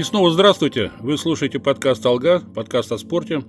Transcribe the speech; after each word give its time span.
И 0.00 0.02
снова 0.02 0.30
здравствуйте. 0.30 0.90
Вы 1.00 1.18
слушаете 1.18 1.58
подкаст 1.58 2.06
«Алга», 2.06 2.40
подкаст 2.54 2.90
о 2.90 2.96
спорте. 2.96 3.44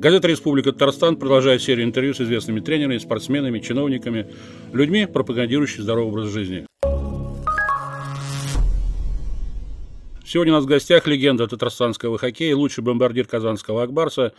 Газета 0.00 0.26
«Республика 0.26 0.72
Татарстан» 0.72 1.14
продолжает 1.14 1.62
серию 1.62 1.86
интервью 1.86 2.12
с 2.12 2.20
известными 2.20 2.58
тренерами, 2.58 2.98
спортсменами, 2.98 3.60
чиновниками, 3.60 4.26
людьми, 4.72 5.06
пропагандирующими 5.06 5.82
здоровый 5.82 6.10
образ 6.10 6.30
жизни. 6.30 6.66
Сегодня 10.24 10.52
у 10.52 10.56
нас 10.56 10.64
в 10.64 10.66
гостях 10.66 11.06
легенда 11.06 11.46
татарстанского 11.46 12.18
хоккея, 12.18 12.56
лучший 12.56 12.82
бомбардир 12.82 13.28
казанского 13.28 13.84
Акбарса 13.84 14.32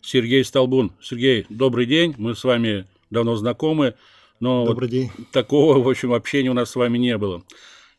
Сергей 0.00 0.42
Столбун. 0.42 0.92
Сергей, 1.02 1.44
добрый 1.50 1.84
день. 1.84 2.14
Мы 2.16 2.34
с 2.34 2.44
вами 2.44 2.86
давно 3.10 3.36
знакомы, 3.36 3.92
но 4.40 4.64
добрый 4.64 4.88
вот 4.88 4.90
день. 4.90 5.10
такого, 5.32 5.82
в 5.82 5.86
общем, 5.90 6.14
общения 6.14 6.48
у 6.48 6.54
нас 6.54 6.70
с 6.70 6.76
вами 6.76 6.96
не 6.96 7.18
было. 7.18 7.42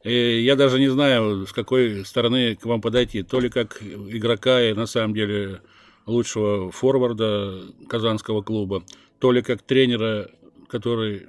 И 0.04 0.42
я 0.42 0.56
даже 0.56 0.80
не 0.80 0.90
знаю, 0.90 1.46
с 1.46 1.54
какой 1.54 2.06
стороны 2.06 2.56
к 2.56 2.66
вам 2.66 2.82
подойти. 2.82 3.24
То 3.24 3.40
ли 3.40 3.50
как 3.50 3.82
игрока 3.82 4.62
и 4.62 4.74
на 4.74 4.88
самом 4.88 5.14
деле 5.14 5.62
лучшего 6.06 6.72
форварда 6.72 7.62
казанского 7.88 8.42
клуба, 8.42 8.84
то 9.20 9.32
ли 9.32 9.42
как 9.42 9.62
тренера, 9.62 10.32
который 10.68 11.28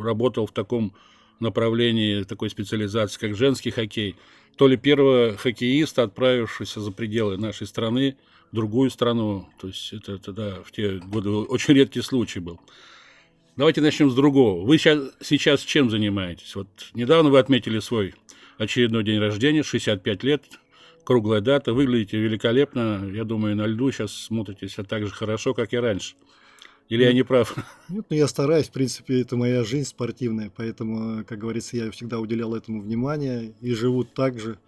работал 0.00 0.46
в 0.46 0.52
таком 0.52 0.94
направлении, 1.40 2.22
такой 2.22 2.48
специализации, 2.48 3.18
как 3.20 3.36
женский 3.36 3.70
хоккей, 3.70 4.16
то 4.56 4.66
ли 4.66 4.78
первого 4.78 5.36
хоккеиста, 5.36 6.04
отправившегося 6.04 6.80
за 6.80 6.92
пределы 6.92 7.36
нашей 7.36 7.66
страны 7.66 8.16
в 8.50 8.54
другую 8.54 8.90
страну. 8.90 9.48
То 9.60 9.68
есть 9.68 9.92
это 9.92 10.18
тогда 10.18 10.62
в 10.64 10.72
те 10.72 10.92
годы 10.92 11.28
очень 11.28 11.74
редкий 11.74 12.00
случай 12.00 12.40
был. 12.40 12.58
Давайте 13.56 13.80
начнем 13.80 14.10
с 14.10 14.14
другого. 14.14 14.66
Вы 14.66 14.76
сейчас, 14.76 15.12
сейчас 15.22 15.60
чем 15.62 15.88
занимаетесь? 15.88 16.54
Вот 16.54 16.68
недавно 16.92 17.30
вы 17.30 17.38
отметили 17.38 17.78
свой 17.78 18.14
очередной 18.58 19.02
день 19.02 19.18
рождения, 19.18 19.62
65 19.62 20.22
лет, 20.24 20.44
круглая 21.04 21.40
дата, 21.40 21.72
выглядите 21.72 22.18
великолепно. 22.18 23.10
Я 23.10 23.24
думаю, 23.24 23.56
на 23.56 23.66
льду 23.66 23.90
сейчас 23.90 24.12
смотритесь 24.12 24.76
так 24.86 25.06
же 25.06 25.10
хорошо, 25.10 25.54
как 25.54 25.72
и 25.72 25.78
раньше. 25.78 26.16
Или 26.90 27.04
я 27.04 27.14
не 27.14 27.22
прав? 27.22 27.56
Нет, 27.88 28.04
ну 28.10 28.16
я 28.16 28.28
стараюсь, 28.28 28.68
в 28.68 28.72
принципе, 28.72 29.22
это 29.22 29.36
моя 29.36 29.64
жизнь 29.64 29.88
спортивная, 29.88 30.52
поэтому, 30.54 31.24
как 31.24 31.38
говорится, 31.38 31.78
я 31.78 31.90
всегда 31.92 32.20
уделял 32.20 32.54
этому 32.54 32.82
внимание 32.82 33.54
и 33.62 33.72
живу 33.72 34.04
так 34.04 34.38
же 34.38 34.58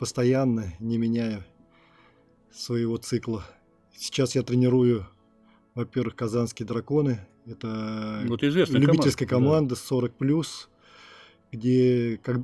постоянно, 0.00 0.74
не 0.80 0.98
меняя 0.98 1.46
своего 2.52 2.96
цикла. 2.96 3.46
Сейчас 3.96 4.34
я 4.34 4.42
тренирую, 4.42 5.06
во-первых, 5.76 6.16
казанские 6.16 6.66
драконы, 6.66 7.20
это 7.46 8.22
вот 8.26 8.42
любительская 8.42 9.28
команда, 9.28 9.74
команда 9.74 9.76
40 9.76 10.14
плюс, 10.14 10.68
где 11.50 12.20
как, 12.22 12.40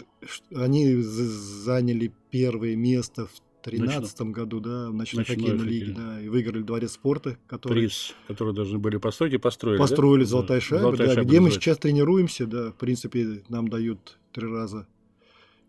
они 0.54 0.96
заняли 0.96 2.12
первое 2.30 2.76
место 2.76 3.26
в 3.26 3.42
2013 3.64 4.20
году, 4.22 4.60
да, 4.60 4.90
в 4.90 4.94
ночной, 4.94 5.20
ночной 5.20 5.36
хоккейной 5.36 5.64
лиге, 5.64 5.94
да, 5.96 6.20
и 6.20 6.28
выиграли 6.28 6.62
дворец 6.62 6.92
спорта, 6.92 7.38
который... 7.46 7.74
Приз, 7.74 8.14
который 8.26 8.54
должны 8.54 8.78
были 8.78 8.96
построить 8.96 9.34
и 9.34 9.38
построили, 9.38 9.78
Построили 9.78 10.22
да? 10.22 10.28
«Золотая 10.28 10.60
шайба», 10.60 10.82
Золотая 10.84 11.08
да, 11.08 11.14
шайба 11.14 11.28
где 11.28 11.40
мы 11.40 11.50
сейчас 11.50 11.78
тренируемся, 11.78 12.46
да, 12.46 12.70
в 12.70 12.76
принципе, 12.76 13.42
нам 13.48 13.68
дают 13.68 14.18
три 14.32 14.46
раза 14.46 14.86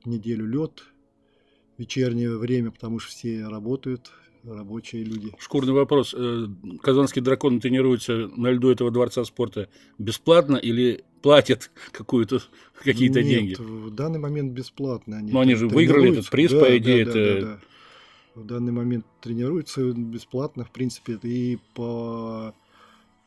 в 0.03 0.08
неделю 0.08 0.45
лед, 0.45 0.83
вечернее 1.77 2.38
время, 2.38 2.71
потому 2.71 2.99
что 2.99 3.11
все 3.11 3.47
работают, 3.47 4.11
рабочие 4.44 5.04
люди. 5.04 5.34
Шкурный 5.40 5.73
вопрос. 5.73 6.14
Э, 6.18 6.48
казанские 6.82 7.23
драконы 7.23 7.59
тренируются 7.59 8.30
на 8.36 8.52
льду 8.52 8.70
этого 8.70 8.92
дворца 8.92 9.23
спорта 9.26 9.70
бесплатно 9.98 10.58
или 10.58 11.04
платят 11.22 11.72
какую-то, 11.92 12.40
какие-то 12.84 13.22
Нет, 13.22 13.30
деньги? 13.30 13.55
в 13.55 13.92
данный 13.92 14.20
момент 14.20 14.54
бесплатно. 14.54 15.17
Они 15.17 15.32
Но 15.32 15.39
они 15.39 15.55
же 15.55 15.67
выиграли 15.67 16.11
этот 16.11 16.30
приз, 16.30 16.52
да, 16.52 16.60
по 16.60 16.78
идее. 16.78 17.05
Да, 17.05 17.11
это... 17.11 17.20
да, 17.20 17.42
да, 17.42 17.54
да. 17.54 17.61
В 18.36 18.45
данный 18.45 18.72
момент 18.72 19.05
тренируются 19.22 19.92
бесплатно, 19.92 20.64
в 20.64 20.72
принципе, 20.72 21.20
и 21.23 21.58
по 21.73 22.54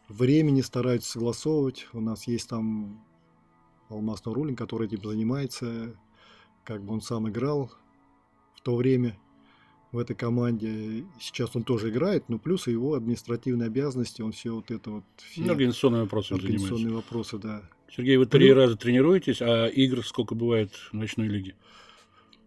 времени 0.08 0.62
стараются 0.62 1.12
согласовывать. 1.12 1.88
У 1.92 2.00
нас 2.00 2.26
есть 2.26 2.48
там 2.48 3.04
Алмаз 3.90 4.24
Нурулин, 4.24 4.56
который 4.56 4.86
этим 4.86 5.02
занимается, 5.02 5.94
как 6.64 6.82
бы 6.82 6.94
он 6.94 7.02
сам 7.02 7.28
играл 7.28 7.70
в 8.54 8.62
то 8.62 8.76
время– 8.76 9.18
в 9.92 9.98
этой 9.98 10.16
команде. 10.16 11.04
Сейчас 11.20 11.54
он 11.54 11.62
тоже 11.62 11.90
играет, 11.90 12.28
но 12.28 12.38
плюс 12.38 12.66
его 12.66 12.94
административные 12.94 13.66
обязанности, 13.66 14.22
он 14.22 14.32
все 14.32 14.54
вот 14.54 14.70
это 14.70 14.90
вот... 14.90 15.04
Все 15.18 15.42
ну, 15.42 15.52
организационные 15.52 16.02
вопросы 16.02 16.32
Организационные 16.32 16.84
занимается. 16.84 17.06
вопросы, 17.06 17.38
да. 17.38 17.62
Сергей, 17.94 18.16
вы 18.16 18.24
три 18.26 18.48
ну, 18.48 18.54
раза 18.54 18.76
тренируетесь, 18.76 19.42
а 19.42 19.66
игр 19.66 20.04
сколько 20.04 20.34
бывает 20.34 20.72
в 20.72 20.94
ночной 20.94 21.28
лиге? 21.28 21.56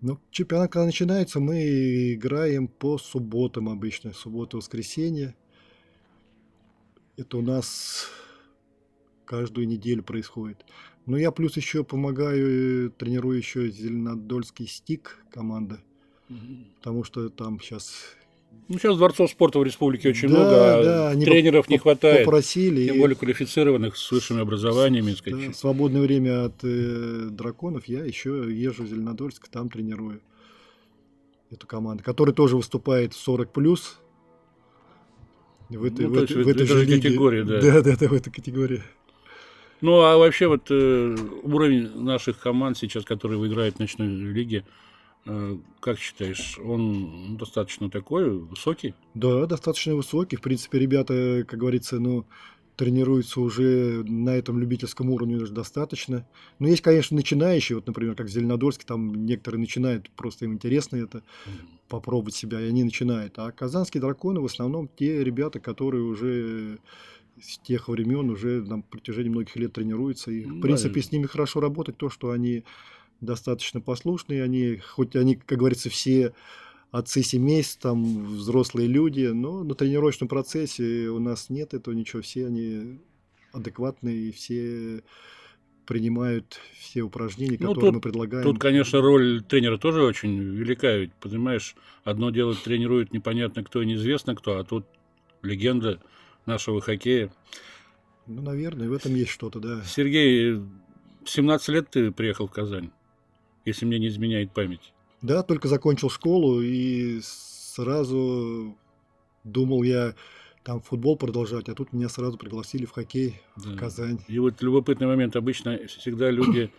Ну, 0.01 0.19
чемпионат, 0.31 0.71
когда 0.71 0.85
начинается, 0.87 1.39
мы 1.39 2.13
играем 2.13 2.67
по 2.67 2.97
субботам 2.97 3.69
обычно. 3.69 4.11
Суббота, 4.13 4.57
воскресенье. 4.57 5.35
Это 7.15 7.37
у 7.37 7.41
нас 7.41 8.09
каждую 9.23 9.67
неделю 9.67 10.03
происходит. 10.03 10.65
Но 11.05 11.15
я 11.15 11.31
плюс 11.31 11.55
еще 11.55 11.83
помогаю, 11.83 12.91
тренирую 12.91 13.37
еще 13.37 13.69
Зеленодольский 13.69 14.65
стик 14.67 15.23
команда– 15.31 15.79
Потому 16.79 17.03
что 17.03 17.29
там 17.29 17.59
сейчас 17.59 18.15
ну, 18.67 18.79
сейчас 18.79 18.97
дворцов 18.97 19.29
спорта 19.29 19.59
в 19.59 19.63
республике 19.63 20.09
очень 20.09 20.29
да, 20.29 20.35
много, 20.35 20.79
а 20.79 20.83
да, 20.83 21.09
они 21.09 21.25
тренеров 21.25 21.69
не 21.69 21.77
хватает. 21.77 22.25
Попросили. 22.25 22.87
Тем 22.87 22.99
более 22.99 23.15
квалифицированных, 23.15 23.95
с 23.95 24.11
высшими 24.11 24.41
образованиями. 24.41 25.15
Да, 25.23 25.53
свободное 25.53 26.01
время 26.01 26.45
от 26.45 26.63
э, 26.63 27.27
драконов 27.29 27.85
я 27.87 28.03
еще 28.03 28.47
езжу 28.49 28.83
в 28.83 28.87
Зеленодольск, 28.87 29.47
там 29.49 29.69
тренирую 29.69 30.21
эту 31.51 31.67
команду, 31.67 32.03
которая 32.03 32.33
тоже 32.33 32.55
выступает 32.55 33.13
в 33.13 33.17
40 33.17 33.51
плюс. 33.51 33.99
В 35.69 35.83
этой, 35.83 36.07
ну, 36.07 36.13
в, 36.13 36.23
этой, 36.23 36.43
в 36.43 36.47
этой 36.47 36.65
же 36.65 36.85
категории, 36.85 37.43
да. 37.43 37.61
Да, 37.61 37.81
да, 37.81 37.95
да, 37.95 38.07
в 38.07 38.13
этой 38.13 38.31
категории. 38.31 38.83
Ну, 39.81 40.01
а 40.01 40.17
вообще 40.17 40.47
вот 40.47 40.67
э, 40.69 41.15
уровень 41.43 41.89
наших 41.95 42.39
команд 42.39 42.77
сейчас, 42.77 43.03
которые 43.03 43.37
выиграют 43.37 43.75
в 43.75 43.79
ночной 43.79 44.07
лиге, 44.07 44.63
как 45.79 45.99
считаешь, 45.99 46.59
он 46.59 47.37
достаточно 47.37 47.89
такой 47.89 48.29
высокий? 48.29 48.93
Да, 49.13 49.45
достаточно 49.45 49.95
высокий. 49.95 50.35
В 50.35 50.41
принципе, 50.41 50.79
ребята, 50.79 51.45
как 51.47 51.59
говорится, 51.59 51.99
ну, 51.99 52.25
тренируются 52.75 53.41
уже 53.41 54.03
на 54.03 54.31
этом 54.31 54.59
любительском 54.59 55.09
уровне 55.09 55.37
уже 55.37 55.53
достаточно. 55.53 56.27
Но 56.59 56.67
есть, 56.67 56.81
конечно, 56.81 57.15
начинающие, 57.15 57.77
вот, 57.77 57.87
например, 57.87 58.15
как 58.15 58.29
Зеленодольск, 58.29 58.83
там 58.83 59.25
некоторые 59.25 59.61
начинают, 59.61 60.09
просто 60.11 60.45
им 60.45 60.53
интересно 60.53 60.97
это, 60.97 61.23
попробовать 61.87 62.35
себя, 62.35 62.59
и 62.59 62.67
они 62.67 62.83
начинают. 62.83 63.39
А 63.39 63.51
казанские 63.51 64.01
драконы 64.01 64.41
в 64.41 64.45
основном 64.45 64.89
те 64.95 65.23
ребята, 65.23 65.59
которые 65.59 66.03
уже 66.03 66.79
с 67.41 67.57
тех 67.59 67.87
времен 67.87 68.29
уже 68.29 68.61
на 68.61 68.81
протяжении 68.81 69.29
многих 69.29 69.55
лет 69.55 69.73
тренируются. 69.73 70.31
И, 70.31 70.43
в 70.43 70.61
принципе, 70.61 71.01
с 71.01 71.11
ними 71.11 71.25
хорошо 71.25 71.59
работать, 71.59 71.97
то, 71.97 72.09
что 72.09 72.31
они 72.31 72.63
достаточно 73.25 73.81
послушные, 73.81 74.43
они, 74.43 74.77
хоть 74.77 75.15
они, 75.15 75.35
как 75.35 75.59
говорится, 75.59 75.89
все 75.89 76.33
отцы 76.91 77.23
семейств, 77.23 77.81
там 77.81 78.25
взрослые 78.25 78.87
люди, 78.87 79.25
но 79.25 79.63
на 79.63 79.75
тренировочном 79.75 80.29
процессе 80.29 81.09
у 81.09 81.19
нас 81.19 81.49
нет 81.49 81.73
этого 81.73 81.93
ничего, 81.93 82.21
все 82.21 82.47
они 82.47 82.99
адекватные, 83.51 84.31
все 84.31 85.03
принимают 85.85 86.59
все 86.79 87.01
упражнения, 87.01 87.57
ну, 87.59 87.69
которые 87.69 87.91
тут, 87.91 87.95
мы 87.95 88.01
предлагаем. 88.01 88.43
Тут, 88.43 88.59
конечно, 88.59 89.01
роль 89.01 89.43
тренера 89.43 89.77
тоже 89.77 90.03
очень 90.03 90.39
велика, 90.39 90.95
ведь, 90.95 91.13
понимаешь, 91.13 91.75
одно 92.03 92.31
дело 92.31 92.55
тренирует 92.55 93.13
непонятно 93.13 93.63
кто 93.63 93.81
и 93.81 93.85
неизвестно 93.85 94.35
кто, 94.35 94.57
а 94.57 94.63
тут 94.63 94.85
легенда 95.41 96.01
нашего 96.45 96.81
хоккея. 96.81 97.31
Ну, 98.27 98.41
наверное, 98.41 98.89
в 98.89 98.93
этом 98.93 99.13
есть 99.13 99.31
что-то, 99.31 99.59
да. 99.59 99.83
Сергей, 99.83 100.59
17 101.25 101.69
лет 101.69 101.89
ты 101.89 102.11
приехал 102.11 102.47
в 102.47 102.51
Казань 102.51 102.91
если 103.65 103.85
мне 103.85 103.99
не 103.99 104.07
изменяет 104.07 104.51
память. 104.51 104.93
Да, 105.21 105.43
только 105.43 105.67
закончил 105.67 106.09
школу 106.09 106.61
и 106.61 107.19
сразу 107.21 108.77
думал 109.43 109.83
я 109.83 110.15
там 110.63 110.81
футбол 110.81 111.17
продолжать, 111.17 111.69
а 111.69 111.75
тут 111.75 111.93
меня 111.93 112.09
сразу 112.09 112.37
пригласили 112.37 112.85
в 112.85 112.91
хоккей 112.91 113.41
да. 113.55 113.71
в 113.71 113.75
Казань. 113.75 114.19
И 114.27 114.39
вот 114.39 114.61
любопытный 114.61 115.07
момент. 115.07 115.35
Обычно 115.35 115.79
всегда 115.87 116.31
люди, 116.31 116.71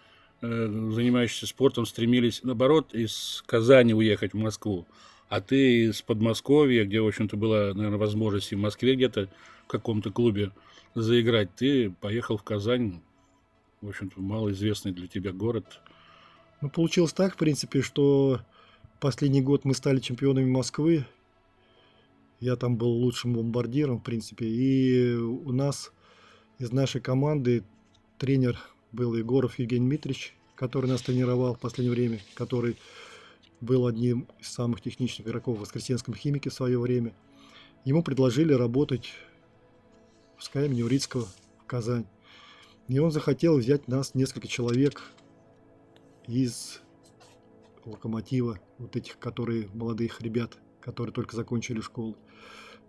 э, 0.42 0.90
занимающиеся 0.92 1.46
спортом, 1.46 1.86
стремились, 1.86 2.40
наоборот, 2.42 2.94
из 2.94 3.44
Казани 3.46 3.94
уехать 3.94 4.32
в 4.32 4.36
Москву. 4.36 4.86
А 5.28 5.40
ты 5.40 5.86
из 5.86 6.02
Подмосковья, 6.02 6.84
где, 6.84 7.00
в 7.00 7.06
общем-то, 7.06 7.36
была, 7.36 7.74
наверное, 7.74 7.98
возможность 7.98 8.52
в 8.52 8.56
Москве 8.56 8.94
где-то 8.94 9.28
в 9.64 9.68
каком-то 9.68 10.10
клубе 10.10 10.52
заиграть, 10.94 11.54
ты 11.54 11.90
поехал 11.90 12.36
в 12.36 12.42
Казань, 12.42 13.00
в 13.80 13.88
общем-то, 13.88 14.20
малоизвестный 14.20 14.92
для 14.92 15.08
тебя 15.08 15.32
город– 15.32 15.80
ну, 16.60 16.70
получилось 16.70 17.12
так, 17.12 17.34
в 17.34 17.36
принципе, 17.36 17.82
что 17.82 18.40
последний 19.00 19.42
год 19.42 19.64
мы 19.64 19.74
стали 19.74 20.00
чемпионами 20.00 20.48
Москвы. 20.48 21.06
Я 22.40 22.56
там 22.56 22.76
был 22.76 22.88
лучшим 22.88 23.34
бомбардиром, 23.34 23.98
в 23.98 24.02
принципе. 24.02 24.46
И 24.46 25.14
у 25.14 25.52
нас 25.52 25.92
из 26.58 26.72
нашей 26.72 27.00
команды 27.00 27.64
тренер 28.18 28.58
был 28.92 29.14
Егоров 29.14 29.58
Евгений 29.58 29.86
Дмитриевич, 29.86 30.34
который 30.54 30.88
нас 30.88 31.02
тренировал 31.02 31.54
в 31.54 31.60
последнее 31.60 31.94
время, 31.94 32.20
который 32.34 32.76
был 33.60 33.86
одним 33.86 34.26
из 34.38 34.48
самых 34.48 34.80
техничных 34.80 35.26
игроков 35.26 35.58
в 35.58 35.60
Воскресенском 35.60 36.14
химике 36.14 36.50
в 36.50 36.54
свое 36.54 36.78
время. 36.78 37.14
Ему 37.84 38.02
предложили 38.02 38.52
работать 38.52 39.12
в 40.36 40.44
СКА 40.44 40.64
имени 40.64 40.82
Урицкого 40.82 41.28
в 41.62 41.66
Казань. 41.66 42.06
И 42.88 42.98
он 42.98 43.10
захотел 43.10 43.58
взять 43.58 43.88
нас, 43.88 44.14
несколько 44.14 44.48
человек, 44.48 45.02
из 46.26 46.80
локомотива, 47.84 48.58
вот 48.78 48.96
этих, 48.96 49.18
которые, 49.18 49.68
молодых 49.72 50.20
ребят, 50.20 50.58
которые 50.80 51.12
только 51.12 51.36
закончили 51.36 51.80
школу. 51.80 52.16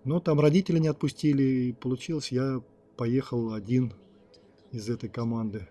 Но 0.03 0.19
там 0.19 0.39
родители 0.39 0.79
не 0.79 0.87
отпустили, 0.87 1.43
и 1.43 1.73
получилось, 1.73 2.31
я 2.31 2.61
поехал 2.95 3.53
один 3.53 3.93
из 4.71 4.89
этой 4.89 5.09
команды. 5.09 5.67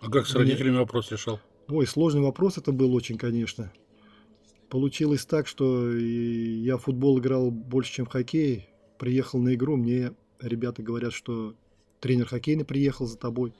А 0.00 0.10
как 0.10 0.26
с 0.26 0.34
родителями 0.34 0.76
вопрос 0.76 1.10
решал? 1.10 1.40
Ой, 1.68 1.86
сложный 1.86 2.20
вопрос 2.20 2.58
это 2.58 2.72
был 2.72 2.94
очень, 2.94 3.18
конечно. 3.18 3.72
Получилось 4.68 5.24
так, 5.24 5.46
что 5.46 5.92
я 5.96 6.76
в 6.76 6.82
футбол 6.82 7.18
играл 7.18 7.50
больше, 7.50 7.92
чем 7.92 8.06
в 8.06 8.10
хоккей. 8.10 8.68
Приехал 8.98 9.40
на 9.40 9.54
игру, 9.54 9.76
мне 9.76 10.12
ребята 10.40 10.82
говорят, 10.82 11.12
что 11.12 11.54
тренер 12.00 12.26
хоккейный 12.26 12.64
приехал 12.64 13.06
за 13.06 13.16
тобой, 13.16 13.54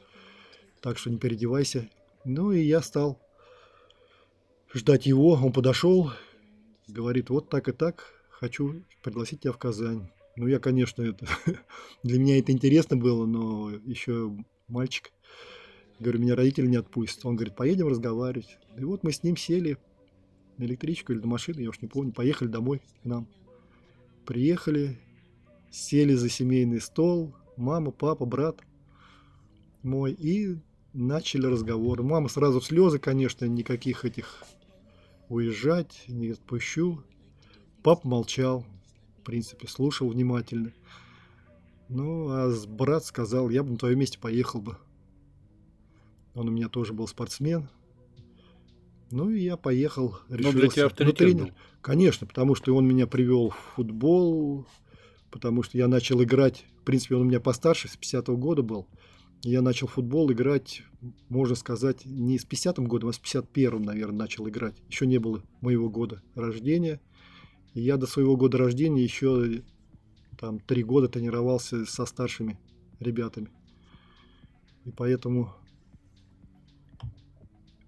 так 0.81 0.99
что 0.99 1.11
не 1.11 1.19
переодевайся. 1.19 1.89
Ну 2.25 2.53
и 2.53 2.61
я 2.61 2.81
стал 2.83 3.21
ждать 4.75 5.07
его. 5.07 5.33
Он 5.33 5.53
подошел, 5.53 6.13
говорит, 6.89 7.31
вот 7.31 7.49
так 7.49 7.69
и 7.69 7.73
так, 7.73 8.13
хочу 8.31 8.83
пригласить 9.03 9.41
тебя 9.41 9.53
в 9.53 9.59
Казань. 9.59 10.09
Ну, 10.37 10.47
я, 10.47 10.59
конечно, 10.59 11.03
это 11.03 11.27
для 12.03 12.19
меня 12.19 12.39
это 12.39 12.53
интересно 12.53 12.97
было, 12.97 13.27
но 13.27 13.71
еще 13.85 14.37
мальчик. 14.69 15.13
Говорю, 15.99 16.21
меня 16.21 16.37
родители 16.37 16.67
не 16.67 16.77
отпустят. 16.77 17.25
Он 17.25 17.37
говорит, 17.37 17.57
поедем 17.57 17.89
разговаривать. 17.89 18.59
И 18.77 18.85
вот 18.85 19.03
мы 19.03 19.13
с 19.13 19.23
ним 19.23 19.37
сели 19.37 19.79
на 20.59 20.65
электричку 20.65 21.13
или 21.13 21.21
на 21.21 21.27
машину, 21.27 21.61
я 21.61 21.71
уж 21.71 21.81
не 21.81 21.89
помню, 21.89 22.13
поехали 22.13 22.49
домой 22.49 22.83
к 23.03 23.05
нам. 23.05 23.27
Приехали, 24.27 24.99
сели 25.71 26.15
за 26.15 26.29
семейный 26.29 26.81
стол, 26.81 27.35
мама, 27.57 27.91
папа, 27.91 28.27
брат 28.27 28.61
мой, 29.83 30.13
и 30.13 30.59
начали 30.93 31.47
разговор. 31.47 32.03
Мама 32.03 32.29
сразу 32.29 32.61
в 32.61 32.65
слезы, 32.65 32.99
конечно, 32.99 33.45
никаких 33.45 34.05
этих 34.05 34.43
уезжать, 35.29 36.05
не 36.09 36.31
отпущу. 36.31 37.03
Папа 37.83 38.07
молчал, 38.07 38.65
в 39.19 39.23
принципе, 39.23 39.69
слушал 39.69 40.09
внимательно. 40.09 40.73
Ну, 41.89 42.29
а 42.31 42.53
брат 42.67 43.05
сказал, 43.05 43.49
я 43.51 43.63
бы 43.63 43.71
на 43.71 43.77
твоем 43.77 43.99
месте 43.99 44.19
поехал 44.19 44.61
бы. 44.61 44.77
Он 46.35 46.49
у 46.49 46.51
меня 46.51 46.69
тоже 46.69 46.93
был 46.93 47.07
спортсмен. 47.07 47.69
Ну, 49.11 49.31
и 49.31 49.41
я 49.41 49.57
поехал, 49.57 50.19
решился. 50.29 50.53
Ну, 50.53 50.61
для 50.61 50.69
тебя 50.69 50.87
авторитет 50.87 51.19
тренер, 51.19 51.45
был. 51.47 51.55
Конечно, 51.81 52.27
потому 52.27 52.57
что 52.57 52.75
он 52.75 52.87
меня 52.89 53.07
привел 53.07 53.51
в 53.51 53.57
футбол, 53.77 54.67
потому 55.31 55.63
что 55.63 55.79
я 55.79 55.87
начал 55.87 56.23
играть, 56.23 56.65
в 56.81 56.85
принципе, 56.85 57.15
он 57.15 57.23
у 57.23 57.25
меня 57.25 57.39
постарше, 57.39 57.89
с 57.89 57.97
50-го 57.97 58.37
года 58.37 58.63
был. 58.63 58.89
Я 59.43 59.63
начал 59.63 59.87
футбол 59.87 60.33
играть, 60.33 60.83
можно 61.29 61.55
сказать, 61.55 62.05
не 62.05 62.39
с 62.39 62.47
50-м 62.47 62.87
годом, 62.87 63.11
а 63.11 63.13
с 63.13 63.21
51-м, 63.21 63.83
наверное, 63.83 64.19
начал 64.19 64.49
играть. 64.49 64.75
Еще 64.89 65.07
не 65.07 65.19
было 65.19 65.43
моего 65.61 65.89
года 65.89 66.23
рождения. 66.35 67.01
И 67.75 67.81
я 67.81 67.97
до 67.97 68.07
своего 68.07 68.37
года 68.37 68.59
рождения 68.59 69.03
еще 69.03 69.63
там 70.39 70.59
три 70.61 70.83
года 70.83 71.09
тренировался 71.09 71.85
со 71.87 72.07
старшими 72.07 72.59
ребятами. 72.99 73.51
И 74.85 74.91
поэтому 74.91 75.55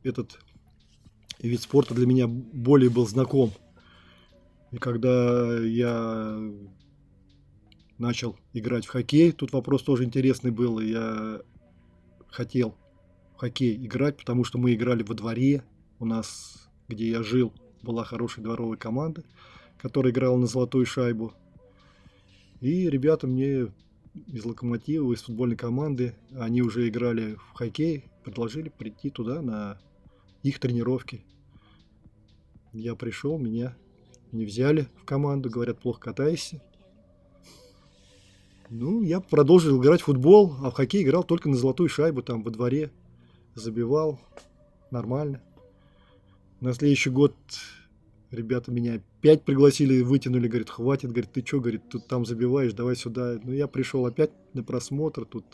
этот 0.03 0.39
вид 1.41 1.61
спорта 1.61 1.95
для 1.95 2.06
меня 2.06 2.27
более 2.27 2.91
был 2.91 3.06
знаком. 3.06 3.53
И 4.71 4.77
когда 4.77 5.59
я 5.61 6.39
начал 7.99 8.37
играть 8.53 8.87
в 8.87 8.91
хоккей. 8.91 9.33
Тут 9.33 9.53
вопрос 9.53 9.83
тоже 9.83 10.05
интересный 10.05 10.50
был. 10.50 10.79
Я 10.81 11.43
хотел 12.31 12.77
в 13.35 13.41
хоккей 13.41 13.77
играть, 13.77 14.17
потому 14.17 14.45
что 14.45 14.59
мы 14.59 14.75
играли 14.75 15.03
во 15.03 15.15
дворе. 15.15 15.65
У 15.99 16.06
нас, 16.06 16.69
где 16.89 17.11
я 17.11 17.23
жил, 17.23 17.53
была 17.83 18.05
хорошая 18.05 18.45
дворовая 18.45 18.79
команда, 18.79 19.25
которая 19.79 20.12
играла 20.12 20.37
на 20.37 20.47
золотую 20.47 20.87
шайбу. 20.87 21.35
И 22.61 22.89
ребята 22.89 23.27
мне 23.27 23.73
из 24.27 24.45
Локомотива, 24.45 25.12
из 25.12 25.23
футбольной 25.23 25.56
команды, 25.56 26.15
они 26.35 26.62
уже 26.62 26.89
играли 26.89 27.35
в 27.35 27.53
хоккей, 27.55 28.05
предложили 28.25 28.69
прийти 28.69 29.11
туда 29.11 29.43
на 29.43 29.81
их 30.43 30.59
тренировки. 30.59 31.25
Я 32.73 32.95
пришел, 32.95 33.39
меня 33.39 33.77
не 34.33 34.45
взяли 34.45 34.89
в 35.00 35.05
команду, 35.05 35.50
говорят, 35.50 35.81
плохо 35.81 36.00
катаешься. 36.00 36.62
Ну, 38.70 39.03
я 39.03 39.20
продолжил 39.20 39.81
играть 39.81 40.03
в 40.03 40.05
футбол, 40.05 40.55
а 40.62 40.70
в 40.70 40.75
хоккей 40.75 41.03
играл 41.03 41.25
только 41.25 41.49
на 41.49 41.56
золотую 41.56 41.88
шайбу 41.88 42.23
там 42.23 42.43
во 42.43 42.50
дворе. 42.50 42.91
Забивал. 43.55 44.20
Нормально. 44.91 45.41
На 46.61 46.73
следующий 46.73 47.11
год 47.11 47.35
ребята 48.31 48.70
меня 48.70 49.00
опять 49.20 49.43
пригласили, 49.44 50.03
вытянули, 50.03 50.49
говорит, 50.49 50.70
хватит, 50.70 51.11
говорит, 51.11 51.32
ты 51.32 51.44
что, 51.47 51.61
говорит, 51.61 51.88
тут 51.88 52.06
там 52.09 52.26
забиваешь, 52.26 52.73
давай 52.73 52.97
сюда. 52.97 53.38
Ну, 53.43 53.53
я 53.53 53.69
пришел 53.69 54.06
опять 54.06 54.31
на 54.55 54.62
просмотр, 54.62 55.25
тут 55.25 55.44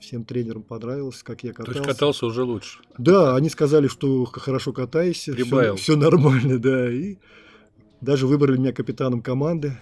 всем 0.00 0.24
тренерам 0.24 0.62
понравилось, 0.62 1.22
как 1.22 1.42
я 1.44 1.52
катался. 1.52 1.72
То 1.72 1.78
есть 1.78 1.92
катался 1.92 2.26
уже 2.26 2.42
лучше? 2.42 2.80
Да, 2.98 3.36
они 3.36 3.48
сказали, 3.48 3.86
что 3.86 4.24
хорошо 4.24 4.72
катаешься, 4.72 5.34
все, 5.34 5.76
все 5.76 5.96
нормально, 5.96 6.58
да, 6.58 6.90
и 6.90 7.16
даже 8.00 8.26
выбрали 8.26 8.56
меня 8.56 8.72
капитаном 8.72 9.20
команды. 9.20 9.78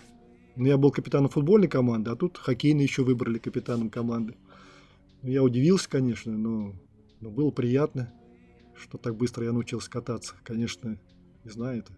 Ну, 0.59 0.67
я 0.67 0.77
был 0.77 0.91
капитаном 0.91 1.31
футбольной 1.31 1.69
команды, 1.69 2.11
а 2.11 2.17
тут 2.17 2.37
хоккейные 2.37 2.85
еще 2.85 3.05
выбрали 3.05 3.39
капитаном 3.39 3.91
команды. 3.91 4.35
Ну, 5.23 5.31
я 5.31 5.43
удивился, 5.43 5.89
конечно, 5.89 6.37
но, 6.37 6.75
но 7.21 7.31
было 7.31 7.51
приятно, 7.51 8.13
что 8.75 8.99
так 8.99 9.17
быстро 9.17 9.45
я 9.45 9.53
научился 9.53 9.89
кататься. 9.89 10.35
Конечно, 10.43 10.99
не 11.45 11.51
знаю, 11.51 11.79
это 11.79 11.93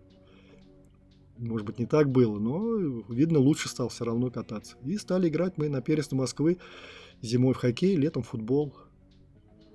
может 1.38 1.66
быть, 1.66 1.78
не 1.78 1.86
так 1.86 2.10
было, 2.10 2.38
но, 2.38 3.02
видно, 3.08 3.38
лучше 3.38 3.70
стал 3.70 3.88
все 3.88 4.04
равно 4.04 4.30
кататься. 4.30 4.76
И 4.84 4.98
стали 4.98 5.28
играть 5.28 5.56
мы 5.56 5.70
на 5.70 5.80
Пересне 5.80 6.18
Москвы 6.18 6.58
зимой 7.22 7.54
в 7.54 7.56
хоккей, 7.56 7.96
летом 7.96 8.22
в 8.22 8.28
футбол. 8.28 8.74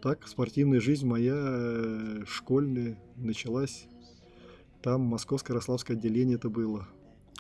Так 0.02 0.28
спортивная 0.28 0.80
жизнь 0.80 1.08
моя 1.08 1.34
э, 1.36 2.24
школьная 2.28 3.00
началась. 3.16 3.88
Там 4.84 5.02
Московское 5.02 5.56
Рославское 5.56 5.98
отделение 5.98 6.36
это 6.36 6.50
было. 6.50 6.88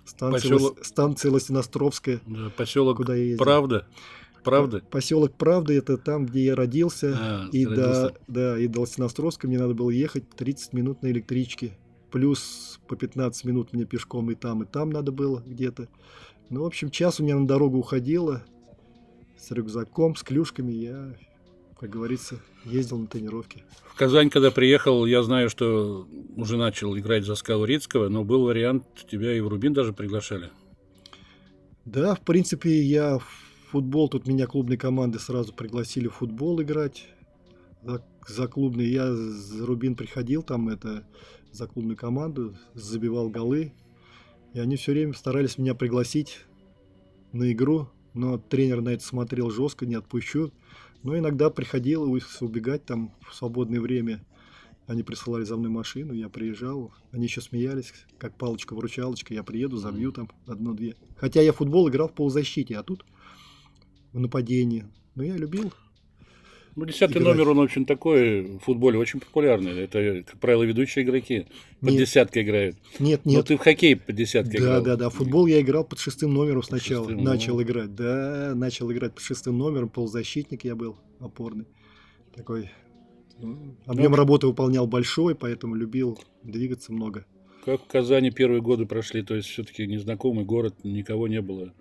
Станция, 0.05 0.51
поселок... 0.51 0.77
Лос... 0.77 0.87
станция 0.87 1.31
Лосиностровская. 1.31 2.21
Да, 2.25 2.49
поселок 2.55 2.97
куда 2.97 3.15
я 3.15 3.35
Правда? 3.37 3.87
Правда? 4.43 4.83
Поселок 4.91 5.33
Правда 5.33 5.73
это 5.73 5.97
там, 5.97 6.27
где 6.27 6.45
я 6.45 6.55
родился. 6.55 7.17
А, 7.19 7.49
и, 7.51 7.65
родился. 7.65 8.09
до, 8.09 8.15
да, 8.27 8.59
и 8.59 8.67
до 8.67 8.81
Лосиностровска 8.81 9.47
мне 9.47 9.57
надо 9.57 9.73
было 9.73 9.89
ехать 9.89 10.29
30 10.29 10.73
минут 10.73 11.01
на 11.01 11.07
электричке. 11.07 11.77
Плюс 12.11 12.79
по 12.87 12.95
15 12.95 13.43
минут 13.45 13.73
мне 13.73 13.85
пешком 13.85 14.29
и 14.29 14.35
там, 14.35 14.63
и 14.63 14.65
там 14.65 14.91
надо 14.91 15.11
было 15.11 15.43
где-то. 15.45 15.89
Ну, 16.49 16.61
в 16.61 16.65
общем, 16.65 16.91
час 16.91 17.19
у 17.19 17.23
меня 17.23 17.35
на 17.37 17.47
дорогу 17.47 17.79
уходило. 17.79 18.43
С 19.37 19.51
рюкзаком, 19.51 20.15
с 20.15 20.23
клюшками 20.23 20.71
я 20.71 21.15
как 21.79 21.89
говорится, 21.89 22.39
ездил 22.63 22.99
на 22.99 23.07
тренировки. 23.07 23.63
В 23.87 23.95
Казань, 23.95 24.29
когда 24.29 24.51
приехал, 24.51 25.05
я 25.05 25.23
знаю, 25.23 25.49
что 25.49 26.07
уже 26.35 26.57
начал 26.57 26.97
играть 26.97 27.25
за 27.25 27.35
Сковорецкого, 27.35 28.09
но 28.09 28.23
был 28.23 28.43
вариант, 28.43 28.85
тебя 29.09 29.35
и 29.35 29.39
в 29.39 29.47
Рубин 29.47 29.73
даже 29.73 29.93
приглашали. 29.93 30.51
Да, 31.85 32.15
в 32.15 32.21
принципе, 32.21 32.81
я 32.81 33.19
в 33.19 33.27
футбол, 33.71 34.09
тут 34.09 34.25
меня 34.27 34.47
клубной 34.47 34.77
команды 34.77 35.19
сразу 35.19 35.53
пригласили 35.53 36.07
в 36.07 36.15
футбол 36.15 36.61
играть. 36.61 37.07
За, 37.83 38.03
за 38.27 38.47
клубный 38.47 38.87
я 38.87 39.13
за 39.13 39.65
Рубин 39.65 39.95
приходил, 39.95 40.41
там 40.41 40.69
это 40.69 41.05
за 41.51 41.67
клубную 41.67 41.97
команду, 41.97 42.55
забивал 42.73 43.29
голы. 43.29 43.73
И 44.53 44.59
они 44.59 44.77
все 44.77 44.93
время 44.93 45.13
старались 45.13 45.57
меня 45.57 45.75
пригласить 45.75 46.39
на 47.33 47.51
игру, 47.51 47.89
но 48.13 48.37
тренер 48.37 48.81
на 48.81 48.89
это 48.89 49.03
смотрел 49.03 49.51
жестко, 49.51 49.85
не 49.85 49.95
отпущу. 49.95 50.51
Но 51.05 51.15
иногда 51.15 51.51
приходилось 51.51 52.41
убегать 52.41 52.83
там 52.83 53.13
в 53.29 53.35
свободное 53.35 53.79
время. 53.79 54.25
Они 54.87 55.03
присылали 55.03 55.43
за 55.43 55.55
мной 55.55 55.69
машину, 55.69 56.13
я 56.13 56.29
приезжал. 56.29 56.95
Они 57.11 57.25
еще 57.25 57.41
смеялись, 57.41 57.93
как 58.17 58.35
палочка-выручалочка. 58.39 59.31
Я 59.31 59.43
приеду, 59.43 59.77
забью 59.77 60.11
там 60.11 60.31
одну-две. 60.47 60.95
Хотя 61.15 61.43
я 61.43 61.53
в 61.53 61.57
футбол 61.57 61.87
играл 61.89 62.07
в 62.07 62.13
полузащите, 62.13 62.75
а 62.75 62.81
тут 62.81 63.05
в 64.13 64.19
нападении. 64.19 64.87
Но 65.13 65.21
я 65.21 65.37
любил 65.37 65.71
ну, 66.75 66.85
десятый 66.85 67.21
играть. 67.21 67.35
номер, 67.35 67.49
он 67.49 67.59
очень 67.59 67.85
такой 67.85 68.41
в 68.41 68.59
футболе, 68.59 68.99
очень 68.99 69.19
популярный. 69.19 69.79
Это, 69.79 70.23
как 70.23 70.39
правило, 70.39 70.63
ведущие 70.63 71.05
игроки 71.05 71.47
под 71.79 71.91
нет. 71.91 71.99
десяткой 71.99 72.43
играют. 72.43 72.77
Нет, 72.99 73.25
нет. 73.25 73.37
Ну, 73.37 73.43
ты 73.43 73.57
в 73.57 73.59
хоккей 73.59 73.95
под 73.95 74.15
десяткой 74.15 74.59
да, 74.59 74.65
играл. 74.65 74.83
Да, 74.83 74.95
да, 74.95 74.95
да. 75.05 75.09
Футбол 75.09 75.45
я 75.47 75.61
играл 75.61 75.85
под 75.85 75.99
шестым 75.99 76.33
номером 76.33 76.63
сначала. 76.63 77.07
Шестым, 77.07 77.23
начал 77.23 77.55
ну... 77.55 77.63
играть. 77.63 77.95
Да, 77.95 78.53
начал 78.55 78.91
играть 78.91 79.13
под 79.13 79.23
шестым 79.23 79.57
номером. 79.57 79.89
Полузащитник 79.89 80.65
я 80.65 80.75
был 80.75 80.97
опорный. 81.19 81.65
Такой 82.35 82.69
ну, 83.39 83.75
объем 83.85 84.11
ну, 84.11 84.17
работы 84.17 84.47
выполнял 84.47 84.87
большой, 84.87 85.35
поэтому 85.35 85.75
любил 85.75 86.19
двигаться 86.43 86.93
много. 86.93 87.25
Как 87.65 87.81
в 87.81 87.87
Казани 87.87 88.31
первые 88.31 88.61
годы 88.61 88.85
прошли, 88.85 89.23
то 89.23 89.35
есть 89.35 89.47
все-таки 89.47 89.87
незнакомый 89.87 90.45
город, 90.45 90.75
никого 90.83 91.27
не 91.27 91.41
было, 91.41 91.73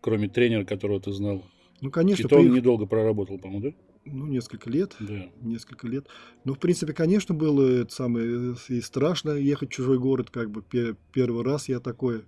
кроме 0.00 0.28
тренера, 0.28 0.64
которого 0.64 1.00
ты 1.00 1.12
знал. 1.12 1.44
Ну, 1.80 1.90
конечно, 1.90 2.26
И 2.26 2.28
то 2.28 2.36
он 2.36 2.46
при- 2.46 2.56
недолго 2.56 2.86
проработал, 2.86 3.38
по-моему, 3.38 3.70
да? 3.70 3.74
Ну, 4.04 4.26
несколько 4.26 4.70
лет. 4.70 4.96
Да. 5.00 5.30
Несколько 5.40 5.86
лет. 5.86 6.08
Ну, 6.44 6.54
в 6.54 6.58
принципе, 6.58 6.92
конечно, 6.92 7.34
было 7.34 7.66
это 7.66 7.92
самое, 7.92 8.56
и 8.68 8.80
страшно 8.80 9.30
ехать 9.32 9.70
в 9.70 9.72
чужой 9.72 9.98
город, 9.98 10.30
как 10.30 10.50
бы 10.50 10.62
пе- 10.62 10.96
первый 11.12 11.44
раз 11.44 11.68
я 11.68 11.80
такое 11.80 12.24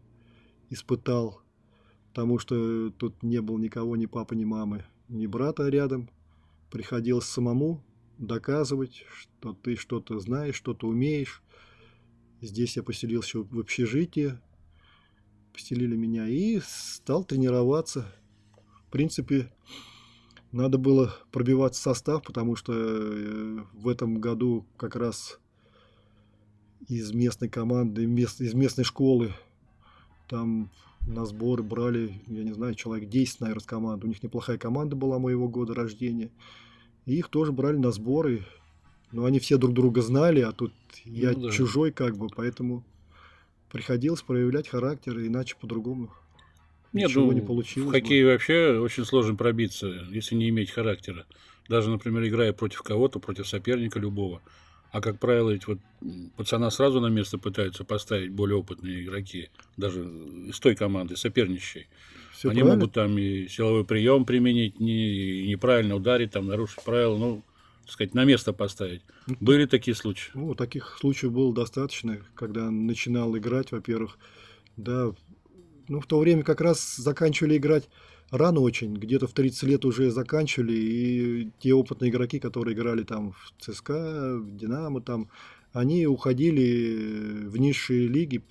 испытал, 0.71 1.43
потому 2.09 2.39
что 2.39 2.91
тут 2.91 3.23
не 3.23 3.41
было 3.41 3.59
никого, 3.59 3.97
ни 3.97 4.07
папы, 4.07 4.37
ни 4.37 4.45
мамы, 4.45 4.85
ни 5.09 5.27
брата 5.27 5.69
рядом. 5.69 6.11
Приходилось 6.71 7.27
самому 7.27 7.83
доказывать, 8.19 9.05
что 9.15 9.53
ты 9.53 9.77
что-то 9.77 10.19
знаешь, 10.19 10.55
что-то 10.55 10.89
умеешь. 10.89 11.43
Здесь 12.41 12.77
я 12.77 12.83
поселился 12.83 13.41
в 13.41 13.59
общежитии, 13.59 14.39
поселили 15.53 15.97
меня 15.97 16.27
и 16.29 16.61
стал 16.65 17.25
тренироваться. 17.25 18.07
В 18.87 18.91
принципе, 18.91 19.53
надо 20.53 20.79
было 20.79 21.15
пробивать 21.31 21.75
состав, 21.75 22.23
потому 22.23 22.57
что 22.57 22.73
э, 22.75 23.59
в 23.73 23.89
этом 23.89 24.21
году 24.21 24.67
как 24.77 24.97
раз 24.97 25.41
из 26.89 27.13
местной 27.13 27.49
команды, 27.49 28.05
из 28.05 28.55
местной 28.55 28.85
школы 28.85 29.33
там 30.29 30.71
на 31.07 31.25
сборы 31.25 31.63
брали, 31.63 32.21
я 32.27 32.45
не 32.45 32.53
знаю, 32.53 32.75
человек 32.75 33.09
10, 33.09 33.41
наверное, 33.41 33.63
с 33.63 33.67
команды. 33.67 34.07
У 34.07 34.09
них 34.09 34.23
неплохая 34.23 34.59
команда 34.59 34.95
была 34.95 35.19
моего 35.19 35.49
года 35.49 35.75
рождения. 35.75 36.31
И 37.07 37.17
их 37.17 37.29
тоже 37.29 37.51
брали 37.53 37.77
на 37.77 37.91
сборы. 37.91 38.47
Но 39.11 39.25
они 39.25 39.41
все 39.41 39.59
друг 39.59 39.75
друга 39.75 40.01
знали, 40.01 40.41
а 40.41 40.53
тут 40.53 40.73
я 41.05 41.33
Ну 41.33 41.41
да. 41.41 41.51
чужой 41.51 41.93
как 41.93 42.17
бы, 42.17 42.29
поэтому 42.35 42.85
приходилось 43.71 44.23
проявлять 44.23 44.69
характер, 44.69 45.19
иначе 45.19 45.57
по-другому 45.61 46.11
Нет, 46.93 47.09
ничего 47.09 47.27
ну, 47.27 47.33
не 47.33 47.41
в 47.41 47.47
получилось. 47.47 47.87
бы. 47.87 47.93
хоккее 47.93 48.27
вообще 48.27 48.79
очень 48.79 49.05
сложно 49.05 49.35
пробиться, 49.35 49.87
если 50.11 50.35
не 50.35 50.49
иметь 50.51 50.71
характера. 50.71 51.27
Даже, 51.69 51.91
например, 51.91 52.27
играя 52.27 52.53
против 52.53 52.83
кого-то, 52.83 53.19
против 53.19 53.49
соперника 53.49 53.99
любого. 53.99 54.43
А 54.91 55.01
как 55.01 55.19
правило, 55.19 55.51
ведь 55.51 55.67
вот 55.67 55.79
пацана 56.37 56.71
сразу 56.71 57.01
на 57.01 57.07
место 57.07 57.39
пытаются 57.39 57.83
поставить 57.83 58.31
более 58.31 58.59
опытные 58.59 59.03
игроки, 59.05 59.49
даже 59.79 60.03
из 60.03 60.61
той 60.61 60.75
команды, 60.77 61.17
соперничей. 61.17 61.89
Всё 62.35 62.51
Они 62.51 62.61
правильно? 62.61 62.79
могут 62.81 62.93
там 62.95 63.17
и 63.17 63.49
силовой 63.49 63.87
прием 63.87 64.27
применить, 64.27 64.81
не, 64.81 65.45
и 65.45 65.49
неправильно 65.49 65.95
ударить, 65.95 66.33
там, 66.33 66.47
нарушить 66.47 66.85
правила, 66.85 67.17
ну, 67.17 67.43
так 67.85 67.93
сказать, 67.93 68.15
на 68.15 68.25
место 68.25 68.53
поставить. 68.53 69.01
Ну, 69.27 69.37
Были 69.41 69.65
такие 69.65 69.95
случаи? 69.95 70.31
Ну, 70.35 70.55
таких 70.55 70.99
случаев 71.01 71.33
было 71.33 71.55
достаточно, 71.55 72.19
когда 72.35 72.71
начинал 72.71 73.35
играть, 73.39 73.73
во-первых, 73.73 74.19
да, 74.77 75.13
ну, 75.89 76.01
в 76.01 76.07
то 76.07 76.19
время 76.19 76.43
как 76.43 76.61
раз 76.61 76.97
заканчивали 76.97 77.57
играть 77.57 77.89
рано 78.31 78.61
очень, 78.61 78.95
где-то 78.95 79.27
в 79.27 79.33
30 79.33 79.63
лет 79.65 79.85
уже 79.85 80.11
заканчивали, 80.11 80.73
и 80.73 81.51
те 81.61 81.75
опытные 81.75 82.11
игроки, 82.11 82.41
которые 82.41 82.75
играли 82.75 83.03
там 83.03 83.33
в 83.33 83.55
ЦСКА, 83.61 84.39
в 84.39 84.57
Динамо, 84.57 85.01
там, 85.03 85.29
они 85.73 86.07
уходили 86.07 87.47
в 87.47 87.59
низшие 87.59 88.09
лиги, 88.09 88.43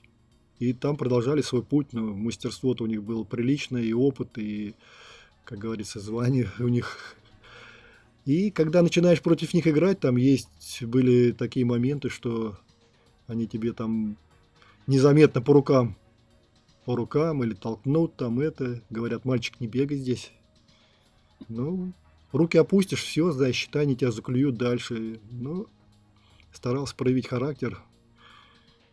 и 0.59 0.73
там 0.73 0.95
продолжали 0.95 1.41
свой 1.41 1.63
путь, 1.63 1.87
но 1.91 2.13
мастерство-то 2.13 2.83
у 2.83 2.87
них 2.87 3.03
было 3.03 3.23
приличное, 3.23 3.81
и 3.81 3.93
опыт, 3.93 4.37
и, 4.37 4.75
как 5.43 5.57
говорится, 5.57 5.99
звание 5.99 6.49
у 6.59 6.67
них. 6.67 7.15
И 8.25 8.51
когда 8.51 8.83
начинаешь 8.83 9.21
против 9.23 9.55
них 9.55 9.67
играть, 9.67 9.99
там 9.99 10.15
есть 10.17 10.83
были 10.83 11.31
такие 11.31 11.65
моменты, 11.65 12.09
что 12.09 12.59
они 13.25 13.47
тебе 13.47 13.73
там 13.73 14.17
незаметно 14.85 15.41
по 15.41 15.53
рукам, 15.53 15.97
по 16.85 16.95
рукам 16.95 17.43
или 17.43 17.53
толкнут 17.53 18.15
там 18.15 18.39
это, 18.39 18.81
говорят, 18.89 19.25
мальчик, 19.25 19.59
не 19.59 19.67
бегай 19.67 19.97
здесь. 19.97 20.31
Ну, 21.47 21.93
руки 22.31 22.57
опустишь, 22.57 23.03
все, 23.03 23.31
да, 23.33 23.51
считай, 23.51 23.83
они 23.83 23.95
тебя 23.95 24.11
заклюют 24.11 24.57
дальше. 24.57 25.19
Ну, 25.29 25.67
старался 26.53 26.95
проявить 26.95 27.27
характер. 27.27 27.79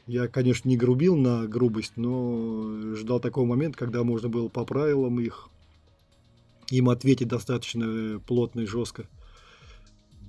Я, 0.06 0.28
конечно, 0.28 0.68
не 0.68 0.76
грубил 0.76 1.16
на 1.16 1.46
грубость, 1.46 1.92
но 1.96 2.94
ждал 2.94 3.20
такого 3.20 3.44
момента, 3.44 3.78
когда 3.78 4.04
можно 4.04 4.28
было 4.28 4.48
по 4.48 4.64
правилам 4.64 5.20
их 5.20 5.50
им 6.70 6.88
ответить 6.90 7.28
достаточно 7.28 8.20
плотно 8.20 8.60
и 8.60 8.66
жестко. 8.66 9.06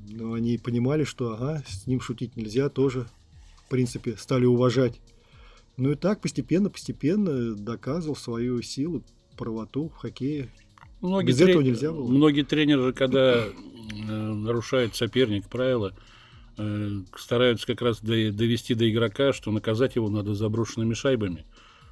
Но 0.08 0.34
они 0.34 0.58
понимали, 0.58 1.04
что 1.04 1.34
ага, 1.34 1.64
с 1.68 1.86
ним 1.86 2.02
шутить 2.02 2.36
нельзя, 2.36 2.70
тоже, 2.70 3.08
в 3.66 3.70
принципе, 3.70 4.16
стали 4.18 4.46
уважать. 4.46 5.00
Ну 5.80 5.92
и 5.92 5.96
так 5.96 6.20
постепенно, 6.20 6.70
постепенно 6.70 7.56
доказывал 7.56 8.16
свою 8.16 8.62
силу, 8.62 9.02
правоту 9.38 9.88
в 9.88 9.96
хоккее. 9.96 10.50
Многие 11.00 11.28
Без 11.28 11.40
этого 11.40 11.62
нельзя 11.62 11.94
было. 11.94 12.06
Многие 12.06 12.44
тренеры, 12.44 12.92
когда 12.92 13.46
э, 13.46 13.52
нарушает 14.12 14.96
соперник 14.96 15.48
правила, 15.48 15.94
э, 16.58 17.02
стараются 17.16 17.66
как 17.66 17.82
раз 17.82 18.02
до- 18.02 18.34
довести 18.34 18.76
до 18.76 18.92
игрока, 18.92 19.32
что 19.32 19.52
наказать 19.52 19.96
его 19.96 20.10
надо 20.10 20.36
заброшенными 20.36 20.94
шайбами. 20.94 21.46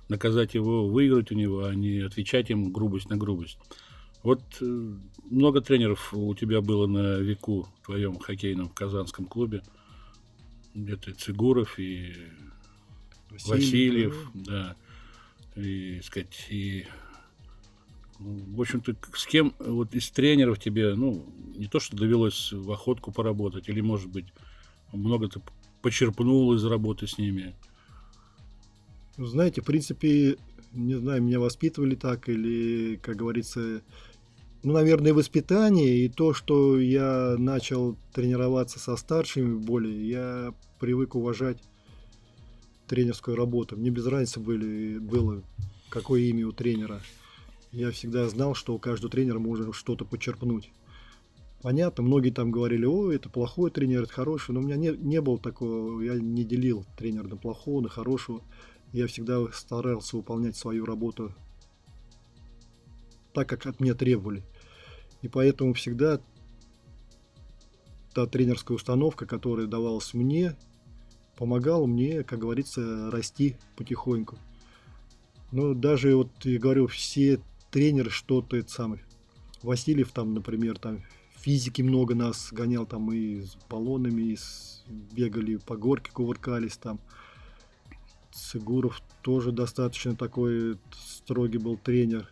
Наказать 0.10 0.54
его, 0.54 0.90
выиграть 0.90 1.32
у 1.32 1.36
него, 1.36 1.64
а 1.64 1.74
не 1.74 2.00
отвечать 2.00 2.50
ему 2.50 2.70
грубость 2.70 3.10
на 3.10 3.16
грубость. 3.16 3.58
Вот 4.22 4.42
э, 4.60 4.94
много 5.32 5.62
тренеров 5.62 6.14
у 6.14 6.36
тебя 6.36 6.60
было 6.60 6.88
на 6.88 7.20
веку 7.20 7.70
в 7.82 7.86
твоем 7.86 8.20
хоккейном 8.20 8.68
казанском 8.68 9.24
клубе. 9.24 9.64
Где-то 10.74 11.14
Цигуров 11.14 11.80
и 11.80 12.14
Васильев, 13.46 14.32
да, 14.34 14.76
и, 15.56 16.00
сказать, 16.04 16.48
и, 16.50 16.86
ну, 18.20 18.40
в 18.56 18.62
общем-то, 18.62 18.96
с 19.14 19.26
кем 19.26 19.54
вот 19.60 19.94
из 19.96 20.10
тренеров 20.12 20.60
тебе, 20.60 20.96
ну, 20.96 21.26
не 21.56 21.68
то, 21.68 21.80
что 21.80 21.98
довелось 21.98 22.52
в 22.52 22.72
охотку 22.72 23.12
поработать, 23.12 23.70
или, 23.70 23.82
может 23.82 24.10
быть, 24.10 24.26
много 24.94 25.28
ты 25.28 25.42
почерпнул 25.82 26.54
из 26.54 26.64
работы 26.66 27.08
с 27.08 27.18
ними. 27.18 27.56
Знаете, 29.18 29.62
в 29.62 29.66
принципе, 29.66 30.38
не 30.74 30.96
знаю, 30.96 31.24
меня 31.24 31.40
воспитывали 31.40 31.96
так, 31.96 32.30
или, 32.30 32.98
как 32.98 33.16
говорится, 33.16 33.82
ну, 34.64 34.74
наверное, 34.74 35.14
воспитание, 35.14 36.06
и 36.06 36.10
то, 36.10 36.34
что 36.34 36.80
я 36.80 37.36
начал 37.38 37.98
тренироваться 38.14 38.80
со 38.80 38.96
старшими 38.96 39.58
более, 39.58 40.10
я 40.10 40.54
привык 40.80 41.16
уважать 41.16 41.58
тренерскую 42.88 43.36
работу. 43.36 43.78
Мне 43.78 43.90
без 43.90 44.06
разницы 44.06 44.40
были, 44.40 44.98
было, 44.98 45.44
какое 45.90 46.22
имя 46.22 46.48
у 46.48 46.52
тренера. 46.52 47.02
Я 47.72 47.92
всегда 47.92 48.28
знал, 48.30 48.56
что 48.56 48.74
у 48.74 48.80
каждого 48.80 49.12
тренера 49.12 49.40
можно 49.40 49.74
что-то 49.74 50.06
почерпнуть. 50.06 50.72
Понятно, 51.62 52.04
многие 52.04 52.30
там 52.30 52.52
говорили, 52.52 52.86
о, 52.86 53.12
это 53.12 53.30
плохой 53.30 53.72
тренер, 53.72 54.04
это 54.04 54.14
хороший, 54.14 54.52
но 54.52 54.60
у 54.60 54.64
меня 54.64 54.76
не, 54.76 54.90
не 54.90 55.22
было 55.22 55.40
такого, 55.40 56.02
я 56.02 56.16
не 56.16 56.44
делил 56.44 56.86
тренера 56.98 57.28
на 57.28 57.36
плохого, 57.36 57.82
на 57.82 57.90
хорошего. 57.90 58.42
Я 58.94 59.08
всегда 59.08 59.46
старался 59.52 60.16
выполнять 60.16 60.56
свою 60.56 60.86
работу 60.86 61.34
так, 63.34 63.50
как 63.50 63.66
от 63.66 63.80
меня 63.80 63.96
требовали. 63.96 64.44
И 65.22 65.28
поэтому 65.28 65.74
всегда 65.74 66.22
та 68.14 68.26
тренерская 68.26 68.76
установка, 68.76 69.26
которая 69.26 69.68
давалась 69.68 70.14
мне, 70.14 70.56
помогала 71.38 71.86
мне, 71.86 72.24
как 72.24 72.40
говорится, 72.40 73.10
расти 73.12 73.56
потихоньку. 73.76 74.38
Ну, 75.52 75.74
даже 75.74 76.16
вот, 76.16 76.30
я 76.44 76.60
говорю, 76.60 76.88
все 76.88 77.40
тренеры 77.72 78.10
что-то 78.10 78.58
это 78.58 78.70
самое. 78.70 79.02
Васильев 79.64 80.12
там, 80.12 80.34
например, 80.34 80.78
там 80.78 81.04
физики 81.36 81.82
много 81.82 82.16
нас 82.16 82.50
гонял, 82.52 82.86
там 82.86 83.12
и 83.12 83.42
с 83.42 83.56
баллонами, 83.70 84.34
и 84.34 84.36
с- 84.36 84.84
бегали 84.88 85.58
по 85.58 85.78
горке, 85.78 86.12
кувыркались 86.12 86.78
там. 86.78 87.00
Цигуров 88.32 89.02
тоже 89.22 89.52
достаточно 89.52 90.16
такой 90.16 90.78
строгий 90.94 91.58
был 91.58 91.78
тренер. 91.78 92.30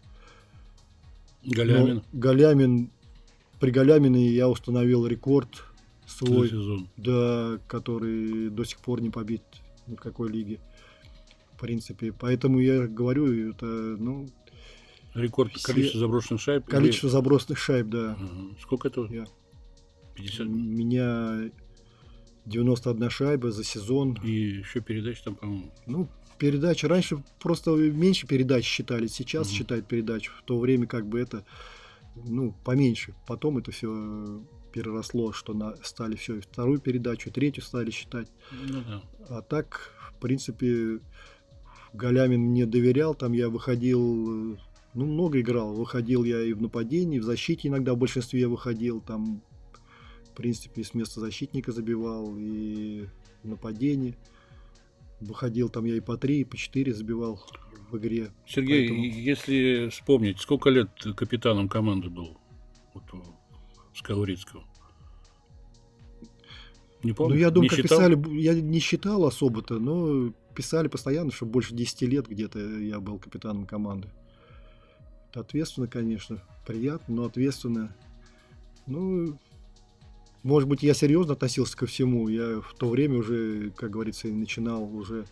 Галямин 1.43 1.95
Но 1.95 2.03
Галямин, 2.13 2.91
при 3.59 3.71
Галямине 3.71 4.29
я 4.29 4.49
установил 4.49 5.05
рекорд 5.07 5.64
свой, 6.07 6.49
сезон. 6.49 6.89
да, 6.97 7.59
который 7.67 8.49
до 8.49 8.63
сих 8.63 8.79
пор 8.79 9.01
не 9.01 9.09
побит 9.09 9.41
ни 9.87 9.95
в 9.95 9.99
какой 9.99 10.29
лиге. 10.31 10.59
В 11.55 11.59
принципе, 11.59 12.11
поэтому 12.11 12.59
я 12.59 12.87
говорю, 12.87 13.51
это, 13.51 13.65
ну, 13.65 14.27
Рекорд 15.13 15.53
Все- 15.53 15.65
количества 15.71 15.99
заброшенных 16.01 16.41
шайб. 16.41 16.63
или- 16.67 16.71
количество 16.71 17.09
забросных 17.09 17.57
шайб, 17.57 17.87
да. 17.87 18.17
Ага. 18.19 18.55
Сколько 18.61 18.89
это? 18.89 19.05
Я- 19.09 19.27
50? 20.15 20.47
У 20.47 20.49
меня 20.51 21.49
91 22.45 23.09
шайба 23.09 23.51
за 23.51 23.63
сезон. 23.63 24.17
И 24.23 24.29
еще 24.59 24.81
передач 24.81 25.21
там, 25.21 25.35
по-моему. 25.35 25.71
Ну, 25.87 26.07
передачи. 26.37 26.85
Раньше 26.85 27.23
просто 27.39 27.71
меньше 27.71 28.27
передач 28.27 28.65
считали, 28.65 29.07
сейчас 29.07 29.47
Мгм. 29.47 29.55
считают 29.55 29.87
передач. 29.87 30.27
В 30.27 30.43
то 30.43 30.59
время 30.59 30.85
как 30.85 31.07
бы 31.07 31.19
это, 31.21 31.45
ну, 32.27 32.53
поменьше. 32.65 33.13
Потом 33.25 33.57
это 33.57 33.71
все 33.71 33.87
переросло, 34.75 35.31
что 35.31 35.53
на, 35.53 35.77
стали 35.83 36.15
все 36.15 36.35
и 36.35 36.41
вторую 36.41 36.79
передачу, 36.79 37.29
и 37.29 37.31
третью 37.31 37.63
стали 37.63 37.91
считать. 37.91 38.27
Ну 38.51 38.81
да. 38.85 39.01
А 39.29 39.41
так, 39.41 39.93
в 40.11 40.19
принципе, 40.19 40.99
Галямин 41.93 42.41
мне 42.41 42.65
доверял, 42.65 43.15
там 43.15 43.31
я 43.31 43.47
выходил, 43.47 44.57
ну, 44.93 45.05
много 45.05 45.39
играл. 45.39 45.73
Выходил 45.73 46.25
я 46.25 46.41
и 46.41 46.51
в 46.51 46.61
нападении, 46.61 47.17
и 47.17 47.19
в 47.21 47.23
защите 47.23 47.69
иногда 47.69 47.93
в 47.93 47.97
большинстве 47.97 48.47
выходил, 48.47 48.99
там, 48.99 49.41
в 50.25 50.31
принципе, 50.35 50.83
с 50.83 50.93
места 50.93 51.21
защитника 51.21 51.71
забивал, 51.71 52.35
и 52.37 53.05
в 53.43 53.47
нападении. 53.47 54.17
Выходил 55.21 55.69
там 55.69 55.85
я 55.85 55.95
и 55.95 56.01
по 56.01 56.17
три, 56.17 56.41
и 56.41 56.43
по 56.43 56.57
четыре 56.57 56.93
забивал 56.93 57.41
в 57.89 57.97
игре. 57.97 58.31
Сергей, 58.45 58.89
Поэтому... 58.89 59.05
если 59.05 59.87
вспомнить, 59.89 60.41
сколько 60.41 60.69
лет 60.69 60.89
капитаном 61.15 61.69
команды 61.69 62.09
был 62.09 62.37
вот, 62.93 63.03
Сковорицкого? 63.95 64.63
Не 67.03 67.13
помню. 67.13 67.35
Ну, 67.35 67.39
я 67.39 67.49
думаю, 67.51 67.69
как 67.69 67.79
считал? 67.79 67.99
писали, 67.99 68.39
я 68.39 68.53
не 68.53 68.79
считал 68.79 69.25
особо-то, 69.25 69.79
но 69.79 70.33
писали 70.55 70.87
постоянно, 70.87 71.31
что 71.31 71.45
больше 71.45 71.75
10 71.75 72.01
лет 72.03 72.27
где-то 72.27 72.59
я 72.59 72.99
был 72.99 73.19
капитаном 73.19 73.65
команды. 73.65 74.09
Это 75.29 75.41
ответственно, 75.41 75.87
конечно, 75.87 76.41
приятно, 76.65 77.15
но 77.15 77.25
ответственно. 77.25 77.95
Ну, 78.87 79.37
может 80.43 80.67
быть, 80.67 80.83
я 80.83 80.93
серьезно 80.93 81.33
относился 81.33 81.77
ко 81.77 81.85
всему. 81.85 82.27
Я 82.27 82.61
в 82.61 82.73
то 82.73 82.89
время 82.89 83.19
уже, 83.19 83.71
как 83.71 83.91
говорится, 83.91 84.27
начинал 84.27 84.83
уже 84.83 85.25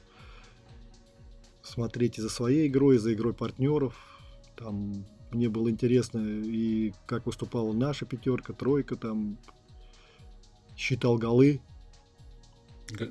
смотреть 1.63 2.17
и 2.17 2.21
за 2.21 2.29
своей 2.29 2.67
игрой, 2.67 2.95
и 2.95 2.99
за 2.99 3.13
игрой 3.13 3.33
партнеров. 3.33 3.95
Там 4.55 5.05
мне 5.33 5.49
было 5.49 5.69
интересно 5.69 6.19
и 6.19 6.93
как 7.05 7.25
выступала 7.25 7.73
наша 7.73 8.05
пятерка, 8.05 8.53
тройка, 8.53 8.95
там 8.95 9.37
считал 10.75 11.17
голы. 11.17 11.61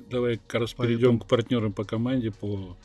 Давай 0.09 0.37
как 0.37 0.61
раз 0.61 0.73
Поэтому... 0.73 0.87
перейдем 0.87 1.19
к 1.19 1.27
партнерам 1.27 1.73
по 1.73 1.83
команде, 1.83 2.31
по 2.31 2.77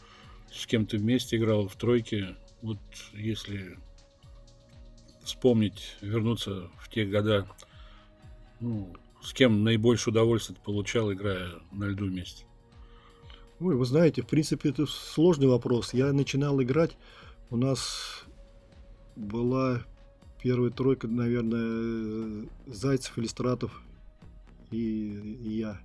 с 0.53 0.67
кем 0.67 0.87
ты 0.87 0.99
вместе 0.99 1.37
играл 1.37 1.69
в 1.69 1.77
тройке. 1.77 2.37
Вот 2.63 2.79
если 3.13 3.79
вспомнить, 5.23 5.97
вернуться 6.01 6.71
в 6.79 6.89
те 6.89 7.05
года, 7.05 7.47
ну, 8.61 8.93
с 9.23 9.33
кем 9.33 9.63
наибольшее 9.63 10.13
удовольствие 10.13 10.57
ты 10.57 10.63
получал, 10.65 11.13
играя 11.13 11.51
на 11.71 11.85
льду 11.85 12.07
вместе? 12.07 12.45
Ой, 13.61 13.75
вы 13.75 13.85
знаете, 13.85 14.23
в 14.23 14.27
принципе, 14.27 14.71
это 14.71 14.87
сложный 14.87 15.49
вопрос. 15.49 15.93
Я 15.93 16.13
начинал 16.13 16.63
играть, 16.63 16.97
у 17.51 17.57
нас 17.57 18.25
была 19.19 19.83
первая 20.43 20.71
тройка, 20.71 21.09
наверное, 21.09 22.49
Зайцев, 22.67 23.19
Иллюстратов 23.19 23.83
и, 24.71 25.37
и 25.45 25.59
я 25.59 25.81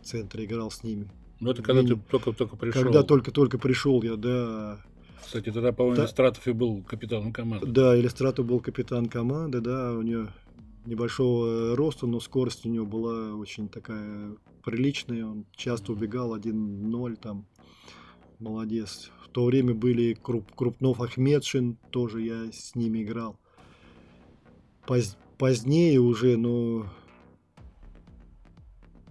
в 0.00 0.04
центре 0.04 0.44
играл 0.44 0.70
с 0.70 0.82
ними. 0.82 1.08
Ну, 1.40 1.50
это 1.50 1.62
когда 1.62 1.82
и, 1.82 1.86
ты 1.86 1.96
только-только 1.96 2.56
пришел. 2.56 2.82
Когда 2.82 3.02
только-только 3.02 3.58
пришел 3.58 4.02
я, 4.02 4.16
да. 4.16 4.78
Кстати, 5.22 5.50
тогда, 5.50 5.72
по-моему, 5.72 5.96
да. 5.96 6.02
Иллюстратов 6.04 6.46
и 6.48 6.52
был 6.52 6.82
капитаном 6.82 7.32
команды. 7.32 7.66
Да, 7.66 7.98
Иллюстратов 7.98 8.46
был 8.46 8.60
капитан 8.60 9.06
команды, 9.06 9.60
да, 9.60 9.92
у 9.92 10.02
него 10.02 10.28
небольшого 10.86 11.76
роста, 11.76 12.06
но 12.06 12.20
скорость 12.20 12.64
у 12.64 12.68
него 12.68 12.86
была 12.86 13.34
очень 13.34 13.68
такая 13.68 14.36
приличная. 14.64 15.26
Он 15.26 15.44
часто 15.54 15.92
убегал 15.92 16.36
1-0 16.36 17.16
там. 17.16 17.46
Молодец. 18.38 19.10
В 19.24 19.28
то 19.28 19.46
время 19.46 19.74
были 19.74 20.12
Круп, 20.12 20.54
Крупнов 20.54 21.00
Ахмедшин, 21.00 21.78
тоже 21.90 22.20
я 22.20 22.52
с 22.52 22.74
ними 22.74 23.02
играл. 23.02 23.38
Поз, 24.86 25.16
позднее 25.38 26.00
уже, 26.00 26.36
но 26.36 26.86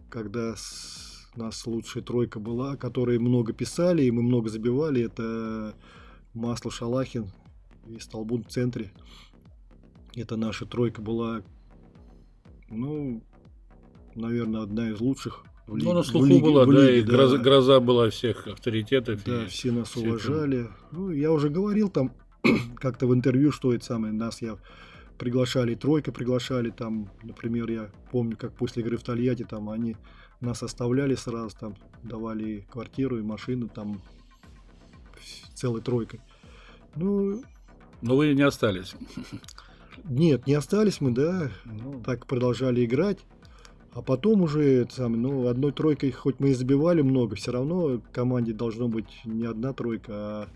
когда 0.09 0.55
с, 0.55 1.27
у 1.35 1.39
нас 1.39 1.65
лучшая 1.65 2.03
тройка 2.03 2.39
была, 2.39 2.75
которые 2.77 3.19
много 3.19 3.51
писали, 3.51 4.03
и 4.03 4.11
мы 4.11 4.21
много 4.21 4.49
забивали, 4.49 5.03
это 5.03 5.75
Масло 6.33 6.69
Шалахин 6.69 7.31
и 7.87 7.99
Столбун 7.99 8.43
в 8.43 8.47
центре. 8.47 8.91
Это 10.15 10.37
наша 10.37 10.65
тройка 10.65 11.01
была, 11.01 11.41
ну, 12.69 13.23
наверное, 14.13 14.61
одна 14.61 14.91
из 14.91 15.01
лучших 15.01 15.45
в 15.67 15.75
лиге. 15.75 15.89
Ну, 15.89 15.95
на 15.95 16.03
слуху 16.03 16.25
лиге, 16.25 16.43
была, 16.43 16.65
да, 16.65 16.71
лиге, 16.71 16.99
и 16.99 17.03
да. 17.03 17.13
Гроза, 17.13 17.37
гроза 17.37 17.79
была 17.79 18.09
всех 18.09 18.47
авторитетов. 18.47 19.23
Да, 19.23 19.45
все 19.47 19.71
нас 19.71 19.89
все 19.89 20.01
уважали. 20.01 20.65
Это... 20.65 20.73
Ну, 20.91 21.11
я 21.11 21.31
уже 21.31 21.49
говорил 21.49 21.89
там 21.89 22.11
как-то 22.75 23.07
в 23.07 23.13
интервью, 23.13 23.51
что 23.51 23.73
это 23.73 23.85
самое, 23.85 24.13
нас 24.13 24.41
я 24.41 24.57
приглашали, 25.17 25.75
тройка 25.75 26.11
приглашали, 26.11 26.69
там, 26.69 27.09
например, 27.23 27.69
я 27.69 27.89
помню, 28.11 28.37
как 28.37 28.53
после 28.53 28.83
игры 28.83 28.97
в 28.97 29.03
Тольятти, 29.03 29.43
там, 29.43 29.69
они 29.69 29.95
нас 30.41 30.61
оставляли 30.61 31.15
сразу, 31.15 31.55
там, 31.57 31.75
давали 32.03 32.67
квартиру 32.69 33.17
и 33.17 33.21
машину, 33.21 33.69
там, 33.69 34.01
целой 35.53 35.81
тройкой. 35.81 36.21
Ну... 36.95 37.41
Но 38.01 38.15
вы 38.17 38.33
не 38.33 38.41
остались. 38.41 38.93
Нет, 40.03 40.45
не 40.45 40.53
остались 40.53 41.01
мы, 41.01 41.11
да, 41.11 41.49
ну... 41.65 42.01
так 42.05 42.27
продолжали 42.27 42.85
играть. 42.85 43.19
А 43.95 44.01
потом 44.01 44.41
уже, 44.41 44.85
сам, 44.91 45.13
ну, 45.13 45.47
одной 45.47 45.71
тройкой, 45.71 46.11
хоть 46.11 46.41
мы 46.41 46.49
и 46.49 46.53
забивали 46.53 47.01
много, 47.01 47.37
все 47.37 47.53
равно 47.53 48.01
команде 48.11 48.51
должно 48.51 48.89
быть 48.89 49.21
не 49.23 49.45
одна 49.45 49.71
тройка, 49.71 50.11
а 50.13 50.47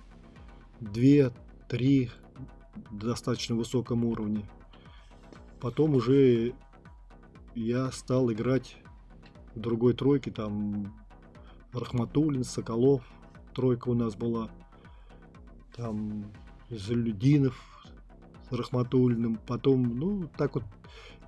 две, 0.81 1.31
три 1.69 2.09
достаточно 2.91 3.55
высоком 3.55 4.03
уровне. 4.03 4.45
Потом 5.61 5.95
уже 5.95 6.53
я 7.55 7.89
стал 7.93 8.29
играть 8.29 8.75
в 9.55 9.59
другой 9.61 9.93
тройке, 9.93 10.31
там 10.31 10.93
Рахматулин, 11.71 12.43
Соколов, 12.43 13.03
тройка 13.55 13.87
у 13.87 13.93
нас 13.93 14.17
была, 14.17 14.49
там 15.77 16.25
Залюдинов 16.69 17.57
с 18.49 18.51
Рахматулиным, 18.51 19.39
потом, 19.47 19.97
ну, 19.97 20.29
так 20.37 20.55
вот 20.55 20.65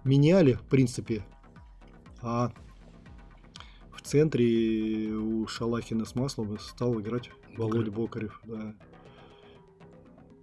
меняли, 0.03 0.53
в 0.53 0.63
принципе, 0.63 1.23
а 2.21 2.51
в 3.93 4.01
центре 4.01 5.13
у 5.13 5.47
Шалахина 5.47 6.05
с 6.05 6.15
Маслом 6.15 6.57
стал 6.59 6.99
играть 6.99 7.29
Володя 7.57 7.91
Бокарев. 7.91 8.41
Да. 8.45 8.75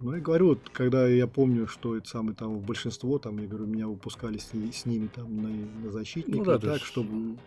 Ну, 0.01 0.15
я 0.15 0.21
говорю, 0.21 0.49
вот, 0.49 0.69
когда 0.71 1.07
я 1.07 1.27
помню, 1.27 1.67
что 1.67 1.97
это 1.97 2.07
самое 2.07 2.33
там 2.33 2.57
большинство, 2.59 3.19
там, 3.19 3.37
я 3.39 3.47
говорю, 3.47 3.65
меня 3.65 3.87
выпускали 3.87 4.37
с, 4.37 4.51
с 4.51 4.85
ними 4.85 5.07
там 5.07 5.35
на, 5.35 5.49
на 5.49 5.91
защитника, 5.91 6.37
ну, 6.37 6.45
да, 6.45 6.57
так, 6.57 6.81
чтобы 6.81 7.37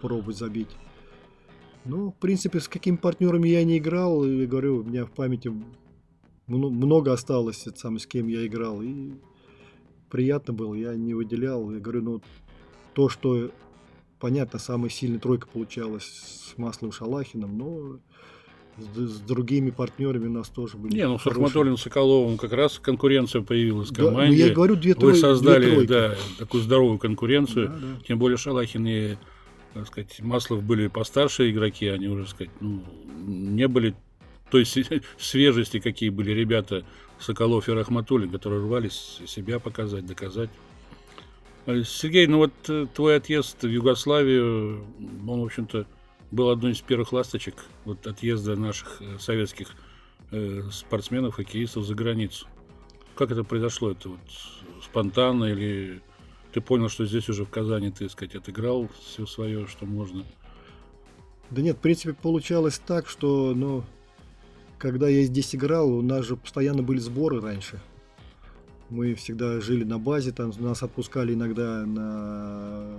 пробовать 0.00 0.36
забить. 0.36 0.76
Ну, 1.84 2.10
в 2.10 2.16
принципе, 2.16 2.58
с 2.58 2.66
какими 2.66 2.96
партнерами 2.96 3.48
я 3.48 3.62
не 3.62 3.78
играл, 3.78 4.24
я 4.24 4.46
говорю, 4.46 4.78
у 4.78 4.82
меня 4.82 5.06
в 5.06 5.12
памяти 5.12 5.52
много 6.48 7.12
осталось, 7.12 7.66
это 7.68 7.78
самое, 7.78 8.00
с 8.00 8.06
кем 8.06 8.26
я 8.26 8.44
играл, 8.44 8.82
и 8.82 9.12
приятно 10.10 10.52
было, 10.52 10.74
я 10.74 10.96
не 10.96 11.14
выделял, 11.14 11.70
я 11.70 11.78
говорю, 11.78 12.02
ну, 12.02 12.22
то, 12.92 13.08
что 13.08 13.52
понятно, 14.20 14.58
самая 14.58 14.90
сильная 14.90 15.18
тройка 15.18 15.48
получалась 15.48 16.04
с 16.04 16.58
Маслом 16.58 16.92
Шалахиным, 16.92 17.58
но 17.58 17.98
с, 18.76 18.98
с 18.98 19.20
другими 19.20 19.70
партнерами 19.70 20.26
у 20.26 20.32
нас 20.32 20.48
тоже 20.48 20.76
были. 20.76 20.94
Не, 20.94 21.08
ну 21.08 21.18
с 21.18 21.26
Ахматуллиным 21.26 21.76
Соколовым 21.76 22.38
как 22.38 22.52
раз 22.52 22.78
конкуренция 22.78 23.42
появилась 23.42 23.90
в 23.90 23.94
команде. 23.94 24.36
Да, 24.36 24.42
ну, 24.42 24.48
я 24.48 24.54
говорю, 24.54 24.76
две 24.76 24.94
тройки. 24.94 25.16
Вы 25.16 25.20
создали 25.20 25.74
две 25.74 25.86
да, 25.86 26.14
такую 26.38 26.62
здоровую 26.62 26.98
конкуренцию. 26.98 27.68
Да, 27.68 27.74
да. 27.74 28.06
Тем 28.06 28.18
более 28.18 28.36
Шалахин 28.36 28.86
и 28.86 29.16
так 29.74 29.86
сказать, 29.86 30.20
Маслов 30.20 30.62
были 30.62 30.88
постарше 30.88 31.50
игроки, 31.50 31.86
они 31.86 32.08
уже, 32.08 32.26
сказать, 32.26 32.50
ну, 32.60 32.82
не 33.16 33.68
были 33.68 33.94
той 34.50 34.66
свежести, 35.18 35.78
какие 35.78 36.10
были 36.10 36.32
ребята 36.32 36.84
Соколов 37.18 37.68
и 37.68 37.72
Рахматуллин, 37.72 38.30
которые 38.30 38.62
рвались 38.62 39.20
себя 39.26 39.60
показать, 39.60 40.06
доказать. 40.06 40.50
Э, 41.70 41.84
Сергей, 41.84 42.26
ну 42.26 42.38
вот 42.38 42.52
э, 42.68 42.86
твой 42.92 43.16
отъезд 43.16 43.62
в 43.62 43.68
Югославию, 43.68 44.84
он, 45.26 45.40
в 45.40 45.44
общем-то, 45.44 45.86
был 46.30 46.50
одной 46.50 46.72
из 46.72 46.80
первых 46.80 47.12
ласточек 47.12 47.54
вот 47.84 48.06
отъезда 48.06 48.56
наших 48.56 49.00
э, 49.00 49.18
советских 49.18 49.68
спортсменов, 50.70 51.34
хоккеистов 51.34 51.84
за 51.84 51.96
границу. 51.96 52.46
Как 53.16 53.32
это 53.32 53.42
произошло? 53.42 53.90
Это 53.90 54.10
вот 54.10 54.20
спонтанно 54.80 55.46
или 55.46 56.00
ты 56.52 56.60
понял, 56.60 56.88
что 56.88 57.04
здесь 57.04 57.28
уже 57.28 57.44
в 57.44 57.50
Казани, 57.50 57.90
ты, 57.90 58.08
сказать, 58.08 58.36
отыграл 58.36 58.88
все 59.02 59.26
свое, 59.26 59.66
что 59.66 59.86
можно? 59.86 60.24
Да 61.50 61.62
нет, 61.62 61.78
в 61.78 61.80
принципе, 61.80 62.14
получалось 62.14 62.78
так, 62.78 63.08
что, 63.08 63.54
ну, 63.56 63.82
когда 64.78 65.08
я 65.08 65.24
здесь 65.24 65.52
играл, 65.52 65.90
у 65.90 66.00
нас 66.00 66.26
же 66.26 66.36
постоянно 66.36 66.84
были 66.84 67.00
сборы 67.00 67.40
раньше. 67.40 67.80
Мы 68.90 69.14
всегда 69.14 69.60
жили 69.60 69.84
на 69.84 69.98
базе, 69.98 70.32
там 70.32 70.52
нас 70.58 70.82
отпускали 70.82 71.34
иногда 71.34 71.86
на 71.86 72.98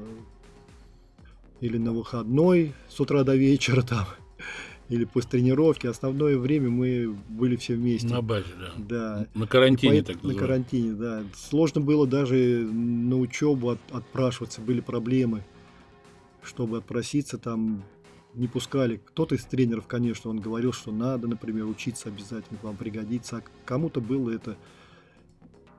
или 1.60 1.78
на 1.78 1.94
выходной 1.94 2.74
с 2.90 3.00
утра 3.00 3.24
до 3.24 3.36
вечера 3.36 3.84
там, 3.84 4.06
или 4.90 5.06
после 5.06 5.32
тренировки. 5.32 5.88
Основное 5.88 6.38
время 6.38 6.70
мы 6.70 7.16
были 7.30 7.56
все 7.56 7.76
вместе. 7.76 8.08
На 8.08 8.22
базе, 8.22 8.48
да. 8.60 8.74
Да. 8.78 9.28
На 9.36 9.48
карантине 9.48 10.02
так 10.02 10.24
На 10.24 10.34
карантине, 10.34 10.94
да. 10.94 11.24
Сложно 11.36 11.82
было 11.82 12.08
даже 12.08 12.36
на 12.36 13.18
учебу 13.18 13.70
от, 13.70 13.80
отпрашиваться, 13.92 14.60
были 14.60 14.82
проблемы, 14.82 15.44
чтобы 16.42 16.78
отпроситься 16.78 17.38
там. 17.38 17.84
не 18.34 18.48
пускали. 18.48 19.00
Кто-то 19.06 19.36
из 19.36 19.46
тренеров, 19.46 19.88
конечно, 19.88 20.30
он 20.32 20.40
говорил, 20.40 20.74
что 20.74 20.92
надо, 20.92 21.28
например, 21.28 21.66
учиться 21.66 22.10
обязательно, 22.10 22.60
вам 22.64 22.76
пригодится. 22.76 23.38
А 23.38 23.44
кому-то 23.66 24.02
было 24.02 24.32
это 24.32 24.58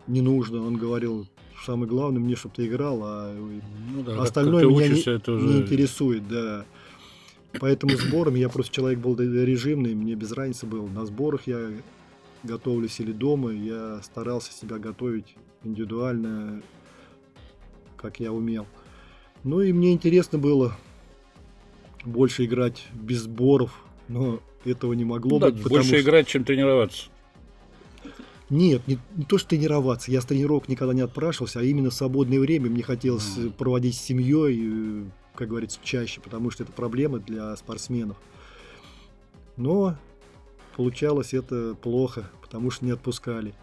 не 0.07 0.21
нужно. 0.21 0.65
Он 0.67 0.77
говорил, 0.77 1.27
самое 1.65 1.89
главное 1.89 2.21
мне, 2.21 2.37
чтобы 2.37 2.55
ты 2.55 2.67
играл, 2.67 3.01
а 3.03 3.35
ну, 3.35 4.03
да, 4.03 4.23
остальное 4.23 4.65
меня 4.65 4.91
учишься, 4.91 5.23
не, 5.27 5.33
уже... 5.35 5.47
не 5.47 5.61
интересует, 5.61 6.29
да. 6.29 6.65
Поэтому 7.61 7.97
сбором 7.97 8.35
я 8.35 8.49
просто 8.49 8.75
человек 8.75 8.99
был 8.99 9.17
режимный, 9.19 9.95
мне 9.95 10.15
без 10.15 10.33
разницы 10.33 10.67
было. 10.67 10.89
На 10.89 11.05
сборах 11.05 11.47
я 11.47 11.71
готовлюсь 12.43 12.99
или 13.01 13.13
дома, 13.13 13.53
я 13.53 14.01
старался 14.03 14.53
себя 14.53 14.79
готовить 14.79 15.35
индивидуально, 15.63 16.63
как 17.97 18.21
я 18.21 18.33
умел. 18.33 18.67
Ну 19.45 19.61
и 19.61 19.73
мне 19.73 19.93
интересно 19.93 20.39
было 20.39 20.77
больше 22.05 22.45
играть 22.45 22.85
без 22.93 23.23
сборов, 23.23 23.85
но 24.09 24.41
этого 24.65 24.93
не 24.95 25.05
могло 25.05 25.39
ну, 25.39 25.47
быть. 25.47 25.63
Да, 25.63 25.69
больше 25.69 25.89
что... 25.89 26.01
играть, 26.01 26.27
чем 26.27 26.45
тренироваться. 26.45 27.07
Нет, 28.53 28.87
не, 28.87 28.99
не 29.17 29.25
то, 29.25 29.39
что 29.39 29.49
тренироваться. 29.49 30.11
Я 30.11 30.21
с 30.21 30.27
тренировок 30.27 30.69
никогда 30.69 30.93
не 30.93 31.01
отпрашивался, 31.01 31.61
а 31.61 31.63
именно 31.63 31.89
в 31.89 31.95
свободное 31.95 32.39
время 32.39 32.69
мне 32.69 32.83
хотелось 32.83 33.39
mm. 33.39 33.53
проводить 33.53 33.97
с 33.97 34.03
семьей, 34.03 34.61
э, 34.63 35.05
как 35.35 35.49
говорится, 35.49 35.81
чаще, 35.83 36.21
потому 36.21 36.51
что 36.51 36.65
это 36.65 36.71
проблема 36.71 37.19
для 37.19 37.57
спортсменов. 37.57 38.19
Но 39.57 39.97
получалось 40.77 41.33
это 41.33 41.75
плохо, 41.81 42.29
потому 42.43 42.71
что 42.71 42.85
не 42.85 42.91
отпускали. 42.91 43.55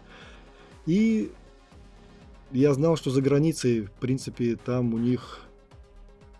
И 0.86 1.30
я 2.50 2.74
знал, 2.74 2.96
что 2.96 3.10
за 3.10 3.22
границей, 3.22 3.82
в 3.82 3.92
принципе, 3.92 4.56
там 4.56 4.92
у 4.92 4.98
них 4.98 5.42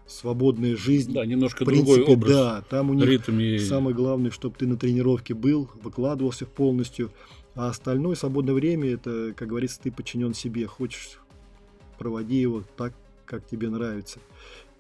свободная 0.09 0.77
жизнь. 0.77 1.13
Да, 1.13 1.25
немножко 1.25 1.63
в 1.63 1.69
принципе, 1.69 1.99
другой 1.99 2.15
образ. 2.15 2.33
Да, 2.33 2.65
там 2.69 2.91
у 2.91 2.95
них 2.95 3.07
ритм 3.07 3.39
и... 3.39 3.61
самое 3.61 3.95
главное, 3.95 4.33
чтобы 4.33 4.57
ты 4.59 4.67
на 4.67 4.77
тренировке 4.77 5.35
был, 5.35 5.71
выкладывался 5.85 6.47
полностью, 6.47 7.13
а 7.55 7.69
остальное 7.69 8.15
свободное 8.15 8.55
время, 8.55 8.91
это, 8.91 9.35
как 9.37 9.49
говорится, 9.49 9.81
ты 9.81 9.91
подчинен 9.91 10.35
себе, 10.35 10.67
хочешь 10.67 11.19
проводи 11.99 12.37
его 12.37 12.63
так, 12.77 12.95
как 13.27 13.47
тебе 13.47 13.69
нравится. 13.69 14.21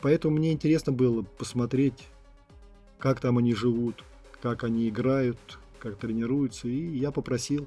Поэтому 0.01 0.37
мне 0.37 0.53
интересно 0.53 0.93
было 0.93 1.23
посмотреть, 1.23 2.07
как 2.99 3.21
там 3.21 3.39
они 3.39 3.55
живут, 3.55 4.03
как 4.41 4.65
они 4.65 4.89
играют, 4.89 5.39
как 5.79 5.97
тренируются, 5.97 6.69
и 6.69 6.97
я 6.97 7.11
попросил, 7.11 7.67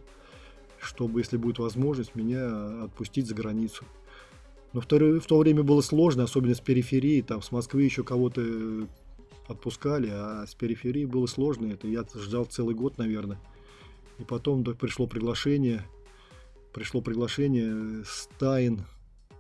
чтобы, 0.80 1.22
если 1.22 1.38
будет 1.38 1.60
возможность, 1.60 2.16
меня 2.16 2.84
отпустить 2.84 3.28
за 3.28 3.36
границу. 3.36 3.86
Но 4.74 4.82
в 4.82 4.88
то, 4.88 4.98
в 4.98 5.26
то 5.26 5.38
время 5.38 5.64
было 5.64 5.82
сложно, 5.82 6.24
особенно 6.24 6.56
с 6.56 6.60
периферии. 6.60 7.22
Там 7.22 7.42
с 7.42 7.52
Москвы 7.52 7.84
еще 7.84 8.04
кого-то 8.04 8.88
отпускали, 9.48 10.10
а 10.12 10.46
с 10.48 10.56
периферии 10.56 11.06
было 11.06 11.28
сложно. 11.28 11.68
Это 11.72 11.88
я 11.88 12.04
ждал 12.16 12.46
целый 12.46 12.74
год, 12.74 12.98
наверное. 12.98 13.40
И 14.20 14.24
потом 14.24 14.64
пришло 14.64 15.08
приглашение. 15.08 15.86
Пришло 16.74 17.02
приглашение 17.02 18.04
Стайн, 18.06 18.86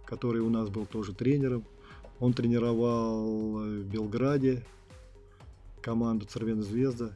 который 0.06 0.42
у 0.42 0.50
нас 0.50 0.70
был 0.70 0.86
тоже 0.86 1.14
тренером. 1.14 1.66
Он 2.20 2.34
тренировал 2.34 3.62
э, 3.62 3.80
в 3.80 3.86
Белграде 3.86 4.64
команду 5.82 6.26
Цервена 6.26 6.62
Звезда. 6.62 7.12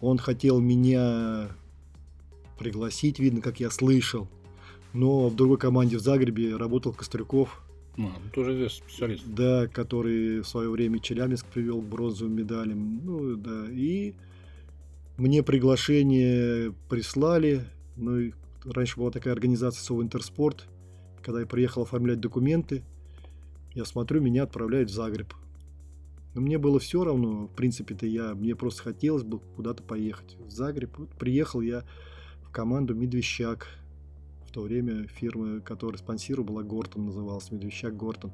Он 0.00 0.18
хотел 0.18 0.60
меня 0.60 1.50
пригласить, 2.58 3.18
видно, 3.18 3.40
как 3.40 3.58
я 3.58 3.70
слышал 3.70 4.28
но 4.92 5.28
в 5.28 5.36
другой 5.36 5.58
команде 5.58 5.96
в 5.96 6.00
Загребе 6.00 6.56
работал 6.56 6.92
Кострюков. 6.92 7.62
А, 7.98 8.12
тоже 8.32 8.54
известный 8.54 8.84
специалист. 8.88 9.24
Да, 9.26 9.66
который 9.66 10.40
в 10.40 10.46
свое 10.46 10.70
время 10.70 11.00
Челябинск 11.00 11.46
привел 11.46 11.80
к 11.80 11.84
бронзовым 11.84 12.34
медалям. 12.34 13.00
Ну, 13.04 13.36
да, 13.36 13.66
и 13.70 14.14
мне 15.18 15.42
приглашение 15.42 16.72
прислали. 16.88 17.64
Ну, 17.96 18.18
и 18.18 18.32
раньше 18.64 18.98
была 18.98 19.10
такая 19.10 19.34
организация 19.34 19.82
Совинтерспорт. 19.82 20.66
Когда 21.22 21.40
я 21.40 21.46
приехал 21.46 21.82
оформлять 21.82 22.20
документы, 22.20 22.82
я 23.74 23.84
смотрю, 23.84 24.22
меня 24.22 24.44
отправляют 24.44 24.90
в 24.90 24.94
Загреб. 24.94 25.34
Но 26.34 26.40
мне 26.40 26.56
было 26.56 26.78
все 26.78 27.02
равно, 27.02 27.48
в 27.48 27.54
принципе-то 27.54 28.06
я, 28.06 28.34
мне 28.34 28.54
просто 28.54 28.84
хотелось 28.84 29.24
бы 29.24 29.40
куда-то 29.56 29.82
поехать. 29.82 30.36
В 30.38 30.50
Загреб. 30.50 30.96
Вот 30.96 31.10
приехал 31.10 31.60
я 31.60 31.84
в 32.42 32.50
команду 32.50 32.94
Медвещак. 32.94 33.66
В 34.46 34.52
то 34.52 34.62
время 34.62 35.06
фирма, 35.08 35.60
которая 35.60 35.98
спонсировала, 35.98 36.46
была 36.46 36.62
Гортон, 36.62 37.06
называлась 37.06 37.50
Медвещак 37.50 37.96
Гортон. 37.96 38.32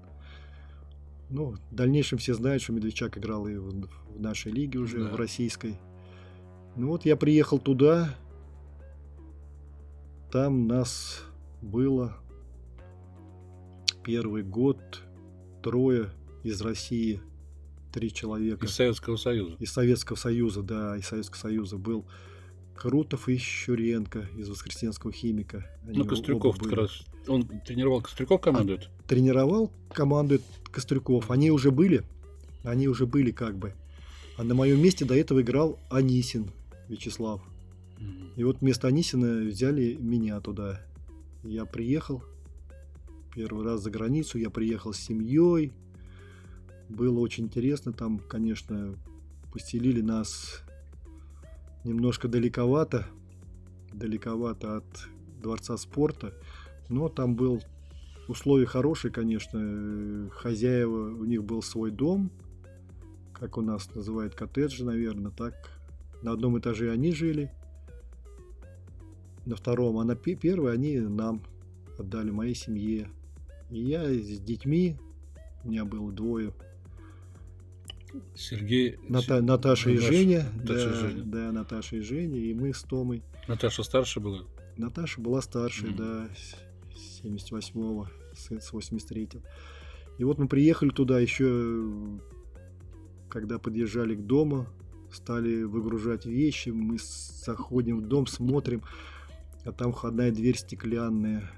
Ну, 1.30 1.56
в 1.70 1.74
дальнейшем 1.74 2.18
все 2.18 2.34
знают, 2.34 2.62
что 2.62 2.72
Медведчак 2.72 3.18
играл 3.18 3.48
и 3.48 3.56
в, 3.56 3.88
в 4.16 4.20
нашей 4.20 4.52
лиге 4.52 4.78
уже, 4.78 5.02
да. 5.02 5.10
в 5.10 5.16
российской. 5.16 5.76
Ну 6.76 6.88
вот 6.88 7.04
я 7.04 7.16
приехал 7.16 7.60
туда, 7.60 8.16
там 10.32 10.66
нас 10.66 11.22
было 11.62 12.16
первый 14.02 14.42
год 14.42 14.78
трое 15.62 16.10
из 16.42 16.60
России, 16.60 17.20
три 17.92 18.12
человека. 18.12 18.66
Из 18.66 18.72
Советского 18.72 19.16
Союза. 19.16 19.56
Из 19.60 19.70
Советского 19.70 20.16
Союза, 20.16 20.62
да, 20.62 20.96
из 20.96 21.06
Советского 21.06 21.38
Союза 21.38 21.78
был 21.78 22.04
Крутов 22.74 23.28
и 23.28 23.36
Щуренко 23.36 24.28
из 24.36 24.48
Воскресенского 24.48 25.12
химика. 25.12 25.64
Они 25.86 25.98
ну, 25.98 26.04
Кострюков 26.04 26.58
как 26.58 26.72
раз. 26.72 27.04
Он 27.28 27.44
тренировал 27.64 28.02
Кострюков 28.02 28.40
командует? 28.40 28.90
А, 28.98 29.08
тренировал, 29.08 29.70
командует 29.92 30.42
Кострюков. 30.72 31.30
Они 31.30 31.52
уже 31.52 31.70
были. 31.70 32.02
Они 32.64 32.88
уже 32.88 33.06
были 33.06 33.30
как 33.30 33.56
бы. 33.56 33.74
А 34.36 34.42
на 34.42 34.56
моем 34.56 34.82
месте 34.82 35.04
до 35.04 35.14
этого 35.14 35.42
играл 35.42 35.78
Анисин 35.90 36.50
Вячеслав. 36.94 37.42
Mm-hmm. 37.98 38.32
И 38.36 38.44
вот 38.44 38.60
вместо 38.60 38.88
Анисина 38.88 39.42
взяли 39.44 39.94
меня 39.94 40.40
туда. 40.40 40.80
Я 41.42 41.64
приехал 41.64 42.22
первый 43.34 43.64
раз 43.64 43.82
за 43.82 43.90
границу. 43.90 44.38
Я 44.38 44.50
приехал 44.50 44.92
с 44.92 44.98
семьей. 44.98 45.72
Было 46.88 47.20
очень 47.20 47.44
интересно. 47.44 47.92
Там, 47.92 48.18
конечно, 48.18 48.94
поселили 49.52 50.00
нас 50.00 50.62
немножко 51.84 52.28
далековато, 52.28 53.06
далековато 53.92 54.78
от 54.78 55.08
Дворца 55.40 55.76
спорта, 55.76 56.32
но 56.88 57.10
там 57.10 57.36
был 57.36 57.62
условия 58.28 58.64
хорошие, 58.64 59.12
конечно, 59.12 60.30
хозяева, 60.32 61.14
у 61.14 61.24
них 61.24 61.44
был 61.44 61.62
свой 61.62 61.90
дом, 61.90 62.30
как 63.34 63.58
у 63.58 63.60
нас 63.60 63.94
называют 63.94 64.34
коттеджи, 64.34 64.84
наверное, 64.84 65.30
так. 65.30 65.73
На 66.24 66.32
одном 66.32 66.58
этаже 66.58 66.90
они 66.90 67.12
жили, 67.12 67.52
на 69.44 69.56
втором, 69.56 69.98
а 69.98 70.04
на 70.04 70.16
первый 70.16 70.72
они 70.72 70.98
нам 70.98 71.42
отдали, 71.98 72.30
моей 72.30 72.54
семье. 72.54 73.10
И 73.70 73.78
я 73.78 74.04
с 74.10 74.40
детьми, 74.40 74.96
у 75.64 75.68
меня 75.68 75.84
было 75.84 76.10
двое 76.10 76.54
Сергей... 78.34 78.96
Ната... 79.06 79.42
Наташа, 79.42 79.90
и 79.90 79.98
Женя. 79.98 80.46
Наташа 80.56 80.88
да, 80.88 80.94
и 80.94 81.00
Женя. 81.00 81.22
Да, 81.24 81.52
Наташа 81.52 81.96
и 81.96 82.00
Женя, 82.00 82.38
и 82.38 82.54
мы 82.54 82.72
с 82.72 82.82
Томой. 82.84 83.22
Наташа 83.46 83.82
старше 83.82 84.20
была? 84.20 84.44
Наташа 84.78 85.20
была 85.20 85.42
старше, 85.42 85.88
mm. 85.88 85.96
да, 85.96 86.28
с 86.96 87.22
78-го, 87.22 88.08
с 88.34 88.72
83-го. 88.72 89.42
И 90.16 90.24
вот 90.24 90.38
мы 90.38 90.48
приехали 90.48 90.88
туда 90.88 91.20
еще, 91.20 92.18
когда 93.28 93.58
подъезжали 93.58 94.14
к 94.14 94.20
дому, 94.20 94.66
стали 95.14 95.62
выгружать 95.62 96.26
вещи, 96.26 96.70
мы 96.70 96.98
заходим 96.98 98.00
в 98.00 98.08
дом, 98.08 98.26
смотрим, 98.26 98.82
а 99.64 99.72
там 99.72 99.92
входная 99.92 100.30
дверь 100.30 100.56
стеклянная. 100.56 101.50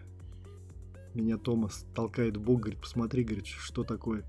Меня 1.14 1.38
Томас 1.38 1.86
толкает 1.94 2.36
в 2.36 2.42
бок, 2.42 2.60
говорит, 2.60 2.80
посмотри, 2.80 3.24
говорит, 3.24 3.46
что 3.46 3.84
такое. 3.84 4.24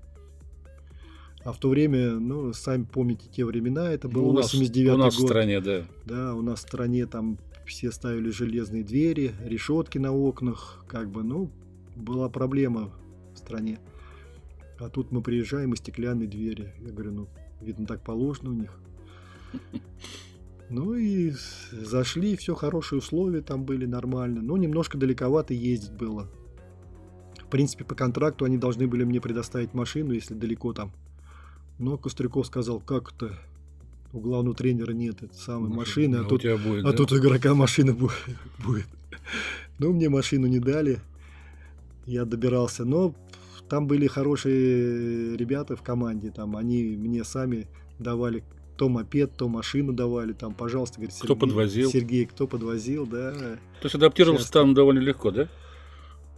А 1.44 1.52
в 1.52 1.58
то 1.58 1.68
время, 1.68 2.18
ну, 2.18 2.52
сами 2.52 2.84
помните 2.84 3.28
те 3.30 3.44
времена, 3.44 3.90
это 3.90 4.08
был 4.08 4.32
ну, 4.32 4.32
89 4.32 4.90
год. 4.90 4.94
У 4.94 4.98
нас 4.98 5.16
год. 5.16 5.24
в 5.24 5.26
стране, 5.28 5.60
да. 5.60 5.84
Да, 6.04 6.34
у 6.34 6.42
нас 6.42 6.58
в 6.58 6.62
стране 6.62 7.06
там 7.06 7.38
все 7.66 7.92
ставили 7.92 8.30
железные 8.30 8.82
двери, 8.82 9.34
решетки 9.44 9.98
на 9.98 10.12
окнах, 10.12 10.84
как 10.88 11.10
бы, 11.10 11.22
ну, 11.22 11.50
была 11.94 12.28
проблема 12.28 12.90
в 13.34 13.38
стране. 13.38 13.78
А 14.78 14.88
тут 14.88 15.12
мы 15.12 15.22
приезжаем, 15.22 15.74
и 15.74 15.76
стеклянные 15.76 16.28
двери. 16.28 16.72
Я 16.80 16.92
говорю, 16.92 17.12
ну, 17.12 17.28
видно, 17.60 17.86
так 17.86 18.02
положено 18.02 18.50
у 18.50 18.54
них. 18.54 18.78
Ну 20.70 20.92
и 20.96 21.32
зашли, 21.72 22.36
все 22.36 22.54
хорошие 22.54 22.98
условия 22.98 23.40
там 23.40 23.64
были 23.64 23.86
нормально. 23.86 24.42
Но 24.42 24.58
немножко 24.58 24.98
далековато 24.98 25.54
ездить 25.54 25.92
было. 25.92 26.28
В 27.38 27.46
принципе, 27.46 27.86
по 27.86 27.94
контракту 27.94 28.44
они 28.44 28.58
должны 28.58 28.86
были 28.86 29.04
мне 29.04 29.18
предоставить 29.18 29.72
машину, 29.72 30.12
если 30.12 30.34
далеко 30.34 30.74
там 30.74 30.92
но 31.78 31.96
Костряков 31.96 32.46
сказал, 32.46 32.80
как 32.80 33.12
это 33.12 33.38
у 34.12 34.20
главного 34.20 34.56
тренера 34.56 34.92
нет 34.92 35.22
этой 35.22 35.34
самой 35.34 35.70
машины, 35.70 36.16
а, 36.16 36.20
а, 36.22 36.24
тут, 36.24 36.42
будет, 36.42 36.84
а 36.84 36.90
да? 36.90 36.92
тут 36.92 37.12
у 37.12 37.18
игрока 37.18 37.54
машина 37.54 37.94
будет. 38.58 38.86
Ну, 39.78 39.92
мне 39.92 40.08
машину 40.08 40.46
не 40.46 40.58
дали. 40.58 40.98
Я 42.06 42.24
добирался. 42.24 42.84
Но 42.84 43.14
там 43.68 43.86
были 43.86 44.06
хорошие 44.06 45.36
ребята 45.36 45.76
в 45.76 45.82
команде, 45.82 46.30
там 46.30 46.56
они 46.56 46.82
мне 46.96 47.22
сами 47.22 47.68
давали 47.98 48.42
то 48.78 48.88
мопед, 48.88 49.36
то 49.36 49.48
машину 49.48 49.92
давали, 49.92 50.32
там, 50.32 50.54
пожалуйста, 50.54 50.98
говорит, 51.00 51.16
Кто 51.20 51.34
подвозил? 51.34 51.90
Сергей, 51.90 52.26
кто 52.26 52.46
подвозил, 52.46 53.06
да. 53.06 53.32
То 53.32 53.58
есть 53.82 53.94
адаптировался 53.96 54.44
Часто. 54.44 54.60
там 54.60 54.72
довольно 54.72 55.00
легко, 55.00 55.32
да? 55.32 55.48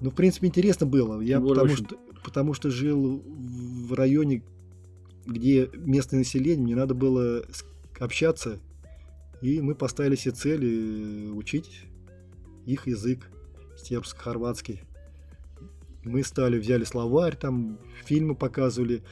Ну, 0.00 0.10
в 0.10 0.14
принципе, 0.14 0.46
интересно 0.46 0.86
было. 0.86 1.20
Я 1.20 1.38
более 1.38 1.54
потому 1.54 1.72
очень- 1.74 1.84
что, 1.84 1.96
потому 2.24 2.54
что 2.54 2.70
жил 2.70 3.22
в 3.26 3.92
районе, 3.92 4.42
где 5.26 5.68
местное 5.74 6.18
население, 6.20 6.64
мне 6.64 6.74
надо 6.74 6.94
было 6.94 7.44
общаться, 7.98 8.58
и 9.42 9.60
мы 9.60 9.74
поставили 9.74 10.16
себе 10.16 10.32
цели 10.32 11.28
э, 11.28 11.32
учить 11.32 11.82
их 12.64 12.86
язык, 12.86 13.30
сербско-хорватский. 13.76 14.80
Мы 16.04 16.24
стали, 16.24 16.58
взяли 16.58 16.84
словарь, 16.84 17.36
там 17.36 17.78
фильмы 18.06 18.34
показывали 18.34 19.02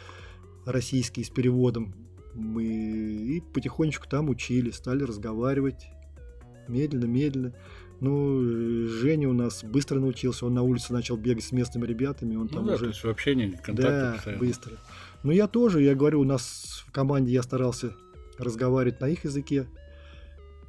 российские 0.65 1.27
с 1.27 1.31
переводом. 1.31 1.95
Мы 2.39 2.65
и 2.65 3.41
потихонечку 3.53 4.09
там 4.09 4.29
учили, 4.31 4.71
стали 4.71 5.03
разговаривать 5.03 5.89
медленно-медленно. 6.69 7.53
Ну, 8.01 8.87
Женя 8.87 9.29
у 9.29 9.33
нас 9.33 9.65
быстро 9.65 9.99
научился, 9.99 10.47
он 10.47 10.55
на 10.55 10.63
улице 10.63 10.93
начал 10.93 11.17
бегать 11.17 11.43
с 11.45 11.51
местными 11.51 11.85
ребятами, 11.85 12.37
он 12.37 12.43
Ну 12.43 12.49
там 12.49 12.67
да, 12.67 12.75
уже... 12.75 12.85
то 12.85 12.91
есть 12.91 13.03
вообще 13.05 13.35
не 13.35 13.51
контакты 13.51 13.83
Да, 13.83 14.13
постоянно. 14.15 14.41
быстро. 14.41 14.73
Ну, 15.25 15.33
я 15.33 15.49
тоже, 15.49 15.83
я 15.83 15.97
говорю, 15.97 16.21
у 16.21 16.25
нас 16.25 16.85
в 16.87 16.93
команде 16.93 17.33
я 17.33 17.43
старался 17.43 17.93
разговаривать 18.39 19.01
на 19.01 19.07
их 19.09 19.25
языке. 19.25 19.67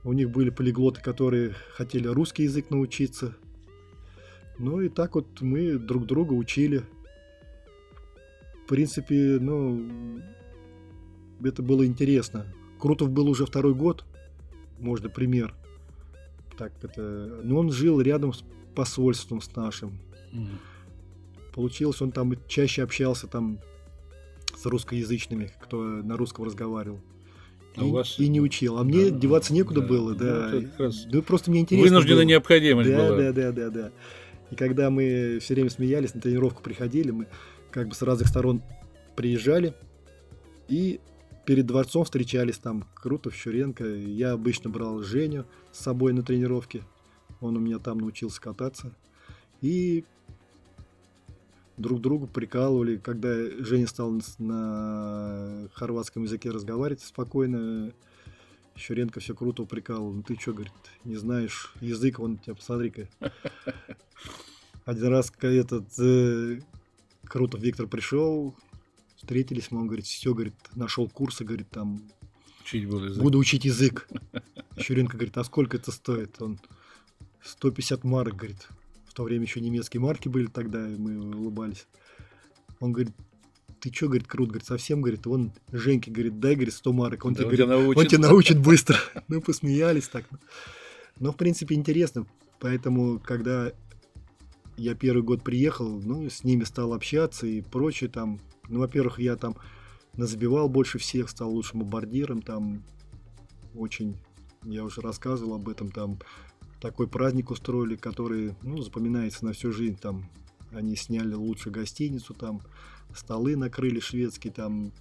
У 0.04 0.14
них 0.14 0.32
были 0.32 0.50
полиглоты, 0.50 1.02
которые 1.02 1.54
хотели 1.74 2.08
русский 2.08 2.44
язык 2.44 2.72
научиться. 2.72 3.36
Ну 4.58 4.82
и 4.82 4.90
так 4.90 5.14
вот 5.14 5.42
мы 5.42 5.78
друг 5.78 6.08
друга 6.08 6.34
учили. 6.34 6.84
В 8.64 8.68
принципе, 8.70 9.38
ну, 9.40 10.20
это 11.44 11.62
было 11.64 11.86
интересно. 11.86 12.46
Крутов 12.80 13.10
был 13.12 13.30
уже 13.30 13.46
второй 13.46 13.74
год, 13.74 14.06
можно 14.80 15.10
пример. 15.10 15.54
Так 16.58 16.72
это, 16.82 17.40
но 17.44 17.58
он 17.60 17.72
жил 17.72 18.02
рядом 18.02 18.34
с 18.34 18.44
посольством 18.76 19.42
с 19.42 19.56
нашим. 19.56 19.98
Мгм. 20.32 20.60
Получилось, 21.54 22.02
он 22.02 22.12
там 22.12 22.34
чаще 22.48 22.84
общался 22.84 23.28
там 23.28 23.60
с 24.56 24.66
русскоязычными, 24.66 25.52
кто 25.62 25.82
на 25.82 26.16
русском 26.18 26.46
разговаривал. 26.46 27.00
А 27.76 27.84
и, 27.86 27.92
вас- 27.92 28.20
и 28.20 28.28
не 28.28 28.42
учил. 28.42 28.78
А 28.78 28.84
мне 28.84 29.10
Да, 29.10 29.18
деваться 29.18 29.54
некуда 29.54 29.82
да. 29.82 29.88
было, 29.88 30.10
Ну, 30.12 30.16
да. 30.16 30.52
как 30.52 30.80
раз 30.80 31.06
Ну, 31.12 31.22
просто 31.22 31.50
мне 31.52 31.62
интересно 31.62 31.90
Вынужденная 31.90 32.24
было. 32.24 32.30
необходимость 32.30 32.90
да, 32.90 32.98
была. 32.98 33.18
Да, 33.18 33.32
да, 33.32 33.52
да, 33.52 33.70
да. 33.70 33.92
И 34.52 34.56
когда 34.56 34.90
мы 34.90 35.38
все 35.42 35.54
время 35.54 35.70
смеялись, 35.70 36.14
на 36.14 36.22
тренировку 36.22 36.62
приходили, 36.64 37.12
мы 37.12 37.28
как 37.72 37.88
бы 37.90 37.96
с 37.96 38.02
разных 38.02 38.28
сторон 38.28 38.62
приезжали 39.16 39.74
и 40.68 41.00
перед 41.50 41.66
дворцом 41.66 42.06
встречались 42.06 42.60
там 42.60 42.86
Крутов, 42.94 43.34
Щуренко. 43.34 43.84
Я 43.84 44.34
обычно 44.34 44.70
брал 44.70 45.02
Женю 45.02 45.48
с 45.72 45.80
собой 45.80 46.14
на 46.14 46.22
тренировке. 46.22 46.84
Он 47.42 47.58
у 47.58 47.60
меня 47.60 47.80
там 47.80 47.98
научился 47.98 48.40
кататься. 48.40 48.96
И 49.60 50.06
друг 51.76 52.02
другу 52.02 52.28
прикалывали, 52.28 52.98
когда 52.98 53.34
Женя 53.64 53.88
стал 53.88 54.22
на- 54.38 55.70
хорватском 55.74 56.22
языке 56.22 56.52
разговаривать 56.52 57.02
спокойно, 57.02 57.94
Щуренко 58.76 59.20
все 59.20 59.34
круто 59.34 59.66
прикалывал. 59.66 60.14
Ну 60.14 60.22
ты 60.22 60.36
что, 60.40 60.54
говорит, 60.54 60.74
не 61.04 61.16
знаешь 61.16 61.74
язык, 61.82 62.20
вон 62.20 62.38
тебя, 62.38 62.54
посмотри-ка. 62.54 63.10
Один 64.86 65.08
раз 65.08 65.34
этот 65.42 65.88
э, 65.98 66.60
Крутов 67.24 67.60
Виктор 67.60 67.88
пришел, 67.88 68.54
встретились, 69.20 69.70
мы, 69.70 69.82
он 69.82 69.88
говорит, 69.88 70.06
все, 70.06 70.34
говорит, 70.34 70.56
нашел 70.76 71.08
курсы, 71.10 71.44
говорит, 71.44 71.70
там, 71.70 72.02
Учить 72.64 72.88
был 72.88 73.04
язык. 73.04 73.22
буду 73.22 73.38
учить 73.38 73.66
язык. 73.66 74.08
Щуренко 74.80 75.18
говорит, 75.18 75.38
а 75.38 75.44
сколько 75.44 75.76
это 75.78 75.92
стоит? 75.92 76.42
Он 76.42 76.60
150 77.44 78.04
марок, 78.06 78.36
говорит. 78.38 78.68
В 79.08 79.14
то 79.14 79.24
время 79.24 79.44
еще 79.44 79.60
немецкие 79.60 80.00
марки 80.00 80.30
были 80.30 80.46
тогда, 80.48 80.88
и 80.88 80.96
мы 80.96 81.20
улыбались. 81.36 81.86
Он 82.80 82.94
говорит, 82.94 83.14
ты 83.82 83.92
что, 83.94 84.08
говорит, 84.08 84.28
крут, 84.28 84.50
говорит, 84.50 84.68
совсем, 84.68 85.02
говорит, 85.02 85.28
он 85.28 85.52
Женьке, 85.72 86.12
говорит, 86.12 86.40
дай, 86.40 86.56
говорит, 86.56 86.74
100 86.74 86.94
марок, 86.94 87.26
он 87.26 87.34
Да, 87.34 87.44
тебе, 87.44 87.58
говорит, 87.66 87.68
научит. 87.68 87.98
он 87.98 88.08
тебя 88.08 88.28
научит 88.30 88.60
быстро. 88.60 88.98
Мы 89.28 89.42
посмеялись 89.42 90.08
так. 90.08 90.26
Но, 91.20 91.34
в 91.34 91.36
принципе, 91.36 91.76
интересно. 91.76 92.26
Поэтому, 92.60 93.20
когда 93.20 93.74
я 94.78 94.96
первый 94.96 95.24
год 95.24 95.44
приехал, 95.44 96.00
ну, 96.02 96.30
с 96.30 96.44
ними 96.46 96.64
стал 96.64 96.94
общаться 96.94 97.46
и 97.48 97.60
прочее 97.62 98.10
там. 98.10 98.40
Ну, 98.70 98.80
во-первых, 98.80 99.20
я 99.20 99.36
там 99.36 99.56
назабивал 100.16 100.70
больше 100.70 100.98
всех, 101.00 101.30
стал 101.30 101.52
лучшим 101.52 101.82
бомбардиром, 101.82 102.42
там 102.42 102.84
очень, 103.76 104.18
я 104.64 104.84
уже 104.84 105.02
рассказывал 105.02 105.56
об 105.56 105.70
этом, 105.70 105.92
там 105.92 106.20
такой 106.80 107.08
праздник 107.08 107.52
устроили, 107.52 107.96
который, 107.96 108.56
ну, 108.62 108.82
запоминается 108.82 109.46
на 109.46 109.54
всю 109.54 109.72
жизнь, 109.72 109.98
там 109.98 110.30
они 110.72 110.96
сняли 110.96 111.34
лучшую 111.34 111.74
гостиницу, 111.74 112.34
там 112.34 112.62
столы 113.16 113.56
накрыли 113.56 114.00
шведские, 114.00 114.54
там 114.54 114.92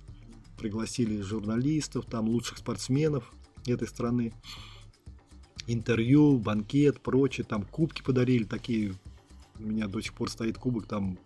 пригласили 0.58 1.20
журналистов, 1.20 2.06
там 2.06 2.28
лучших 2.28 2.58
спортсменов 2.58 3.32
этой 3.66 3.86
страны, 3.86 4.32
интервью, 5.66 6.38
банкет, 6.38 7.00
прочее, 7.00 7.44
там 7.44 7.64
кубки 7.64 8.02
подарили 8.02 8.44
такие, 8.44 8.94
у 9.58 9.62
меня 9.62 9.86
до 9.86 10.00
сих 10.00 10.14
пор 10.14 10.30
стоит 10.30 10.58
кубок, 10.58 10.86
там 10.86 11.18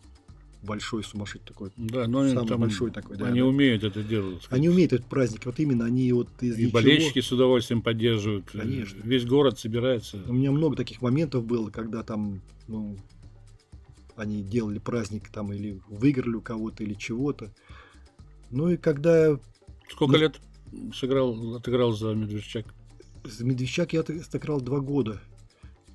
большой 0.63 1.03
сумасшедший 1.05 1.47
такой, 1.49 1.71
Да, 1.77 2.07
но 2.07 2.21
они 2.21 2.35
самый 2.35 2.49
там, 2.49 2.61
большой 2.61 2.91
такой, 2.91 3.17
да, 3.17 3.27
они 3.27 3.41
да. 3.41 3.47
умеют 3.47 3.85
это 3.85 4.03
делать. 4.03 4.43
сказать. 4.43 4.59
Они 4.59 4.69
умеют 4.69 4.93
этот 4.93 5.07
праздник, 5.07 5.45
вот 5.47 5.59
именно 5.59 5.85
они 5.85 6.13
вот 6.13 6.29
из 6.41 6.57
И 6.57 6.63
ничего- 6.67 6.73
болельщики 6.73 7.21
с 7.21 7.33
удовольствием 7.33 7.83
поддерживают. 7.83 8.51
Конечно. 8.53 9.01
Весь 9.03 9.25
город 9.25 9.59
собирается. 9.59 10.19
У 10.29 10.33
меня 10.33 10.53
много 10.53 10.77
таких 10.77 11.03
моментов 11.03 11.45
было, 11.45 11.71
когда 11.71 12.03
там, 12.03 12.41
ну, 12.69 12.97
они 14.17 14.43
делали 14.43 14.79
праздник 14.79 15.29
там 15.31 15.53
или 15.53 15.81
выиграли 15.89 16.37
у 16.37 16.41
кого-то 16.41 16.85
или 16.85 16.95
чего-то. 16.95 17.53
Ну 18.51 18.69
и 18.71 18.77
когда 18.77 19.39
Сколько 19.91 20.13
Ну, 20.15 20.19
лет 20.21 20.41
сыграл, 20.95 21.57
отыграл 21.57 21.93
за 21.93 22.15
Медвежчак? 22.15 22.67
за 23.25 23.45
Медвежчак 23.45 23.93
я 23.93 24.03
сыграл 24.31 24.61
два 24.61 24.81
года. 24.81 25.21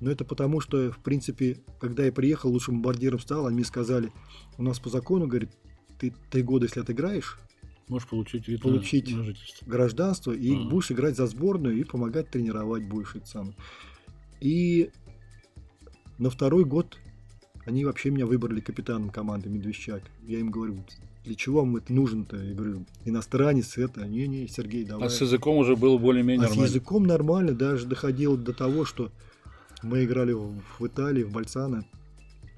Но 0.00 0.10
это 0.10 0.24
потому, 0.24 0.60
что, 0.60 0.92
в 0.92 0.98
принципе, 0.98 1.58
когда 1.80 2.04
я 2.04 2.12
приехал, 2.12 2.50
лучшим 2.50 2.74
бомбардиром 2.76 3.18
стал, 3.18 3.46
они 3.46 3.56
мне 3.56 3.64
сказали, 3.64 4.12
у 4.56 4.62
нас 4.62 4.78
по 4.78 4.90
закону, 4.90 5.26
говорит, 5.26 5.50
ты 5.98 6.14
три 6.30 6.42
года, 6.42 6.66
если 6.66 6.80
отыграешь, 6.80 7.38
Можешь 7.88 8.06
получить 8.08 8.46
вид 8.48 8.60
Получить. 8.60 9.10
на, 9.16 9.24
жительство. 9.24 9.64
гражданство, 9.66 10.32
и 10.32 10.54
Ага. 10.54 10.68
будешь 10.68 10.92
играть 10.92 11.16
за 11.16 11.26
сборную 11.26 11.78
и 11.78 11.84
помогать 11.84 12.30
тренировать 12.30 12.84
будешь 12.86 13.14
это 13.16 13.26
самое. 13.26 13.54
И 14.40 14.90
на 16.18 16.28
второй 16.28 16.64
год 16.66 16.98
они 17.64 17.84
вообще 17.86 18.10
меня 18.10 18.26
выбрали 18.26 18.60
капитаном 18.60 19.08
команды 19.10 19.48
Медвежчак. 19.48 20.02
Я 20.26 20.38
им 20.40 20.50
говорю, 20.50 20.76
для 21.24 21.34
чего 21.34 21.60
вам 21.60 21.76
это 21.76 21.92
нужно-то? 21.92 22.36
Я 22.36 22.54
говорю, 22.54 22.84
иностранец 23.06 23.78
это. 23.78 24.06
Не-не, 24.06 24.48
Сергей, 24.48 24.84
давай. 24.84 25.06
А 25.06 25.10
с 25.10 25.20
языком 25.22 25.56
уже 25.56 25.74
было 25.74 25.96
более-менее 25.96 26.44
А 26.44 26.48
с 26.48 26.50
нормально. 26.50 26.68
языком 26.70 27.04
нормально, 27.04 27.52
даже 27.52 27.86
доходило 27.86 28.36
до 28.36 28.52
того, 28.52 28.84
что 28.84 29.10
мы 29.82 30.04
играли 30.04 30.32
в, 30.32 30.60
в 30.78 30.86
Италии, 30.86 31.22
в 31.22 31.32
Бальцано. 31.32 31.84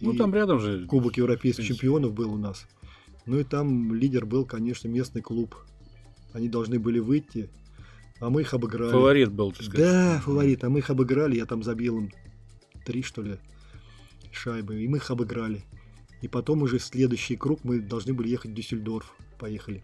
Ну 0.00 0.14
там 0.14 0.35
рядом 0.35 0.61
же. 0.61 0.87
Кубок 0.87 1.16
европейских 1.16 1.66
чемпионов 1.66 2.12
был 2.14 2.33
у 2.33 2.38
нас. 2.38 2.66
Ну 3.26 3.38
и 3.38 3.44
там 3.44 3.94
лидер 3.94 4.26
был, 4.26 4.44
конечно, 4.44 4.88
местный 4.88 5.20
клуб. 5.20 5.54
Они 6.33 6.48
должны 6.48 6.78
были 6.78 6.98
выйти, 6.98 7.50
а 8.20 8.30
мы 8.30 8.42
их 8.42 8.54
обыграли. 8.54 8.92
Фаворит 8.92 9.33
был, 9.33 9.52
так 9.52 9.62
сказать. 9.62 9.80
Да, 9.80 10.20
фаворит. 10.20 10.64
А 10.64 10.70
мы 10.70 10.78
их 10.78 10.90
обыграли, 10.90 11.37
я 11.37 11.46
там 11.46 11.62
забил 11.62 11.98
им 11.98 12.11
три, 12.85 13.02
что 13.02 13.22
ли, 13.22 13.38
шайбы, 14.33 14.83
и 14.83 14.88
мы 14.88 14.98
их 14.98 15.11
обыграли. 15.11 15.64
И 16.22 16.28
потом 16.28 16.62
уже 16.62 16.78
в 16.78 16.85
следующий 16.85 17.37
круг 17.37 17.61
мы 17.64 17.80
должны 17.80 18.14
были 18.14 18.28
ехать 18.28 18.52
в 18.52 18.54
Дюссельдорф. 18.54 19.12
Поехали. 19.38 19.83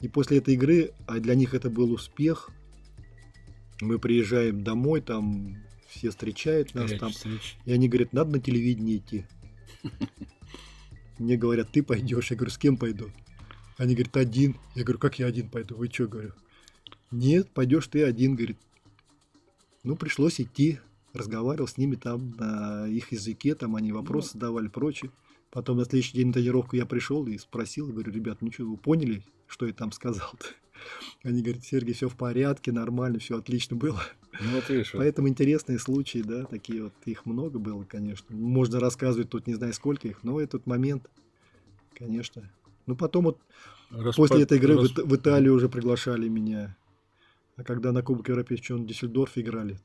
И 0.00 0.08
после 0.08 0.38
этой 0.38 0.54
игры, 0.54 0.90
а 1.06 1.20
для 1.20 1.34
них 1.34 1.54
это 1.54 1.70
был 1.70 1.92
успех, 1.92 2.50
мы 3.80 3.98
приезжаем 3.98 4.64
домой, 4.64 5.00
там 5.00 5.56
все 5.92 6.10
встречают 6.10 6.74
нас, 6.74 6.84
Горячая 6.84 7.00
там, 7.00 7.12
встреча. 7.12 7.56
и 7.64 7.72
они 7.72 7.88
говорят, 7.88 8.12
надо 8.12 8.32
на 8.32 8.40
телевидение 8.40 8.98
идти. 8.98 9.26
Мне 11.18 11.36
говорят, 11.36 11.70
ты 11.70 11.82
пойдешь. 11.82 12.30
Я 12.30 12.36
говорю, 12.36 12.50
с 12.50 12.58
кем 12.58 12.76
пойду? 12.76 13.10
Они 13.76 13.94
говорят, 13.94 14.16
один. 14.16 14.56
Я 14.74 14.84
говорю, 14.84 14.98
как 14.98 15.18
я 15.18 15.26
один 15.26 15.48
пойду? 15.48 15.76
Вы 15.76 15.88
что, 15.88 16.08
говорю? 16.08 16.32
Нет, 17.10 17.50
пойдешь 17.50 17.86
ты 17.86 18.02
один, 18.04 18.34
говорит. 18.34 18.58
Ну, 19.84 19.96
пришлось 19.96 20.40
идти. 20.40 20.80
Разговаривал 21.12 21.68
с 21.68 21.76
ними 21.76 21.96
там 21.96 22.30
на 22.38 22.86
их 22.88 23.12
языке, 23.12 23.54
там 23.54 23.76
они 23.76 23.92
вопросы 23.92 24.32
задавали, 24.32 24.68
прочее. 24.68 25.10
Потом 25.50 25.76
на 25.76 25.84
следующий 25.84 26.16
день 26.16 26.28
на 26.28 26.32
тренировку 26.32 26.76
я 26.76 26.86
пришел 26.86 27.26
и 27.26 27.36
спросил, 27.36 27.88
говорю, 27.88 28.10
ребят, 28.10 28.38
ну 28.40 28.50
что, 28.50 28.64
вы 28.64 28.78
поняли, 28.78 29.22
что 29.46 29.66
я 29.66 29.74
там 29.74 29.92
сказал-то? 29.92 30.46
Они 31.22 31.42
говорят, 31.42 31.64
Сергей, 31.64 31.92
все 31.92 32.08
в 32.08 32.16
порядке, 32.16 32.72
нормально, 32.72 33.18
все 33.18 33.36
отлично 33.36 33.76
было. 33.76 34.02
Ну 34.40 34.50
вот 34.54 34.68
видишь. 34.68 34.92
Поэтому 34.92 35.28
интересные 35.28 35.78
случаи, 35.78 36.18
да, 36.18 36.44
такие 36.44 36.84
вот, 36.84 36.92
их 37.04 37.26
много 37.26 37.58
было, 37.58 37.84
конечно. 37.84 38.34
Можно 38.34 38.80
рассказывать 38.80 39.28
тут 39.30 39.46
не 39.46 39.54
знаю 39.54 39.74
сколько 39.74 40.08
их, 40.08 40.22
но 40.22 40.40
этот 40.40 40.66
момент, 40.66 41.08
конечно. 41.94 42.50
Ну, 42.86 42.96
потом 42.96 43.24
вот 43.24 43.38
Распад... 43.90 44.14
после 44.16 44.42
этой 44.42 44.58
игры 44.58 44.76
Расп... 44.76 44.98
в 44.98 45.14
Италию 45.16 45.54
уже 45.54 45.68
приглашали 45.68 46.28
меня. 46.28 46.76
А 47.56 47.64
когда 47.64 47.92
на 47.92 48.02
Кубок 48.02 48.28
Европейских 48.28 48.66
чемпионов 48.66 48.86
в 48.86 48.88
Дюссельдорфе 48.88 49.40
играли, 49.42 49.78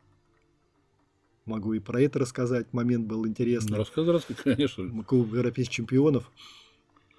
могу 1.46 1.74
и 1.74 1.80
про 1.80 2.02
это 2.02 2.20
рассказать. 2.20 2.72
Момент 2.72 3.06
был 3.06 3.28
интересный. 3.28 3.72
Ну, 3.72 3.78
рассказывай, 3.78 4.14
рассказывай, 4.14 4.56
конечно. 4.56 5.04
Кубок 5.04 5.34
Европейских 5.34 5.76
чемпионов. 5.76 6.32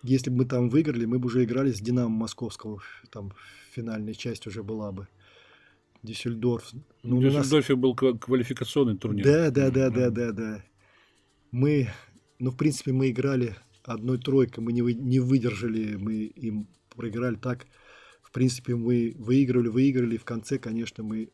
Если 0.03 0.31
бы 0.31 0.39
мы 0.39 0.45
там 0.47 0.71
выиграли, 0.71 1.05
мы 1.05 1.19
бы 1.19 1.27
уже 1.27 1.45
играли 1.45 1.73
с 1.73 1.81
Динамо 1.81 2.09
Московского. 2.09 2.81
Там 3.11 3.33
финальная 3.73 4.15
часть 4.15 4.47
уже 4.47 4.63
была 4.63 4.93
бы. 4.93 5.09
Дюссельдорф. 6.03 6.73
Ну, 7.03 7.19
в 7.19 7.23
Дюссельдорфе 7.23 7.75
нас... 7.75 7.83
был 7.83 7.95
квалификационный 7.95 8.97
турнир. 8.97 9.25
Да, 9.25 9.51
да, 9.51 9.71
да, 9.71 9.91
да, 9.91 10.11
да, 10.11 10.33
да. 10.33 10.65
Мы, 11.51 11.89
ну, 12.39 12.51
в 12.51 12.57
принципе, 12.57 12.93
мы 12.93 13.11
играли 13.11 13.57
одной 13.85 14.19
тройкой, 14.19 14.63
мы 14.63 14.73
не, 14.73 14.83
вы, 14.83 14.95
не 14.95 15.19
выдержали, 15.19 15.97
мы 15.97 16.25
им 16.25 16.69
проиграли 16.95 17.37
так. 17.37 17.67
В 18.23 18.31
принципе, 18.33 18.77
мы 18.77 19.15
выигрывали, 19.17 19.69
выиграли, 19.69 20.17
и 20.17 20.19
в 20.19 20.25
конце, 20.25 20.59
конечно, 20.59 21.03
мы 21.03 21.31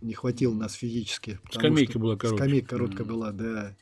не 0.00 0.14
хватило 0.14 0.54
нас 0.54 0.72
физически. 0.72 1.38
Скамейка 1.52 1.98
была 1.98 2.16
короткая. 2.16 2.46
Скамейка 2.46 2.68
короткая 2.68 3.06
mm-hmm. 3.06 3.10
была, 3.10 3.32
да. 3.32 3.76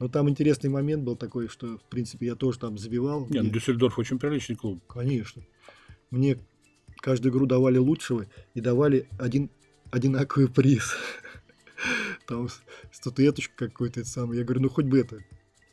Но 0.00 0.08
там 0.08 0.28
интересный 0.28 0.70
момент 0.70 1.04
был 1.04 1.16
такой, 1.16 1.48
что, 1.48 1.76
в 1.78 1.84
принципе, 1.84 2.26
я 2.26 2.34
тоже 2.34 2.58
там 2.58 2.78
забивал. 2.78 3.28
Нет, 3.28 3.44
ну, 3.44 3.50
Дюссельдорф 3.50 3.98
очень 3.98 4.18
приличный 4.18 4.56
клуб. 4.56 4.82
Конечно. 4.86 5.42
Мне 6.10 6.38
каждую 7.02 7.32
игру 7.32 7.46
давали 7.46 7.76
лучшего 7.76 8.26
и 8.54 8.60
давали 8.60 9.08
один 9.18 9.50
одинаковый 9.90 10.48
приз. 10.48 10.94
Там 12.26 12.48
статуэточку 12.90 13.52
какой-то 13.56 14.04
самый. 14.04 14.38
Я 14.38 14.44
говорю, 14.44 14.62
ну 14.62 14.68
хоть 14.70 14.86
бы 14.86 15.00
это. 15.00 15.18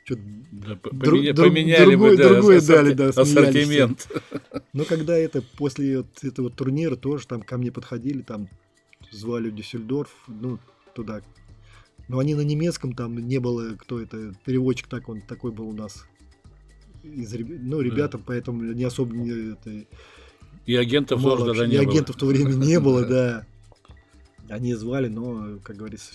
Да, 0.10 0.76
поменя, 0.76 1.34
друг, 1.34 1.50
поменяли 1.50 1.92
другой, 1.92 2.10
бы, 2.12 2.18
да, 2.18 2.30
другой 2.30 2.62
дали, 2.62 2.94
да, 2.94 3.10
ассортимент. 3.10 4.08
Но 4.74 4.84
когда 4.84 5.16
это 5.16 5.44
после 5.56 5.98
вот 5.98 6.24
этого 6.24 6.50
турнира 6.50 6.96
тоже 6.96 7.28
там 7.28 7.44
ко 7.44 7.60
мне 7.60 7.72
подходили, 7.72 8.24
там 8.24 8.50
звали 9.12 9.52
в 9.52 9.56
Дюссельдорф, 9.56 10.10
ну, 10.28 10.58
туда. 10.96 11.22
Но 12.08 12.18
они 12.18 12.34
на 12.34 12.42
немецком 12.42 12.94
там 12.94 13.20
не 13.20 13.38
было, 13.38 13.76
кто 13.76 14.02
это, 14.02 14.34
переводчик 14.46 14.88
так, 14.88 15.10
он 15.10 15.22
такой 15.22 15.52
был 15.52 15.70
у 15.70 15.74
нас. 15.74 16.06
Из, 17.04 17.32
ну, 17.32 17.80
ребята, 17.80 18.18
да. 18.18 18.24
поэтому 18.26 18.64
не 18.64 18.84
особо 18.84 19.16
не, 19.16 19.54
это, 19.54 19.86
и 20.66 20.76
агентов 20.76 21.22
мало, 21.22 21.40
тоже 21.40 21.52
тогда 21.52 21.68
не 21.68 21.76
и 21.76 21.78
было. 21.80 21.92
агентов 21.92 22.16
в 22.16 22.20
то 22.20 22.26
время 22.26 22.54
не 22.54 22.80
было, 22.82 23.06
да. 23.06 23.46
Они 24.50 24.74
звали, 24.74 25.08
но, 25.08 25.60
как 25.64 25.78
говорится, 25.78 26.12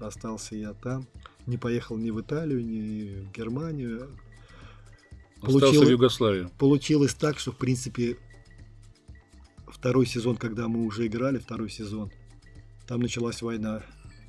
остался 0.00 0.56
я 0.56 0.72
там. 0.74 1.06
Не 1.46 1.56
поехал 1.56 1.96
ни 1.96 2.10
в 2.10 2.20
Италию, 2.20 2.64
ни 2.64 3.22
в 3.22 3.32
Германию. 3.32 4.08
Остался 5.40 5.80
в 5.80 5.88
Югославию. 5.88 6.50
Получилось 6.58 7.14
так, 7.14 7.38
что, 7.38 7.52
в 7.52 7.56
принципе, 7.56 8.18
второй 9.66 10.06
сезон, 10.06 10.36
когда 10.36 10.68
мы 10.68 10.84
уже 10.84 11.06
играли, 11.06 11.38
второй 11.38 11.70
сезон, 11.70 12.10
там 12.86 13.00
началась 13.00 13.42
война. 13.42 13.82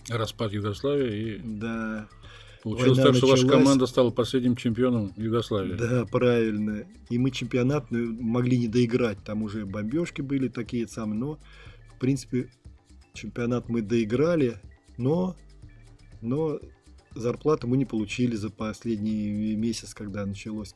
Распад 0.07 0.53
Югославии 0.53 1.35
и... 1.35 1.39
Да. 1.39 2.07
Получилось 2.63 2.97
Война 2.97 3.03
так, 3.11 3.15
что 3.15 3.27
началась. 3.27 3.43
ваша 3.43 3.57
команда 3.57 3.85
стала 3.85 4.09
последним 4.11 4.55
чемпионом 4.55 5.13
Югославии. 5.15 5.75
Да, 5.75 6.05
правильно. 6.05 6.85
И 7.09 7.17
мы 7.17 7.31
чемпионат 7.31 7.89
ну, 7.89 8.21
могли 8.21 8.57
не 8.57 8.67
доиграть. 8.67 9.23
Там 9.23 9.43
уже 9.43 9.65
бомбежки 9.65 10.21
были 10.21 10.49
такие 10.49 10.87
самые. 10.87 11.19
Но, 11.19 11.39
в 11.95 11.99
принципе, 11.99 12.49
чемпионат 13.13 13.69
мы 13.69 13.81
доиграли. 13.81 14.57
Но, 14.97 15.37
но 16.21 16.59
зарплату 17.15 17.67
мы 17.67 17.77
не 17.77 17.85
получили 17.85 18.35
за 18.35 18.49
последний 18.49 19.55
месяц, 19.55 19.93
когда 19.93 20.25
началось. 20.25 20.75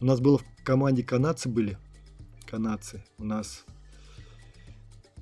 У 0.00 0.04
нас 0.04 0.20
было 0.20 0.38
в 0.38 0.44
команде 0.64 1.04
канадцы 1.04 1.48
были. 1.48 1.78
Канадцы. 2.46 3.04
У 3.18 3.24
нас 3.24 3.64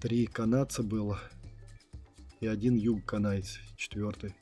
три 0.01 0.25
канадца 0.25 0.83
было. 0.83 1.21
И 2.41 2.47
один 2.47 2.75
юг 2.75 3.05
канадец, 3.05 3.59
четвертый. 3.77 4.35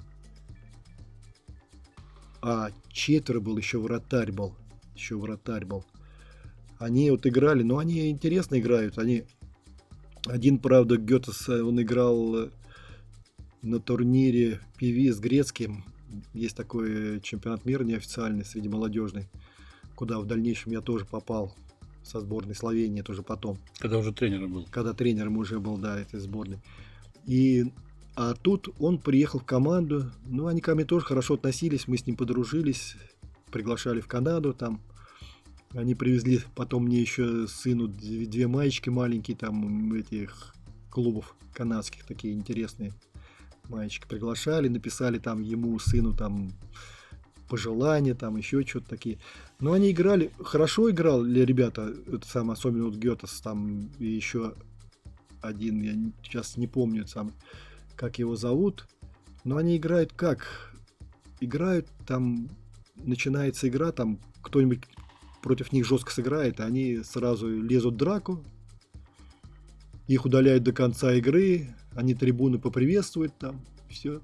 А 2.41 2.71
четверо 2.91 3.41
был, 3.41 3.57
еще 3.57 3.79
вратарь 3.79 4.33
был. 4.33 4.55
Еще 4.95 5.17
вратарь 5.17 5.65
был. 5.65 5.85
Они 6.79 7.11
вот 7.11 7.27
играли, 7.27 7.63
но 7.63 7.79
они 7.79 8.11
интересно 8.11 8.59
играют. 8.59 8.99
Они 8.99 9.25
один, 10.27 10.59
правда, 10.59 10.97
Гетес, 10.97 11.49
он 11.49 11.81
играл 11.81 12.37
э, 12.37 12.51
на 13.63 13.81
турнире 13.81 14.61
ПВ 14.77 15.13
с 15.13 15.19
грецким. 15.19 15.85
Есть 16.33 16.57
такой 16.57 17.21
чемпионат 17.21 17.65
мира 17.65 17.85
неофициальный 17.85 18.45
среди 18.45 18.69
молодежной, 18.69 19.29
куда 19.95 20.19
в 20.19 20.27
дальнейшем 20.27 20.73
я 20.73 20.81
тоже 20.81 21.05
попал 21.05 21.55
со 22.03 22.21
сборной 22.21 22.55
Словении 22.55 23.03
тоже 23.03 23.23
потом. 23.23 23.59
Когда 23.79 23.99
уже 23.99 24.13
тренером 24.13 24.53
был. 24.55 24.67
Когда 24.71 24.93
тренером 24.95 25.37
уже 25.37 25.59
был, 25.59 25.77
да, 25.77 25.99
этой 25.99 26.21
сборной. 26.21 26.59
И 27.27 27.73
а 28.21 28.35
тут 28.35 28.69
он 28.81 28.99
приехал 28.99 29.39
в 29.39 29.45
команду. 29.45 30.11
Ну, 30.27 30.49
они 30.49 30.61
ко 30.61 30.75
мне 30.75 30.85
тоже 30.85 31.07
хорошо 31.07 31.35
относились. 31.35 31.87
Мы 31.87 31.99
с 31.99 32.05
ним 32.05 32.17
подружились. 32.17 32.97
Приглашали 33.53 34.01
в 34.01 34.09
Канаду 34.09 34.53
там. 34.53 34.81
Они 35.71 35.95
привезли 35.95 36.41
потом 36.57 36.87
мне 36.87 37.01
еще 37.01 37.47
сыну 37.47 37.87
две 37.87 38.49
маечки 38.49 38.89
маленькие 38.89 39.37
там 39.37 39.93
этих 39.95 40.53
клубов 40.91 41.37
канадских, 41.55 42.07
такие 42.07 42.35
интересные 42.35 42.93
маечки. 43.69 44.09
Приглашали, 44.09 44.67
написали 44.67 45.19
там 45.21 45.41
ему, 45.41 45.79
сыну 45.79 46.13
там 46.13 46.51
пожелания, 47.49 48.15
там 48.15 48.37
еще 48.37 48.67
что-то 48.67 48.89
такие. 48.89 49.21
Но 49.61 49.75
они 49.75 49.93
играли, 49.93 50.33
хорошо 50.41 50.91
играли 50.91 51.43
ребята, 51.43 51.95
это 52.09 52.27
сам, 52.27 52.51
особенно 52.51 52.87
вот 52.87 52.97
Гетас, 52.97 53.41
там 53.41 53.93
и 54.01 54.07
еще 54.07 54.55
один, 55.41 55.83
я 55.83 55.95
сейчас 56.25 56.57
не 56.57 56.67
помню, 56.67 57.07
сам 57.07 57.33
как 57.99 58.19
его 58.19 58.37
зовут, 58.37 58.87
но 59.45 59.57
они 59.57 59.77
играют 59.77 60.13
как? 60.15 60.73
Играют 61.41 61.89
там, 62.07 62.49
начинается 62.97 63.69
игра, 63.69 63.93
там 63.93 64.21
кто-нибудь 64.41 64.81
против 65.43 65.73
них 65.73 65.85
жестко 65.85 66.13
сыграет, 66.13 66.61
и 66.61 66.63
они 66.63 66.99
сразу 67.03 67.49
лезут 67.49 67.95
в 67.95 67.97
драку, 67.99 68.43
их 70.07 70.25
удаляют 70.25 70.63
до 70.63 70.73
конца 70.73 71.13
игры, 71.15 71.75
они 71.95 72.15
трибуны 72.15 72.59
поприветствуют 72.59 73.37
там, 73.37 73.61
все. 73.91 74.21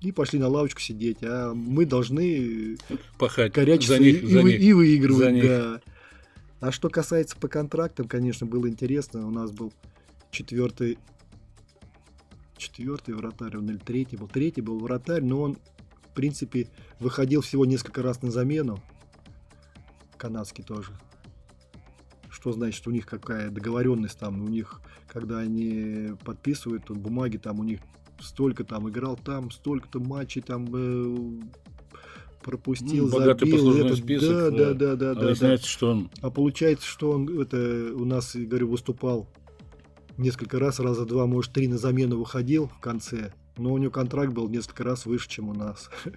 И 0.00 0.12
пошли 0.12 0.38
на 0.38 0.48
лавочку 0.48 0.80
сидеть, 0.80 1.18
а 1.22 1.52
мы 1.52 1.84
должны 1.84 2.76
пахать 3.18 3.54
за 3.54 3.98
них, 3.98 4.22
и, 4.22 4.26
за 4.26 4.42
них, 4.42 4.60
и 4.60 4.72
выигрывать. 4.72 5.24
За 5.24 5.30
них. 5.32 5.44
Да. 5.44 5.80
А 6.60 6.72
что 6.72 6.88
касается 6.90 7.36
по 7.36 7.48
контрактам, 7.48 8.06
конечно, 8.08 8.46
было 8.46 8.68
интересно. 8.68 9.26
У 9.26 9.30
нас 9.30 9.50
был 9.50 9.72
четвертый 10.30 10.98
четвертый 12.60 13.14
вратарь, 13.14 13.56
он 13.56 13.68
или 13.68 13.78
третий 13.78 14.16
был. 14.16 14.28
Третий 14.28 14.60
был 14.60 14.78
вратарь, 14.78 15.22
но 15.22 15.40
он, 15.40 15.56
в 16.02 16.14
принципе, 16.14 16.68
выходил 16.98 17.40
всего 17.40 17.64
несколько 17.64 18.02
раз 18.02 18.22
на 18.22 18.30
замену. 18.30 18.80
Канадский 20.16 20.62
тоже. 20.62 20.92
Что 22.30 22.52
значит, 22.52 22.86
у 22.86 22.90
них 22.90 23.06
какая 23.06 23.50
договоренность 23.50 24.18
там, 24.18 24.42
у 24.42 24.48
них, 24.48 24.80
когда 25.08 25.38
они 25.38 26.14
подписывают 26.24 26.84
тут 26.84 26.98
бумаги, 26.98 27.38
там 27.38 27.58
у 27.58 27.64
них 27.64 27.80
столько 28.20 28.64
там 28.64 28.88
играл 28.88 29.16
там, 29.16 29.50
столько-то 29.50 29.98
матчей 29.98 30.42
там 30.42 30.68
э, 30.72 31.40
пропустил, 32.42 33.06
ну, 33.06 33.12
богатый 33.12 33.50
забил. 33.50 33.86
Это, 33.86 33.96
список, 33.96 34.30
да, 34.30 34.50
да, 34.50 34.74
да, 34.74 34.96
да, 34.96 35.10
а 35.12 35.14
да, 35.14 35.34
да. 35.34 35.58
что 35.58 35.90
он... 35.90 36.10
А 36.20 36.30
получается, 36.30 36.86
что 36.86 37.12
он 37.12 37.40
это 37.40 37.92
у 37.94 38.04
нас, 38.04 38.34
говорю, 38.34 38.68
выступал 38.68 39.28
несколько 40.20 40.58
раз, 40.58 40.78
раза 40.78 41.04
два, 41.04 41.26
может, 41.26 41.52
три 41.52 41.66
на 41.68 41.78
замену 41.78 42.18
выходил 42.18 42.68
в 42.68 42.80
конце, 42.80 43.32
но 43.56 43.72
у 43.72 43.78
него 43.78 43.90
контракт 43.90 44.32
был 44.32 44.48
несколько 44.48 44.84
раз 44.84 45.06
выше, 45.06 45.28
чем 45.28 45.48
у 45.48 45.54
нас. 45.54 45.90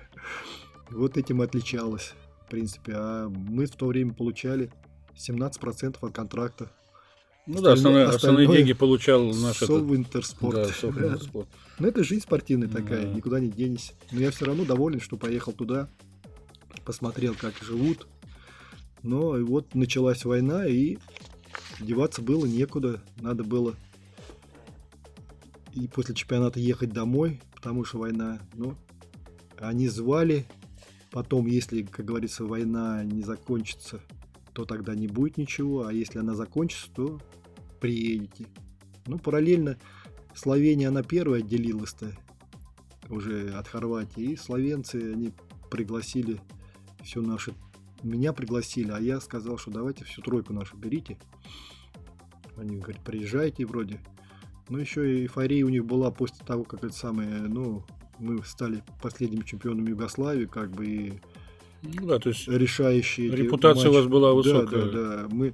Вот 0.89 1.17
этим 1.17 1.41
отличалось, 1.41 2.13
в 2.45 2.51
принципе. 2.51 2.93
А 2.95 3.27
мы 3.27 3.65
в 3.65 3.71
то 3.71 3.87
время 3.87 4.13
получали 4.13 4.69
17% 5.15 5.97
от 5.99 6.13
контракта. 6.13 6.71
Ну 7.47 7.61
да, 7.61 7.73
основные, 7.73 8.47
деньги 8.47 8.73
получал 8.73 9.23
наш 9.33 9.57
Совинтерспорт. 9.57 10.55
Да, 10.55 10.65
Совинтерспорт. 10.67 11.47
Ну 11.79 11.87
это 11.87 12.03
жизнь 12.03 12.21
спортивная 12.21 12.67
такая, 12.67 13.07
да. 13.07 13.13
никуда 13.13 13.39
не 13.39 13.49
денешься. 13.49 13.93
Но 14.11 14.19
я 14.19 14.29
все 14.29 14.45
равно 14.45 14.65
доволен, 14.65 14.99
что 14.99 15.17
поехал 15.17 15.51
туда, 15.51 15.89
посмотрел, 16.85 17.33
как 17.33 17.55
живут. 17.63 18.07
Но 19.01 19.31
вот 19.43 19.73
началась 19.73 20.23
война, 20.23 20.67
и 20.67 20.97
деваться 21.79 22.21
было 22.21 22.45
некуда. 22.45 23.01
Надо 23.19 23.43
было 23.43 23.75
и 25.73 25.87
после 25.87 26.15
чемпионата 26.15 26.59
ехать 26.59 26.91
домой, 26.91 27.41
потому 27.53 27.83
что 27.85 27.99
война, 27.99 28.39
ну, 28.53 28.75
они 29.59 29.87
звали, 29.87 30.45
потом, 31.11 31.47
если, 31.47 31.83
как 31.83 32.05
говорится, 32.05 32.45
война 32.45 33.03
не 33.03 33.23
закончится, 33.23 34.01
то 34.53 34.65
тогда 34.65 34.95
не 34.95 35.07
будет 35.07 35.37
ничего, 35.37 35.87
а 35.87 35.93
если 35.93 36.19
она 36.19 36.35
закончится, 36.35 36.91
то 36.93 37.19
приедете. 37.79 38.45
Ну, 39.07 39.17
параллельно 39.19 39.77
Словения, 40.35 40.87
она 40.87 41.03
первая 41.03 41.41
отделилась-то 41.41 42.11
уже 43.09 43.49
от 43.53 43.67
Хорватии, 43.67 44.31
и 44.31 44.35
словенцы, 44.35 44.95
они 45.13 45.31
пригласили 45.69 46.41
все 47.03 47.21
наше 47.21 47.53
меня 48.03 48.33
пригласили, 48.33 48.91
а 48.91 48.99
я 48.99 49.21
сказал, 49.21 49.57
что 49.57 49.71
давайте 49.71 50.03
всю 50.03 50.21
тройку 50.21 50.51
нашу 50.51 50.75
берите. 50.75 51.17
Они 52.57 52.77
говорят, 52.77 53.01
приезжайте 53.01 53.65
вроде. 53.65 54.01
Ну, 54.73 54.79
еще 54.79 55.07
и 55.07 55.21
эйфория 55.21 55.63
у 55.63 55.69
них 55.69 55.85
была 55.85 56.09
после 56.09 56.43
того, 56.43 56.63
как 56.63 56.83
это 56.83 56.91
самое, 56.91 57.29
ну, 57.29 57.83
мы 58.17 58.43
стали 58.43 58.83
последними 59.03 59.43
чемпионами 59.43 59.91
Югославии, 59.91 60.47
как 60.47 60.71
бы 60.71 60.85
и 60.87 61.13
ну, 61.83 62.07
да, 62.07 62.17
то 62.17 62.29
есть 62.29 62.47
решающие. 62.47 63.29
Репутация 63.29 63.91
у 63.91 63.93
вас 63.93 64.07
была 64.07 64.33
высокая. 64.33 64.85
Да, 64.85 64.91
да, 64.91 65.15
да. 65.17 65.27
Мы 65.29 65.53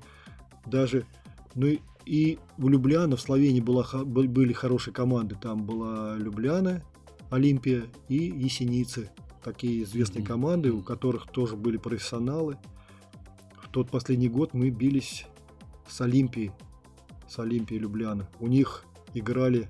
даже, 0.66 1.06
ну 1.54 1.68
и 2.06 2.40
у 2.58 2.70
Любляна 2.70 3.18
в 3.18 3.22
Словении 3.22 3.60
была, 3.60 3.86
были 4.06 4.54
хорошие 4.54 4.94
команды. 4.94 5.36
Там 5.36 5.66
была 5.66 6.16
Любляна, 6.16 6.82
Олимпия 7.30 7.88
и 8.08 8.16
Есеницы. 8.16 9.10
Такие 9.44 9.84
известные 9.84 10.24
mm-hmm. 10.24 10.28
команды, 10.28 10.72
у 10.72 10.82
которых 10.82 11.28
тоже 11.30 11.58
были 11.58 11.76
профессионалы. 11.76 12.56
В 13.62 13.68
тот 13.68 13.92
последний 13.92 14.30
год 14.30 14.54
мы 14.54 14.70
бились 14.70 15.26
с 15.90 16.00
Олимпией. 16.00 16.52
С 17.28 17.38
Олимпией 17.38 17.82
Любляна. 17.82 18.30
У 18.40 18.48
них 18.48 18.86
играли 19.14 19.70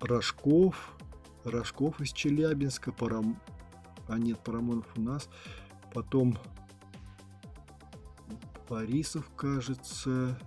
Рожков, 0.00 0.96
Рожков 1.44 2.00
из 2.00 2.12
Челябинска, 2.12 2.92
Парам... 2.92 3.40
а 4.08 4.18
нет, 4.18 4.38
Парамонов 4.40 4.86
у 4.96 5.00
нас, 5.00 5.28
потом 5.92 6.38
Борисов, 8.68 9.30
кажется. 9.36 10.38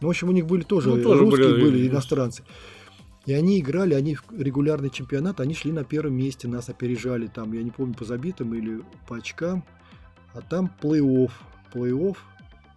Ну, 0.00 0.08
в 0.08 0.10
общем, 0.10 0.28
у 0.28 0.32
них 0.32 0.46
были 0.46 0.62
тоже, 0.62 0.90
ну, 0.90 1.02
тоже 1.02 1.20
русские, 1.20 1.50
были, 1.50 1.62
были 1.62 1.88
иностранцы. 1.88 2.44
И 3.26 3.32
они 3.32 3.60
играли, 3.60 3.94
они 3.94 4.14
в 4.14 4.24
регулярный 4.30 4.90
чемпионат, 4.90 5.40
они 5.40 5.54
шли 5.54 5.70
на 5.70 5.84
первом 5.84 6.14
месте, 6.14 6.48
нас 6.48 6.68
опережали 6.68 7.26
там, 7.26 7.52
я 7.52 7.62
не 7.62 7.70
помню, 7.70 7.94
по 7.94 8.04
забитым 8.04 8.54
или 8.54 8.82
по 9.06 9.16
очкам. 9.16 9.64
А 10.32 10.40
там 10.40 10.70
плей-офф. 10.80 11.30
Плей-офф 11.72 12.16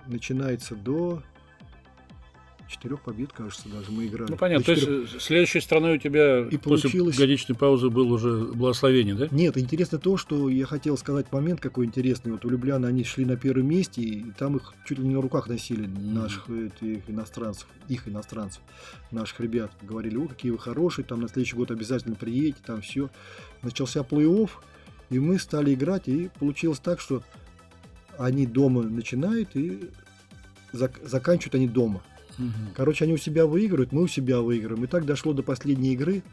начинается 0.08 0.76
до 0.76 1.24
четырех 2.72 3.02
побед, 3.02 3.34
кажется, 3.34 3.70
даже 3.70 3.92
мы 3.92 4.08
играли. 4.08 4.32
Ну 4.32 4.38
понятно, 4.38 4.66
то 4.66 4.72
есть 4.72 5.22
следующей 5.22 5.60
страной 5.60 5.96
у 5.96 5.98
тебя 5.98 6.40
и 6.40 6.58
после 6.58 6.90
получилось... 6.90 7.18
годичной 7.18 7.56
паузы 7.56 7.90
был 7.90 8.12
уже 8.12 8.46
благословение, 8.46 9.16
да? 9.16 9.28
Нет, 9.32 9.58
интересно 9.58 10.00
то, 10.00 10.18
что 10.18 10.50
я 10.50 10.66
хотел 10.66 10.98
сказать 10.98 11.32
момент 11.32 11.60
какой 11.60 11.86
интересный. 11.86 12.32
Вот 12.32 12.46
у 12.46 12.50
Любляна 12.50 12.88
они 12.88 13.04
шли 13.04 13.26
на 13.26 13.36
первом 13.36 13.68
месте, 13.68 14.02
и 14.02 14.32
там 14.38 14.58
их 14.58 14.74
чуть 14.86 15.00
ли 15.00 15.08
не 15.08 15.16
на 15.16 15.22
руках 15.22 15.48
носили, 15.48 15.86
наших 15.86 16.50
этих 16.50 17.10
иностранцев, 17.10 17.68
их 17.88 18.08
иностранцев, 18.08 18.62
наших 19.12 19.40
ребят. 19.42 19.72
Говорили, 19.82 20.18
о, 20.18 20.28
какие 20.28 20.52
вы 20.52 20.58
хорошие, 20.58 21.06
там 21.06 21.22
на 21.22 21.28
следующий 21.28 21.56
год 21.56 21.72
обязательно 21.72 22.16
приедете, 22.16 22.60
там 22.66 22.82
все. 22.82 23.10
Начался 23.62 24.02
плей-офф, 24.02 24.50
и 25.10 25.20
мы 25.20 25.38
стали 25.40 25.74
играть, 25.74 26.08
и 26.08 26.30
получилось 26.40 26.80
так, 26.80 27.00
что 27.00 27.22
они 28.18 28.46
дома 28.46 28.84
начинают, 28.84 29.56
и 29.56 29.90
зак- 30.74 31.08
заканчивают 31.08 31.56
они 31.56 31.68
дома. 31.68 32.02
Угу. 32.42 32.74
Короче, 32.76 33.06
они 33.06 33.14
у 33.14 33.18
себя 33.18 33.46
выигрывают, 33.46 33.92
мы 33.92 34.04
у 34.04 34.08
себя 34.08 34.42
выигрываем. 34.42 34.84
И 34.84 34.88
так 34.88 35.06
дошло 35.06 35.34
до 35.34 35.44
последней 35.44 35.94
игры. 35.94 36.24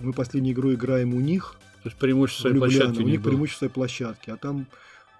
Мы 0.00 0.12
последнюю 0.12 0.54
игру 0.54 0.74
играем 0.74 1.14
у 1.14 1.20
них. 1.20 1.56
То 1.82 1.88
есть 1.88 1.98
преимущество 1.98 2.48
своей 2.48 2.58
площадки. 2.58 2.98
У 3.00 3.06
них 3.06 3.20
было. 3.20 3.30
преимущество 3.30 3.68
площадки. 3.68 4.30
А 4.30 4.36
там 4.36 4.66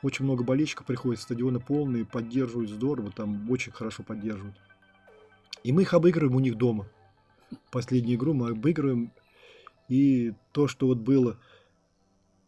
очень 0.02 0.24
много 0.24 0.44
болельщиков 0.44 0.86
приходит, 0.86 1.20
стадионы 1.20 1.60
полные, 1.60 2.04
поддерживают 2.04 2.70
здорово, 2.70 3.10
там 3.10 3.50
очень 3.50 3.72
хорошо 3.72 4.02
поддерживают. 4.02 4.56
И 5.62 5.72
мы 5.72 5.82
их 5.82 5.94
обыгрываем 5.94 6.36
у 6.36 6.40
них 6.40 6.56
дома. 6.56 6.86
Последнюю 7.70 8.16
игру 8.16 8.34
мы 8.34 8.50
обыгрываем. 8.50 9.12
И 9.88 10.32
то, 10.52 10.68
что 10.68 10.86
вот 10.86 10.98
было, 10.98 11.38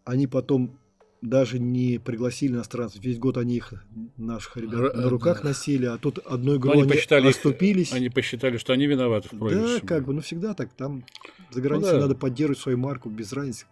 они 0.04 0.26
потом 0.26 0.78
даже 1.22 1.58
не 1.58 1.98
пригласили 1.98 2.52
иностранцев. 2.52 3.02
Весь 3.02 3.18
год 3.18 3.36
они 3.36 3.56
их, 3.56 3.72
наших 4.16 4.56
ребят, 4.56 4.74
Р- 4.74 4.96
на 4.96 5.08
руках 5.08 5.42
да. 5.42 5.48
носили, 5.48 5.86
а 5.86 5.98
тут 5.98 6.18
одной 6.18 6.58
игрой 6.58 6.82
они, 6.82 6.88
посчитали 6.88 7.28
оступились. 7.28 7.92
Они 7.92 8.10
посчитали, 8.10 8.58
что 8.58 8.72
они 8.72 8.86
виноваты 8.86 9.28
в 9.32 9.38
проигрыше. 9.38 9.80
Да, 9.80 9.86
как 9.86 10.04
бы, 10.04 10.12
ну 10.12 10.20
всегда 10.20 10.54
так. 10.54 10.72
Там 10.74 11.04
за 11.50 11.60
границей 11.60 11.92
ну, 11.92 11.98
да. 11.98 12.02
надо 12.02 12.14
поддерживать 12.14 12.60
свою 12.60 12.78
марку 12.78 13.08
без 13.08 13.32
разницы. 13.32 13.66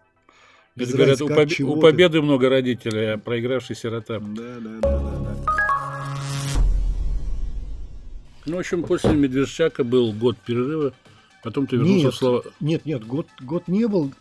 Без 0.75 0.89
Это 0.89 0.97
разницы, 0.97 1.25
говорят, 1.25 1.51
у, 1.51 1.67
поб... 1.67 1.77
у 1.77 1.81
победы 1.81 2.21
много 2.21 2.49
родителей, 2.49 3.13
а 3.13 3.17
проигравший 3.17 3.75
сирота. 3.75 4.19
Да, 4.19 4.59
да, 4.59 4.79
да, 4.81 4.99
да, 4.99 5.19
да. 5.19 5.55
Ну, 8.45 8.57
в 8.57 8.59
общем, 8.59 8.83
после 8.83 9.13
Медвежчака 9.13 9.83
был 9.83 10.13
год 10.13 10.37
перерыва, 10.37 10.93
потом 11.43 11.65
ты 11.65 11.77
вернулся 11.77 12.05
нет, 12.05 12.13
в 12.13 12.17
Слова... 12.17 12.43
Нет, 12.59 12.85
нет, 12.85 13.05
год, 13.05 13.27
год 13.41 13.67
не 13.67 13.87
был 13.87 14.13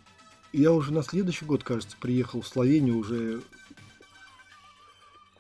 я 0.55 0.73
уже 0.73 0.93
на 0.93 1.03
следующий 1.03 1.45
год, 1.45 1.65
кажется, 1.65 1.97
приехал 2.01 2.41
в 2.41 2.47
Словению 2.47 2.99
уже 2.99 3.41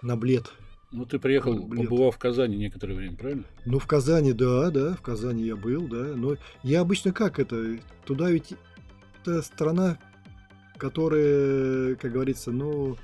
на 0.02 0.16
Блед. 0.16 0.52
Ну, 0.92 1.06
ты 1.06 1.18
приехал, 1.18 1.58
Блед. 1.58 1.88
побывал 1.88 2.10
в 2.10 2.18
Казани 2.18 2.56
некоторое 2.56 2.94
время, 2.94 3.16
правильно? 3.16 3.44
Ну, 3.64 3.78
в 3.78 3.86
Казани, 3.86 4.32
да, 4.32 4.70
да, 4.70 4.94
в 4.94 5.02
Казани 5.02 5.44
я 5.44 5.56
был, 5.56 5.88
да. 5.88 6.14
Но 6.14 6.36
я 6.62 6.80
обычно 6.80 7.12
как 7.12 7.38
это? 7.38 7.78
Туда 8.04 8.30
ведь 8.30 8.54
это 9.20 9.42
страна, 9.42 9.98
которая, 10.76 11.96
как 11.96 12.12
говорится, 12.12 12.50
ну, 12.50 12.96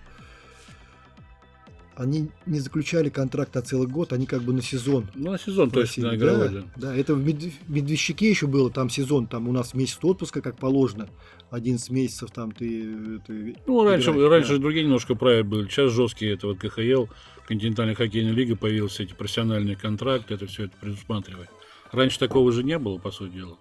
они 2.01 2.31
не 2.47 2.61
заключали 2.61 3.11
контракт 3.11 3.55
на 3.55 3.61
целый 3.61 3.87
год, 3.87 4.15
они 4.15 4.25
как 4.25 4.43
бы 4.43 4.55
на 4.55 4.63
сезон. 4.63 5.09
Ну, 5.15 5.33
на 5.33 5.39
сезон, 5.39 5.71
то 5.71 5.81
есть 5.81 5.99
на 5.99 6.17
игровой, 6.17 6.49
да, 6.49 6.61
да. 6.61 6.67
Да, 6.77 6.97
это 6.97 7.15
в 7.15 7.23
Медвежчаке 7.23 8.31
еще 8.31 8.47
было, 8.47 8.71
там 8.71 8.89
сезон, 8.89 9.27
там 9.27 9.49
у 9.49 9.53
нас 9.53 9.75
месяц 9.75 9.99
отпуска, 10.01 10.41
как 10.41 10.57
положено, 10.57 11.11
11 11.51 11.91
месяцев 11.91 12.31
там 12.31 12.53
ты... 12.53 13.21
ты 13.27 13.55
ну, 13.67 13.85
раньше, 13.85 14.13
играешь, 14.13 14.31
раньше 14.31 14.53
да. 14.55 14.63
другие 14.63 14.85
немножко 14.85 15.15
правила 15.15 15.43
были, 15.43 15.69
сейчас 15.69 15.93
жесткие, 15.93 16.33
это 16.33 16.47
вот 16.47 16.59
КХЛ, 16.59 17.13
континентальная 17.47 17.95
хоккейная 17.95 18.33
лига, 18.33 18.57
появился 18.57 19.03
эти 19.03 19.13
профессиональные 19.13 19.77
контракты, 19.77 20.33
это 20.33 20.47
все 20.47 20.65
это 20.65 20.73
предусматривает. 20.81 21.51
Раньше 21.93 22.19
такого 22.19 22.51
же 22.51 22.65
не 22.65 22.79
было, 22.79 22.97
по 22.97 23.11
сути 23.11 23.35
дела. 23.35 23.59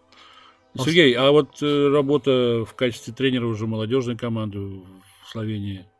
А 0.77 0.83
Сергей, 0.85 1.13
а 1.13 1.31
вот 1.31 1.61
э, 1.61 1.89
работа 1.89 2.63
в 2.65 2.73
качестве 2.75 3.11
тренера 3.13 3.47
уже 3.47 3.67
молодежной 3.67 4.15
команды 4.15 4.59
в 4.59 4.85
Словении– 5.29 5.85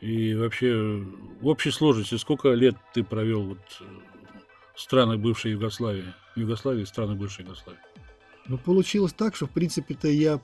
и 0.00 0.34
вообще, 0.34 1.02
в 1.40 1.46
общей 1.46 1.70
сложности, 1.70 2.16
сколько 2.16 2.50
лет 2.50 2.76
ты 2.92 3.02
провел 3.02 3.42
вот 3.42 3.58
э, 3.80 3.84
странах 4.76 5.20
бывшей 5.20 5.52
Югославии? 5.52 6.12
Югославии, 6.34 6.84
страны 6.84 7.14
бывшей 7.14 7.44
Югославии. 7.44 7.80
Ну, 8.46 8.58
получилось 8.58 9.12
так, 9.12 9.34
что, 9.34 9.46
в 9.46 9.50
принципе-то, 9.50 10.08
я 10.08 10.40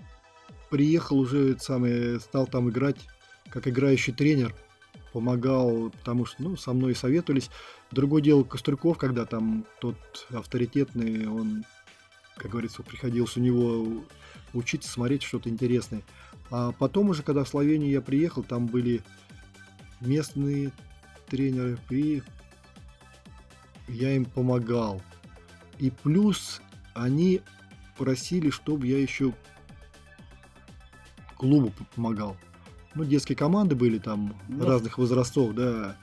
приехал 0.70 1.18
уже, 1.18 1.58
самый, 1.58 2.18
стал 2.20 2.46
там 2.46 2.70
играть 2.70 2.96
как 3.50 3.68
играющий 3.68 4.12
тренер. 4.12 4.54
Помогал, 5.12 5.90
потому 5.90 6.24
что, 6.24 6.42
ну, 6.42 6.56
со 6.56 6.72
мной 6.72 6.94
советовались. 6.94 7.50
Другое 7.90 8.22
дело 8.22 8.44
Кострюков, 8.44 8.96
когда 8.96 9.26
там 9.26 9.66
тот 9.78 9.96
авторитетный, 10.30 11.28
он, 11.28 11.64
как 12.38 12.52
говорится, 12.52 12.82
приходилось 12.82 13.36
у 13.36 13.40
него 13.40 14.02
учиться, 14.54 14.90
смотреть 14.90 15.22
что-то 15.22 15.50
интересное. 15.50 16.02
А 16.50 16.72
потом 16.72 17.10
уже, 17.10 17.22
когда 17.22 17.44
в 17.44 17.48
Словению 17.48 17.90
я 17.90 18.00
приехал, 18.00 18.42
там 18.42 18.66
были 18.66 19.02
местные 20.06 20.72
тренеры, 21.28 21.78
и 21.90 22.22
я 23.88 24.14
им 24.14 24.24
помогал. 24.24 25.00
И 25.78 25.90
плюс 25.90 26.60
они 26.94 27.40
просили, 27.96 28.50
чтобы 28.50 28.86
я 28.86 28.98
еще 28.98 29.32
клубу 31.36 31.72
помогал. 31.94 32.36
Ну, 32.94 33.04
детские 33.04 33.36
команды 33.36 33.74
были 33.74 33.98
там 33.98 34.36
да. 34.48 34.66
разных 34.66 34.98
возрастов, 34.98 35.54
да. 35.54 35.96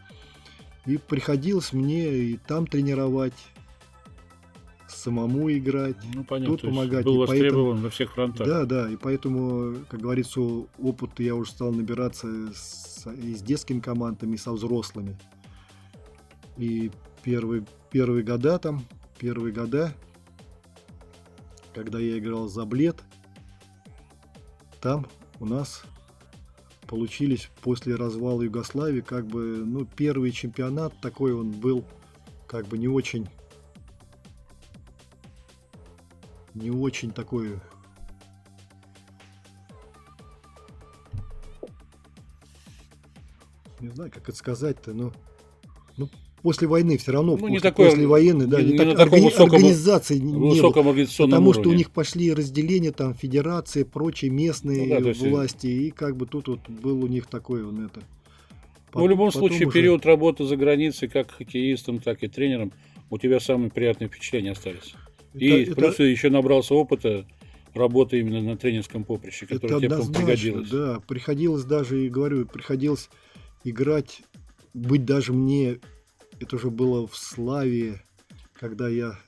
И 0.85 0.97
приходилось 0.97 1.71
мне 1.71 2.09
и 2.09 2.37
там 2.37 2.65
тренировать, 2.65 3.35
самому 4.99 5.51
играть, 5.51 5.95
ну, 6.13 6.23
понятно, 6.23 6.57
тут 6.57 6.69
помогать. 6.69 7.05
Был 7.05 7.15
и 7.15 7.17
востребован 7.19 7.65
поэтому, 7.65 7.83
на 7.83 7.89
всех 7.89 8.13
фронтах. 8.13 8.47
Да, 8.47 8.65
да, 8.65 8.89
и 8.89 8.95
поэтому, 8.95 9.75
как 9.87 10.01
говорится, 10.01 10.41
опыт 10.77 11.19
я 11.19 11.35
уже 11.35 11.51
стал 11.51 11.71
набираться 11.71 12.27
с, 12.53 13.07
и 13.11 13.33
с 13.33 13.41
детскими 13.41 13.79
командами, 13.79 14.35
и 14.35 14.37
со 14.37 14.51
взрослыми. 14.51 15.17
И 16.57 16.91
первые, 17.23 17.65
первые 17.91 18.23
года 18.23 18.59
там, 18.59 18.85
первые 19.17 19.53
года, 19.53 19.93
когда 21.73 21.99
я 21.99 22.17
играл 22.17 22.47
за 22.47 22.65
Блед, 22.65 22.97
там 24.81 25.07
у 25.39 25.45
нас 25.45 25.83
получились 26.87 27.49
после 27.61 27.95
развала 27.95 28.41
Югославии, 28.41 29.01
как 29.01 29.27
бы, 29.27 29.63
ну, 29.65 29.85
первый 29.85 30.31
чемпионат 30.31 30.93
такой 31.01 31.33
он 31.33 31.51
был, 31.51 31.85
как 32.47 32.67
бы 32.67 32.77
не 32.77 32.87
очень 32.87 33.27
не 36.53 36.71
очень 36.71 37.11
такой 37.11 37.59
не 43.81 43.89
знаю, 43.89 44.11
как 44.11 44.27
это 44.27 44.37
сказать-то, 44.37 44.93
но 44.93 45.13
ну, 45.97 46.09
после 46.41 46.67
войны 46.67 46.97
все 46.97 47.11
равно, 47.11 47.37
ну, 47.37 47.47
не 47.47 47.59
такой, 47.59 47.89
после 47.89 48.07
войны, 48.07 48.45
да, 48.45 48.61
не, 48.61 48.73
не, 48.73 48.77
так, 48.77 48.87
органи- 48.99 49.25
высоком, 49.25 49.55
организации 49.55 50.17
не 50.17 50.33
было, 50.33 50.71
потому 51.17 51.53
что 51.53 51.69
у 51.69 51.73
них 51.73 51.91
пошли 51.91 52.33
разделения, 52.33 52.91
там, 52.91 53.13
федерации, 53.13 53.83
прочие 53.83 54.31
местные 54.31 54.99
ну, 54.99 55.13
да, 55.13 55.29
власти, 55.29 55.67
и 55.67 55.91
как 55.91 56.15
бы 56.17 56.25
тут 56.25 56.47
вот 56.47 56.69
был 56.69 57.03
у 57.03 57.07
них 57.07 57.27
такой 57.27 57.63
он 57.63 57.85
это. 57.85 58.01
Ну, 58.93 59.05
в 59.05 59.09
любом 59.09 59.31
случае, 59.31 59.67
уже... 59.67 59.73
период 59.73 60.05
работы 60.05 60.45
за 60.45 60.57
границей, 60.57 61.07
как 61.09 61.31
хоккеистом, 61.31 61.99
так 61.99 62.23
и 62.23 62.27
тренером, 62.27 62.71
у 63.11 63.17
тебя 63.17 63.39
самые 63.39 63.69
приятные 63.69 64.07
впечатления 64.07 64.51
остались. 64.51 64.95
Это, 65.33 65.45
и 65.45 65.63
это... 65.63 65.75
плюс 65.75 65.99
еще 65.99 66.29
набрался 66.29 66.73
опыта 66.73 67.25
работы 67.73 68.19
именно 68.19 68.41
на 68.41 68.57
тренерском 68.57 69.03
поприще, 69.03 69.45
которое 69.45 69.79
тебе 69.79 69.89
пригодилось. 69.89 70.69
Да, 70.69 70.99
приходилось 71.07 71.63
даже, 71.63 72.05
и 72.05 72.09
говорю, 72.09 72.45
приходилось 72.45 73.09
играть, 73.63 74.21
быть 74.73 75.05
даже 75.05 75.33
мне, 75.33 75.79
это 76.39 76.55
уже 76.55 76.69
было 76.69 77.07
в 77.07 77.15
Славе, 77.15 78.01
когда 78.53 78.89
я 78.89 79.19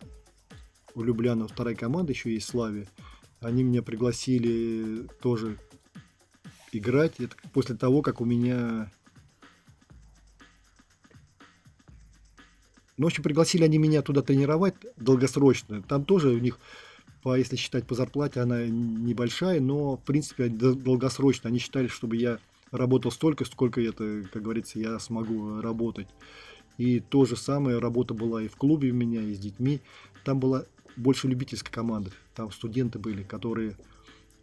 у 0.95 1.03
Любляна 1.03 1.47
вторая 1.47 1.75
команда 1.75 2.11
еще 2.11 2.33
есть 2.33 2.47
Славе, 2.47 2.87
они 3.39 3.63
меня 3.63 3.81
пригласили 3.81 5.07
тоже 5.21 5.57
играть. 6.71 7.19
Это 7.19 7.35
после 7.53 7.75
того, 7.75 8.01
как 8.01 8.21
у 8.21 8.25
меня... 8.25 8.91
Ну, 13.01 13.07
в 13.07 13.09
общем, 13.09 13.23
пригласили 13.23 13.63
они 13.63 13.79
меня 13.79 14.03
туда 14.03 14.21
тренировать 14.21 14.75
долгосрочно. 14.95 15.81
Там 15.81 16.05
тоже 16.05 16.29
у 16.29 16.37
них, 16.37 16.59
по, 17.23 17.35
если 17.35 17.55
считать 17.55 17.87
по 17.87 17.95
зарплате, 17.95 18.41
она 18.41 18.63
небольшая, 18.67 19.59
но, 19.59 19.97
в 19.97 20.03
принципе, 20.03 20.49
долгосрочно. 20.49 21.49
Они 21.49 21.57
считали, 21.57 21.87
чтобы 21.87 22.15
я 22.17 22.37
работал 22.69 23.09
столько, 23.09 23.43
сколько 23.45 23.81
это, 23.81 24.25
как 24.31 24.43
говорится, 24.43 24.77
я 24.77 24.99
смогу 24.99 25.61
работать. 25.61 26.09
И 26.77 26.99
то 26.99 27.25
же 27.25 27.35
самое, 27.35 27.79
работа 27.79 28.13
была 28.13 28.43
и 28.43 28.47
в 28.47 28.55
клубе 28.55 28.91
у 28.91 28.93
меня, 28.93 29.23
и 29.23 29.33
с 29.33 29.39
детьми. 29.39 29.81
Там 30.23 30.39
была 30.39 30.65
больше 30.95 31.27
любительская 31.27 31.73
команда. 31.73 32.11
Там 32.35 32.51
студенты 32.51 32.99
были, 32.99 33.23
которые 33.23 33.77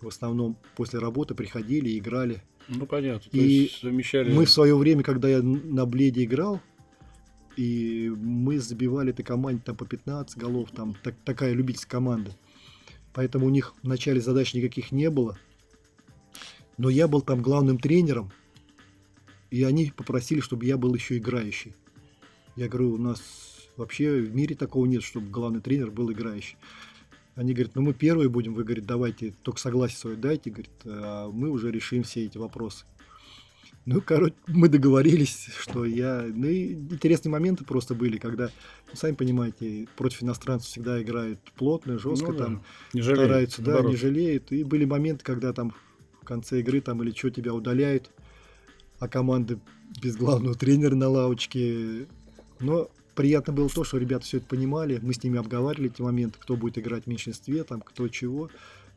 в 0.00 0.09
основном 0.09 0.56
после 0.74 0.98
работы 0.98 1.36
приходили 1.36 1.90
и 1.90 1.98
играли. 2.00 2.42
Ну, 2.66 2.86
понятно. 2.86 3.28
и 3.30 3.68
совмещали... 3.68 4.32
мы 4.32 4.46
в 4.46 4.50
свое 4.50 4.76
время, 4.76 5.04
когда 5.04 5.28
я 5.28 5.42
на 5.42 5.86
Бледе 5.86 6.24
играл, 6.24 6.61
и 7.59 8.09
мы 8.09 8.61
забивали 8.61 9.11
этой 9.11 9.24
команде 9.24 9.62
там 9.64 9.74
по 9.74 9.84
15 9.84 10.38
голов, 10.38 10.70
там 10.70 10.94
так, 11.02 11.16
такая 11.24 11.54
любительская 11.54 11.98
команда. 11.98 12.30
Поэтому 13.12 13.46
у 13.46 13.50
них 13.50 13.74
в 13.82 13.88
начале 13.88 14.20
задач 14.20 14.54
никаких 14.54 14.92
не 14.92 15.11
было. 15.11 15.36
Но 16.76 16.88
я 16.88 17.09
был 17.09 17.20
там 17.20 17.42
главным 17.42 17.80
тренером, 17.80 18.30
и 19.50 19.64
они 19.64 19.92
попросили, 19.96 20.38
чтобы 20.38 20.66
я 20.66 20.76
был 20.76 20.94
еще 20.94 21.18
играющий. 21.18 21.74
Я 22.54 22.68
говорю, 22.68 22.92
у 22.92 22.98
нас 22.98 23.20
вообще 23.76 24.20
в 24.20 24.32
мире 24.32 24.54
такого 24.54 24.86
нет, 24.86 25.02
чтобы 25.02 25.28
главный 25.28 25.61
тренер 25.61 25.90
был 25.90 26.12
играющий. 26.12 26.59
Они 27.34 27.54
говорят, 27.54 27.74
ну 27.74 27.82
мы 27.82 27.92
первые 27.92 28.28
будем, 28.28 28.54
вы, 28.54 28.62
говорит, 28.62 28.86
давайте, 28.86 29.34
только 29.42 29.59
согласие 29.59 29.98
свое 29.98 30.16
дайте, 30.16 30.50
говорит, 30.50 30.70
а 30.84 31.28
мы 31.28 31.50
уже 31.50 31.72
решим 31.72 32.04
все 32.04 32.24
эти 32.24 32.38
вопросы. 32.38 32.84
Ну, 33.91 34.03
короче, 34.03 34.34
мы 34.47 34.68
договорились, 34.68 35.49
что 35.59 35.86
я... 35.86 36.26
Ну, 36.28 36.47
и 36.47 36.74
интересные 36.74 37.32
моменты 37.32 37.64
просто 37.64 37.95
были, 37.95 38.18
когда, 38.18 38.51
ну, 38.86 38.93
сами 38.93 39.14
понимаете, 39.14 39.89
против 39.97 40.22
иностранцев 40.22 40.68
всегда 40.68 41.01
играют 41.01 41.41
плотно, 41.57 41.99
жестко, 41.99 42.32
ну, 42.32 42.39
да. 42.39 42.45
там 42.45 42.62
не 42.93 43.01
жалеют, 43.01 43.53
стараются, 43.53 43.62
да, 43.62 43.80
не 43.80 43.97
жалеют. 43.97 44.53
И 44.53 44.62
были 44.62 44.84
моменты, 44.84 45.24
когда 45.24 45.55
там 45.55 45.72
в 46.20 46.26
конце 46.26 46.61
игры 46.61 46.82
там 46.82 47.03
или 47.03 47.12
что 47.12 47.30
тебя 47.30 47.55
удаляют, 47.55 48.11
а 48.99 49.09
команды 49.09 49.59
без 50.03 50.16
главного 50.16 50.55
тренера 50.55 50.95
на 50.95 51.09
лавочке. 51.09 52.09
Но 52.61 52.91
приятно 53.14 53.55
было 53.55 53.70
то, 53.70 53.84
что 53.84 53.97
ребята 53.97 54.26
все 54.26 54.36
это 54.36 54.47
понимали, 54.49 54.99
мы 55.01 55.14
с 55.14 55.22
ними 55.22 55.39
обговаривали 55.39 55.91
эти 55.91 56.03
моменты, 56.03 56.39
кто 56.39 56.57
будет 56.59 56.76
играть 56.76 57.05
в 57.05 57.07
меньшинстве, 57.07 57.64
там, 57.64 57.80
кто 57.80 58.07
чего, 58.09 58.51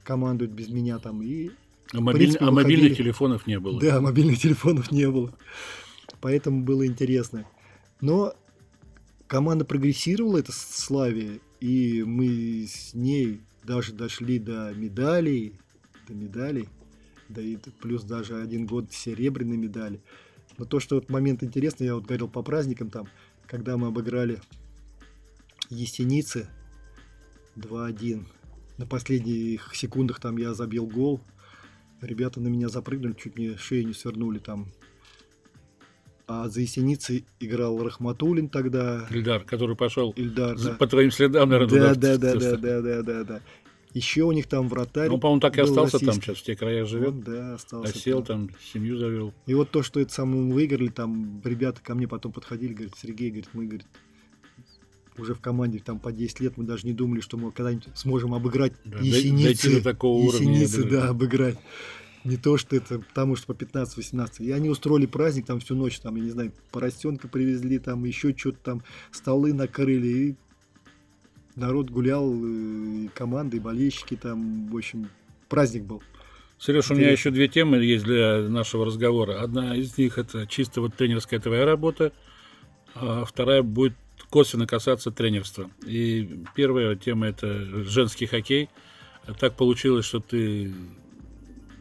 командует 0.03 0.51
без 0.51 0.67
меня 0.67 0.99
там, 0.99 1.21
и 1.21 1.51
а, 1.93 2.01
мобиль... 2.01 2.21
принципе, 2.21 2.45
а 2.45 2.51
мобильных 2.51 2.97
телефонов 2.97 3.47
не 3.47 3.59
было. 3.59 3.79
Да, 3.79 4.01
мобильных 4.01 4.39
телефонов 4.39 4.91
не 4.91 5.09
было. 5.09 5.33
Поэтому 6.19 6.63
было 6.63 6.85
интересно. 6.85 7.45
Но 7.99 8.33
команда 9.27 9.65
прогрессировала, 9.65 10.37
это 10.37 10.51
Славия, 10.51 11.39
и 11.59 12.03
мы 12.03 12.67
с 12.67 12.93
ней 12.93 13.41
даже 13.63 13.93
дошли 13.93 14.39
до 14.39 14.73
медалей, 14.75 15.53
до 16.07 16.13
медалей, 16.13 16.67
да 17.29 17.41
и 17.41 17.57
плюс 17.81 18.03
даже 18.03 18.41
один 18.41 18.65
год 18.65 18.91
серебряной 18.91 19.57
медали. 19.57 20.01
Но 20.57 20.65
то, 20.65 20.79
что 20.79 20.95
вот 20.95 21.09
момент 21.09 21.43
интересный, 21.43 21.87
я 21.87 21.95
вот 21.95 22.05
говорил 22.05 22.27
по 22.27 22.43
праздникам 22.43 22.89
там, 22.89 23.07
когда 23.47 23.77
мы 23.77 23.87
обыграли 23.87 24.41
Есеницы 25.69 26.49
2-1. 27.55 28.25
На 28.77 28.85
последних 28.85 29.73
секундах 29.73 30.19
там 30.19 30.37
я 30.37 30.53
забил 30.53 30.85
гол. 30.85 31.21
Ребята 32.01 32.41
на 32.41 32.47
меня 32.47 32.67
запрыгнули, 32.67 33.13
чуть 33.13 33.37
не 33.37 33.55
шею 33.57 33.87
не 33.87 33.93
свернули 33.93 34.39
там. 34.39 34.67
А 36.27 36.47
за 36.47 36.61
Есеницы 36.61 37.25
играл 37.39 37.83
Рахматулин 37.83 38.49
тогда. 38.49 39.05
Ильдар, 39.11 39.43
который 39.43 39.75
пошел 39.75 40.11
Ильдар, 40.15 40.57
да. 40.57 40.73
по 40.73 40.87
твоим 40.87 41.11
следам, 41.11 41.49
наверное, 41.49 41.93
да, 41.93 41.93
туда. 41.93 42.17
Да, 42.17 42.35
да, 42.35 42.57
да, 42.57 42.81
да, 42.81 43.01
да, 43.03 43.23
да. 43.23 43.41
Еще 43.93 44.23
у 44.23 44.31
них 44.31 44.47
там 44.47 44.69
вратарь. 44.69 45.09
Ну, 45.09 45.19
по-моему, 45.19 45.41
так 45.41 45.57
и 45.57 45.61
остался 45.61 45.97
российский. 45.97 46.05
там 46.05 46.21
сейчас, 46.21 46.37
в 46.37 46.43
тех 46.43 46.57
краях 46.57 46.87
живет. 46.87 47.09
Он, 47.09 47.21
да, 47.21 47.53
остался. 47.55 47.93
А 47.93 47.97
Осел 47.97 48.23
там. 48.23 48.47
там, 48.47 48.57
семью 48.63 48.97
завел. 48.97 49.33
И 49.45 49.53
вот 49.53 49.69
то, 49.69 49.83
что 49.83 49.99
это 49.99 50.13
самому 50.13 50.53
выиграли, 50.53 50.87
там 50.87 51.41
ребята 51.43 51.81
ко 51.81 51.93
мне 51.93 52.07
потом 52.07 52.31
подходили, 52.31 52.73
говорят, 52.73 52.93
Сергей, 52.97 53.29
говорит, 53.29 53.49
мы, 53.51 53.65
говорит, 53.65 53.87
уже 55.17 55.33
в 55.33 55.39
команде 55.39 55.79
там 55.79 55.99
по 55.99 56.11
10 56.11 56.39
лет 56.39 56.57
мы 56.57 56.63
даже 56.63 56.87
не 56.87 56.93
думали, 56.93 57.21
что 57.21 57.37
мы 57.37 57.51
когда-нибудь 57.51 57.87
сможем 57.95 58.33
обыграть 58.33 58.73
да, 58.85 58.99
Есеницы. 58.99 59.77
До 59.77 59.83
такого 59.83 60.23
Есеницы, 60.23 60.81
уровня. 60.81 60.91
да, 60.91 61.09
обыграть. 61.09 61.57
Не 62.23 62.37
то, 62.37 62.57
что 62.57 62.75
это, 62.75 62.99
потому 62.99 63.35
что 63.35 63.53
по 63.53 63.57
15-18. 63.57 64.43
И 64.45 64.51
они 64.51 64.69
устроили 64.69 65.07
праздник 65.07 65.47
там 65.47 65.59
всю 65.59 65.75
ночь, 65.75 65.99
там, 65.99 66.15
я 66.15 66.23
не 66.23 66.29
знаю, 66.29 66.51
поросенка 66.71 67.27
привезли, 67.27 67.79
там 67.79 68.03
еще 68.05 68.35
что-то 68.37 68.59
там, 68.63 68.83
столы 69.11 69.53
накрыли. 69.53 70.07
И 70.07 70.35
народ 71.55 71.89
гулял, 71.89 72.31
и 72.33 73.07
команды, 73.09 73.57
и 73.57 73.59
болельщики 73.59 74.15
там, 74.15 74.67
в 74.67 74.77
общем, 74.77 75.09
праздник 75.49 75.83
был. 75.83 76.01
Сереж, 76.59 76.91
у 76.91 76.95
меня 76.95 77.09
еще 77.09 77.31
две 77.31 77.47
темы 77.47 77.77
есть 77.77 78.05
для 78.05 78.47
нашего 78.47 78.85
разговора. 78.85 79.41
Одна 79.41 79.75
из 79.75 79.97
них 79.97 80.19
это 80.19 80.45
чисто 80.45 80.81
вот 80.81 80.95
тренерская 80.95 81.39
твоя 81.39 81.65
работа, 81.65 82.13
а 82.93 83.25
вторая 83.25 83.63
будет 83.63 83.95
косвенно 84.29 84.67
касаться 84.67 85.11
тренерства. 85.11 85.69
И 85.85 86.43
первая 86.55 86.95
тема 86.95 87.27
это 87.27 87.83
женский 87.83 88.25
хоккей. 88.25 88.69
Так 89.39 89.55
получилось, 89.55 90.05
что 90.05 90.19
ты 90.19 90.73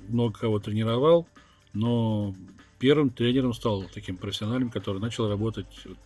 много 0.09 0.39
кого 0.39 0.59
тренировал, 0.59 1.27
но 1.73 2.35
первым 2.79 3.11
тренером 3.11 3.55
стал 3.55 3.85
таким 3.93 4.17
профессиональным, 4.17 4.71
который 4.71 5.01
начал 5.01 5.29
работать 5.29 5.67
вот 5.85 5.99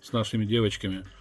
с 0.00 0.12
нашими 0.12 0.44
девочками– 0.44 1.04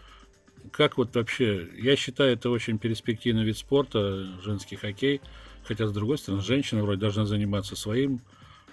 как 0.71 0.97
вот 0.97 1.15
вообще, 1.15 1.67
я 1.77 1.95
считаю, 1.95 2.33
это 2.33 2.49
очень 2.49 2.77
перспективный 2.77 3.43
вид 3.43 3.57
спорта, 3.57 4.27
женский 4.43 4.75
хоккей, 4.75 5.21
хотя, 5.63 5.87
с 5.87 5.91
другой 5.91 6.17
стороны, 6.17 6.43
женщина 6.43 6.83
вроде 6.83 7.01
должна 7.01 7.25
заниматься 7.25 7.75
своим 7.75 8.21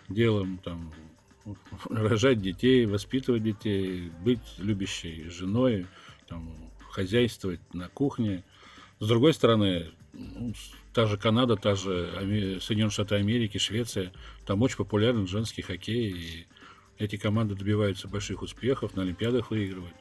делом, 0.08 0.58
там, 0.62 0.92
рожать 1.88 2.40
детей, 2.40 2.86
воспитывать 2.86 3.42
детей, 3.42 4.10
быть 4.24 4.40
любящей 4.58 5.28
женой, 5.30 5.86
там, 6.26 6.70
хозяйствовать 6.90 7.60
на 7.74 7.88
кухне. 7.88 8.44
С 9.00 9.06
другой 9.06 9.32
стороны, 9.34 9.90
ну, 10.12 10.52
та 10.92 11.06
же 11.06 11.16
Канада, 11.16 11.56
та 11.56 11.74
же 11.74 12.58
Соединенные 12.60 12.90
Штаты 12.90 13.14
Америки, 13.16 13.58
Швеция, 13.58 14.12
там 14.46 14.62
очень 14.62 14.76
популярен 14.76 15.26
женский 15.26 15.62
хоккей, 15.62 16.10
и 16.10 16.46
эти 16.98 17.16
команды 17.16 17.54
добиваются 17.54 18.08
больших 18.08 18.42
успехов, 18.42 18.96
на 18.96 19.02
Олимпиадах 19.02 19.50
выигрывают. 19.50 19.94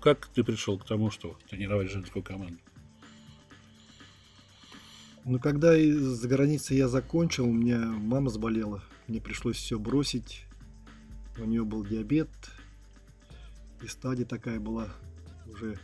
Как 0.00 0.26
ты 0.26 0.44
пришел 0.44 0.78
к 0.78 0.84
тому, 0.84 1.10
что 1.10 1.38
тренировать 1.48 1.90
женскую 1.90 2.22
команду? 2.22 2.58
Ну, 5.24 5.38
когда 5.38 5.72
за 5.76 6.28
границей 6.28 6.76
я 6.76 6.88
закончил, 6.88 7.46
у 7.46 7.52
меня 7.52 7.78
мама 7.78 8.28
заболела. 8.28 8.82
Мне 9.06 9.20
пришлось 9.20 9.56
все 9.56 9.78
бросить. 9.78 10.44
У 11.38 11.44
нее 11.44 11.64
был 11.64 11.84
диабет. 11.84 12.28
И 13.82 13.86
стадия 13.86 14.24
такая 14.24 14.60
была. 14.60 14.88
Уже 15.52 15.78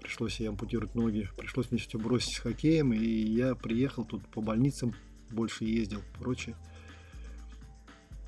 пришлось 0.00 0.40
ей 0.40 0.48
ампутировать 0.48 0.94
ноги. 0.94 1.28
Пришлось 1.36 1.70
мне 1.70 1.80
все 1.80 1.98
бросить 1.98 2.34
с 2.34 2.38
хоккеем. 2.38 2.92
И 2.92 3.04
я 3.04 3.54
приехал 3.54 4.04
тут 4.04 4.26
по 4.28 4.40
больницам, 4.40 4.94
больше 5.30 5.64
ездил, 5.64 6.02
прочее. 6.18 6.56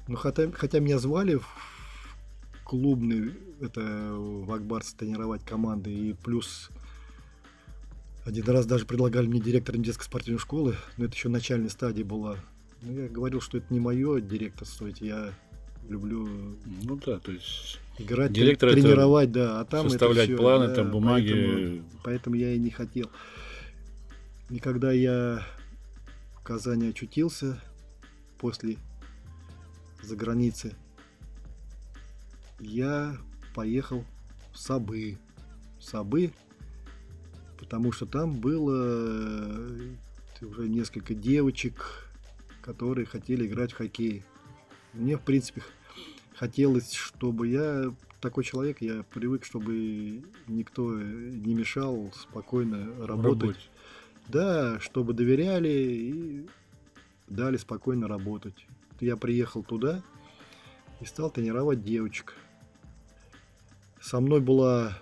Но 0.09 0.17
хотя, 0.17 0.51
хотя 0.53 0.81
меня 0.81 0.99
звали 0.99 1.37
в 1.37 1.47
клубный, 2.65 3.35
это 3.61 3.81
в 3.81 4.51
Акбарсе 4.53 4.97
тренировать 4.97 5.45
команды, 5.45 5.93
и 5.93 6.13
плюс 6.15 6.71
один 8.25 8.45
раз 8.47 8.67
даже 8.67 8.87
предлагали 8.87 9.27
мне 9.27 9.41
директором 9.41 9.83
детской 9.83 10.05
спортивной 10.05 10.39
школы, 10.39 10.77
но 10.97 11.05
это 11.05 11.15
еще 11.15 11.29
начальной 11.29 11.71
стадии 11.71 12.03
была. 12.03 12.37
Но 12.81 12.93
я 12.93 13.09
говорил, 13.09 13.41
что 13.41 13.59
это 13.59 13.67
не 13.73 13.79
мое 13.79 14.21
директорство, 14.21 14.89
я 15.01 15.33
люблю 15.89 16.29
ну 16.83 16.97
да, 17.05 17.19
то 17.19 17.33
есть 17.33 17.81
играть, 17.99 18.33
директор 18.33 18.73
тренировать, 18.73 19.33
да, 19.33 19.61
а 19.61 19.65
там 19.65 19.89
составлять 19.89 20.29
это 20.29 20.35
все, 20.35 20.43
планы, 20.43 20.69
да, 20.69 20.75
там 20.75 20.91
бумаги. 20.91 21.33
Поэтому, 21.33 21.85
поэтому 22.05 22.37
я 22.37 22.53
и 22.53 22.59
не 22.59 22.71
хотел. 22.71 23.11
И 24.51 24.59
когда 24.59 24.93
я 24.93 25.47
в 26.35 26.43
Казани 26.43 26.89
очутился 26.89 27.61
после 28.39 28.77
за 30.03 30.17
границей, 30.17 30.75
я 32.61 33.17
поехал 33.55 34.05
в 34.53 34.59
Сабы. 34.59 35.19
В 35.79 35.85
Сабы, 35.85 36.33
потому 37.59 37.93
что 37.93 38.07
там 38.07 38.41
было 38.41 38.75
э, 38.77 40.45
уже 40.45 40.69
несколько 40.69 41.15
девочек, 41.15 42.09
которые 42.61 43.07
хотели 43.07 43.47
играть 43.47 43.73
в 43.73 43.77
хоккей. 43.77 44.25
Мне, 44.93 45.17
в 45.17 45.23
принципе, 45.23 45.63
хотелось, 46.35 46.93
чтобы 46.93 47.49
я 47.49 47.95
такой 48.21 48.45
человек, 48.45 48.81
я 48.81 49.03
привык, 49.03 49.45
чтобы 49.45 50.23
никто 50.47 50.93
не 50.95 51.55
мешал 51.55 52.13
спокойно 52.15 53.07
работать. 53.07 53.43
Работать. 53.43 53.71
Да, 54.29 54.79
чтобы 54.81 55.15
доверяли 55.15 55.69
и 55.69 56.47
дали 57.27 57.57
спокойно 57.57 58.07
работать. 58.07 58.67
Я 59.01 59.17
приехал 59.17 59.63
туда 59.63 60.03
и 61.01 61.05
стал 61.05 61.31
тренировать 61.31 61.83
девочек. 61.83 62.35
Со 64.01 64.21
мной 64.21 64.41
была 64.41 64.99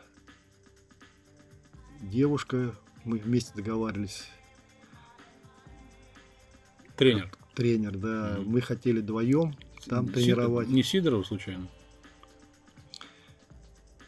девушка, 2.00 2.74
мы 3.04 3.18
вместе 3.18 3.52
договаривались. 3.54 4.28
Тренер. 6.96 7.30
Тренер, 7.54 7.96
да. 7.96 8.08
Mm-hmm. 8.08 8.44
Мы 8.44 8.60
хотели 8.60 9.00
вдвоем 9.00 9.56
там 9.88 10.06
Си- 10.06 10.12
тренировать. 10.12 10.68
Не 10.68 10.82
Сидорова 10.82 11.22
случайно? 11.22 11.68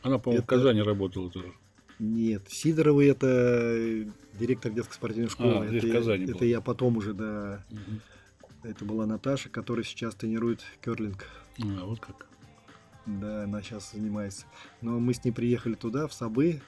Она, 0.02 0.18
по-моему, 0.18 0.42
это... 0.42 0.46
в 0.46 0.46
Казани 0.46 0.82
работала 0.82 1.30
тоже. 1.30 1.52
Нет, 1.98 2.42
Сидорова 2.48 3.02
это 3.02 4.04
директор 4.34 4.72
детской 4.72 4.94
спортивной 4.94 5.30
школы. 5.30 5.54
А, 5.54 5.64
это, 5.64 5.86
в 5.86 5.92
Казани 5.92 6.24
это 6.24 6.44
я 6.44 6.60
потом 6.60 6.96
уже, 6.96 7.14
да. 7.14 7.64
Угу. 7.70 8.68
Это 8.68 8.84
была 8.84 9.06
Наташа, 9.06 9.48
которая 9.48 9.84
сейчас 9.84 10.14
тренирует 10.14 10.62
керлинг. 10.84 11.26
А, 11.60 11.84
вот 11.84 12.00
как. 12.00 12.26
Да, 13.06 13.44
она 13.44 13.62
сейчас 13.62 13.92
занимается. 13.92 14.46
Но 14.80 14.98
мы 15.00 15.14
с 15.14 15.24
ней 15.24 15.32
приехали 15.32 15.74
туда, 15.74 16.06
в 16.06 16.12
Сабы, 16.12 16.60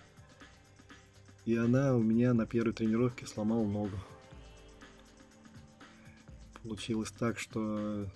и 1.44 1.57
она 1.57 1.94
у 1.94 2.02
меня 2.02 2.34
на 2.34 2.46
первой 2.46 2.72
тренировке 2.72 3.26
сломала 3.26 3.64
ногу. 3.64 3.98
Получилось 6.62 7.12
так, 7.12 7.38
что 7.38 8.07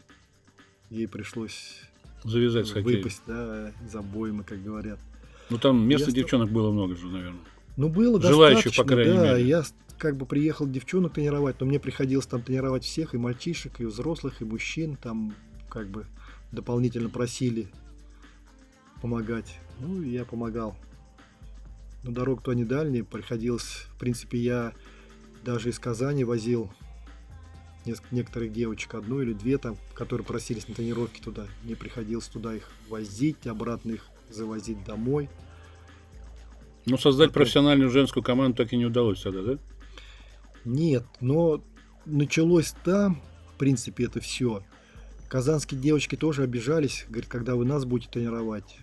ей 0.90 1.06
пришлось 1.06 1.80
завязать 2.24 2.66
с 2.66 2.72
хоккеем. 2.72 2.98
Выпасть, 2.98 3.22
да, 3.26 3.72
из 3.84 3.94
обоймы, 3.94 4.44
как 4.44 4.62
говорят. 4.62 4.98
Ну 5.50 5.58
там 5.58 5.86
места 5.86 6.10
я 6.10 6.16
девчонок 6.16 6.48
стал... 6.48 6.62
было 6.62 6.72
много 6.72 6.96
же, 6.96 7.06
наверное. 7.06 7.40
Ну 7.76 7.88
было 7.88 8.20
Желающих, 8.20 8.74
по 8.74 8.84
крайней 8.84 9.16
да, 9.16 9.34
мере. 9.34 9.46
я 9.46 9.64
как 9.98 10.16
бы 10.16 10.26
приехал 10.26 10.66
девчонок 10.66 11.14
тренировать, 11.14 11.60
но 11.60 11.66
мне 11.66 11.78
приходилось 11.78 12.26
там 12.26 12.42
тренировать 12.42 12.84
всех, 12.84 13.14
и 13.14 13.18
мальчишек, 13.18 13.80
и 13.80 13.84
взрослых, 13.84 14.40
и 14.42 14.44
мужчин, 14.44 14.96
там 14.96 15.34
как 15.68 15.88
бы 15.88 16.06
дополнительно 16.52 17.08
просили 17.08 17.68
помогать. 19.00 19.58
Ну, 19.80 20.02
и 20.02 20.10
я 20.10 20.24
помогал. 20.24 20.76
Но 22.02 22.10
дорог-то 22.12 22.52
не 22.52 22.64
дальние, 22.64 23.04
приходилось, 23.04 23.86
в 23.94 23.98
принципе, 23.98 24.38
я 24.38 24.72
даже 25.44 25.70
из 25.70 25.78
Казани 25.78 26.24
возил 26.24 26.70
некоторых 28.10 28.52
девочек, 28.52 28.94
одну 28.94 29.20
или 29.20 29.32
две 29.32 29.58
там, 29.58 29.76
которые 29.94 30.26
просились 30.26 30.68
на 30.68 30.74
тренировки 30.74 31.20
туда. 31.20 31.46
Мне 31.62 31.76
приходилось 31.76 32.26
туда 32.26 32.54
их 32.54 32.70
возить, 32.88 33.46
обратно 33.46 33.92
их 33.92 34.06
завозить 34.30 34.84
домой. 34.84 35.28
Ну, 36.86 36.96
создать 36.96 37.28
Потом... 37.28 37.42
профессиональную 37.42 37.90
женскую 37.90 38.22
команду 38.22 38.56
так 38.56 38.72
и 38.72 38.76
не 38.76 38.86
удалось 38.86 39.22
тогда, 39.22 39.42
да? 39.42 39.58
Нет, 40.64 41.04
но 41.20 41.62
началось 42.06 42.74
там, 42.84 43.22
в 43.54 43.58
принципе, 43.58 44.04
это 44.04 44.20
все. 44.20 44.62
Казанские 45.28 45.80
девочки 45.80 46.16
тоже 46.16 46.42
обижались, 46.42 47.04
говорят, 47.08 47.28
когда 47.28 47.54
вы 47.54 47.64
нас 47.64 47.84
будете 47.84 48.10
тренировать. 48.10 48.78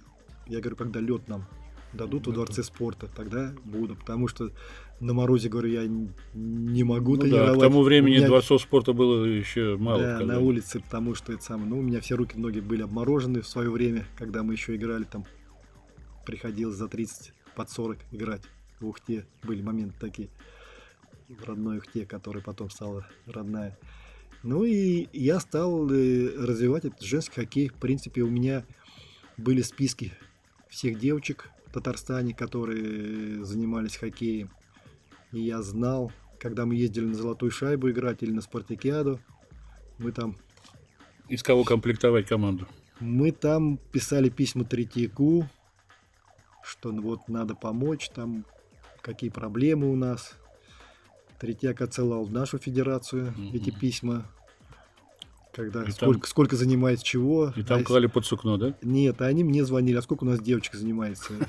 Я 0.47 0.59
говорю, 0.59 0.75
когда 0.75 0.99
лед 0.99 1.27
нам 1.27 1.47
дадут 1.93 2.27
в 2.27 2.33
дворце 2.33 2.63
спорта, 2.63 3.07
тогда 3.07 3.53
буду. 3.63 3.95
Потому 3.95 4.27
что 4.27 4.51
на 4.99 5.13
морозе, 5.13 5.49
говорю, 5.49 5.69
я 5.69 5.87
не 6.33 6.83
могу 6.83 7.15
ну, 7.15 7.21
тренировать. 7.21 7.53
Да, 7.53 7.57
к 7.57 7.61
тому 7.61 7.83
времени 7.83 8.15
меня... 8.15 8.27
дворцов 8.27 8.61
спорта 8.61 8.93
было 8.93 9.25
еще 9.25 9.77
мало. 9.77 10.01
Да, 10.01 10.19
на 10.21 10.39
улице, 10.39 10.79
потому 10.79 11.15
что 11.15 11.33
это 11.33 11.43
самое. 11.43 11.69
Ну, 11.69 11.79
у 11.79 11.81
меня 11.81 11.99
все 11.99 12.15
руки, 12.15 12.37
ноги 12.37 12.59
были 12.59 12.81
обморожены 12.81 13.41
в 13.41 13.47
свое 13.47 13.69
время, 13.69 14.05
когда 14.17 14.43
мы 14.43 14.53
еще 14.53 14.75
играли 14.75 15.03
там. 15.03 15.25
Приходилось 16.25 16.75
за 16.75 16.87
30 16.87 17.33
под 17.55 17.69
40 17.69 17.97
играть 18.11 18.41
в 18.79 18.87
Ухте. 18.87 19.25
Были 19.43 19.61
моменты 19.61 19.95
такие. 19.99 20.29
В 21.27 21.43
родной 21.43 21.77
Ухте, 21.79 22.05
которая 22.05 22.43
потом 22.43 22.69
стала 22.69 23.07
родная. 23.25 23.77
Ну 24.43 24.63
и 24.63 25.07
я 25.11 25.39
стал 25.39 25.89
э, 25.91 26.29
развивать 26.37 26.85
этот 26.85 27.01
женский 27.01 27.41
хоккей. 27.41 27.67
В 27.69 27.73
принципе, 27.73 28.21
у 28.21 28.29
меня 28.29 28.63
были 29.37 29.61
списки 29.61 30.13
всех 30.69 30.99
девочек 30.99 31.49
в 31.67 31.73
Татарстане, 31.73 32.33
которые 32.33 33.43
занимались 33.43 33.97
хоккеем. 33.97 34.51
И 35.35 35.41
я 35.41 35.61
знал, 35.61 36.13
когда 36.39 36.65
мы 36.65 36.75
ездили 36.75 37.07
на 37.07 37.13
золотую 37.13 37.51
шайбу 37.51 37.91
играть 37.91 38.23
или 38.23 38.31
на 38.31 38.39
спартакиаду, 38.41 39.19
мы 39.97 40.13
там... 40.13 40.37
Из 41.27 41.43
кого 41.43 41.65
комплектовать 41.65 42.25
команду? 42.25 42.69
Мы 43.01 43.33
там 43.33 43.77
писали 43.91 44.29
письма 44.29 44.63
Третьяку, 44.63 45.45
что 46.63 46.93
вот 46.93 47.27
надо 47.27 47.53
помочь, 47.53 48.09
там 48.15 48.45
какие 49.01 49.29
проблемы 49.29 49.91
у 49.91 49.97
нас. 49.97 50.37
Третьяк 51.37 51.81
отсылал 51.81 52.23
в 52.23 52.31
нашу 52.31 52.57
федерацию 52.57 53.33
mm-hmm. 53.37 53.55
эти 53.57 53.71
письма, 53.71 54.25
когда 55.53 55.83
и 55.83 55.91
сколько, 55.91 56.21
там, 56.21 56.29
сколько 56.29 56.55
занимает 56.55 57.03
чего. 57.03 57.51
И 57.57 57.63
там 57.63 57.81
а 57.81 57.83
клали 57.83 58.07
под 58.07 58.25
сукно, 58.25 58.55
да? 58.55 58.73
Нет, 58.81 59.21
они 59.21 59.43
мне 59.43 59.65
звонили, 59.65 59.97
а 59.97 60.01
сколько 60.01 60.23
у 60.23 60.27
нас 60.27 60.39
девочек 60.39 60.75
занимается. 60.75 61.33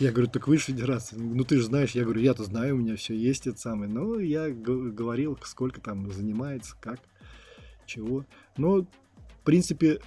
Я 0.00 0.12
говорю, 0.12 0.30
так 0.30 0.48
вы 0.48 0.56
же 0.56 0.64
федерация. 0.64 1.18
Ну 1.18 1.44
ты 1.44 1.58
же 1.58 1.64
знаешь, 1.64 1.90
я 1.90 2.04
говорю, 2.04 2.22
я-то 2.22 2.42
знаю, 2.42 2.74
у 2.74 2.78
меня 2.78 2.96
все 2.96 3.14
есть 3.14 3.46
это 3.46 3.60
самое. 3.60 3.92
Ну, 3.92 4.18
я 4.18 4.48
говорил, 4.48 5.38
сколько 5.44 5.78
там 5.78 6.10
занимается, 6.10 6.74
как, 6.80 7.00
чего. 7.84 8.24
Но, 8.56 8.80
в 8.80 9.44
принципе, 9.44 10.00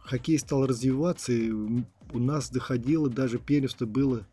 хоккей 0.00 0.38
стал 0.38 0.66
развиваться, 0.66 1.32
и 1.32 1.50
у 1.50 2.18
нас 2.18 2.50
доходило, 2.50 3.08
даже 3.08 3.38
первенство 3.38 3.86
было 3.86 4.26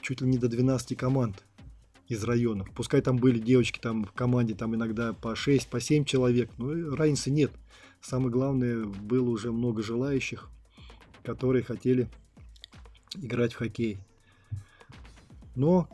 чуть 0.00 0.20
ли 0.20 0.26
не 0.26 0.36
до 0.36 0.48
12 0.48 0.98
команд 0.98 1.44
из 2.08 2.24
районов. 2.24 2.72
Пускай 2.74 3.02
там 3.02 3.18
были 3.18 3.38
девочки 3.38 3.78
там 3.78 4.04
в 4.04 4.10
команде, 4.10 4.56
там 4.56 4.74
иногда 4.74 5.12
по 5.12 5.36
6, 5.36 5.68
по 5.68 5.80
7 5.80 6.04
человек, 6.04 6.50
но 6.58 6.96
разницы 6.96 7.30
нет. 7.30 7.52
Самое 8.00 8.30
главное, 8.30 8.84
было 8.84 9.30
уже 9.30 9.52
много 9.52 9.80
желающих, 9.80 10.50
которые 11.22 11.62
хотели 11.62 12.10
играть 13.16 13.52
в 13.52 13.56
хоккей. 13.56 13.98
Но 15.54 15.88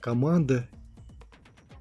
команда 0.00 0.68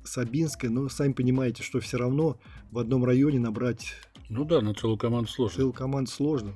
Сабинская, 0.03 0.69
ну, 0.69 0.89
сами 0.89 1.13
понимаете, 1.13 1.63
что 1.63 1.79
все 1.79 1.97
равно 1.97 2.39
в 2.71 2.79
одном 2.79 3.05
районе 3.05 3.39
набрать... 3.39 3.93
Ну 4.29 4.45
да, 4.45 4.61
на 4.61 4.73
целую 4.73 4.97
команду 4.97 5.29
сложно. 5.29 5.57
Целую 5.57 5.73
команду 5.73 6.09
сложно. 6.09 6.53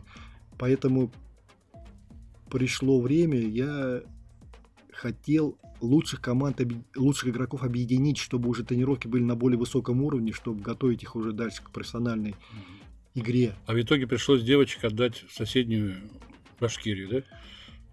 Поэтому 0.57 1.11
пришло 2.49 3.01
время, 3.01 3.39
я 3.39 4.01
хотел 4.93 5.57
лучших 5.81 6.21
команд, 6.21 6.61
лучших 6.95 7.29
игроков 7.29 7.63
объединить, 7.63 8.17
чтобы 8.17 8.49
уже 8.49 8.63
тренировки 8.63 9.07
были 9.07 9.23
на 9.23 9.35
более 9.35 9.57
высоком 9.57 10.01
уровне, 10.03 10.31
чтобы 10.31 10.61
готовить 10.61 11.03
их 11.03 11.15
уже 11.15 11.33
дальше 11.33 11.63
к 11.63 11.71
профессиональной 11.71 12.35
игре. 13.13 13.55
А 13.65 13.73
в 13.73 13.81
итоге 13.81 14.07
пришлось 14.07 14.43
девочек 14.43 14.85
отдать 14.85 15.25
в 15.27 15.33
соседнюю 15.33 15.97
Башкирию, 16.59 17.09
да? 17.09 17.23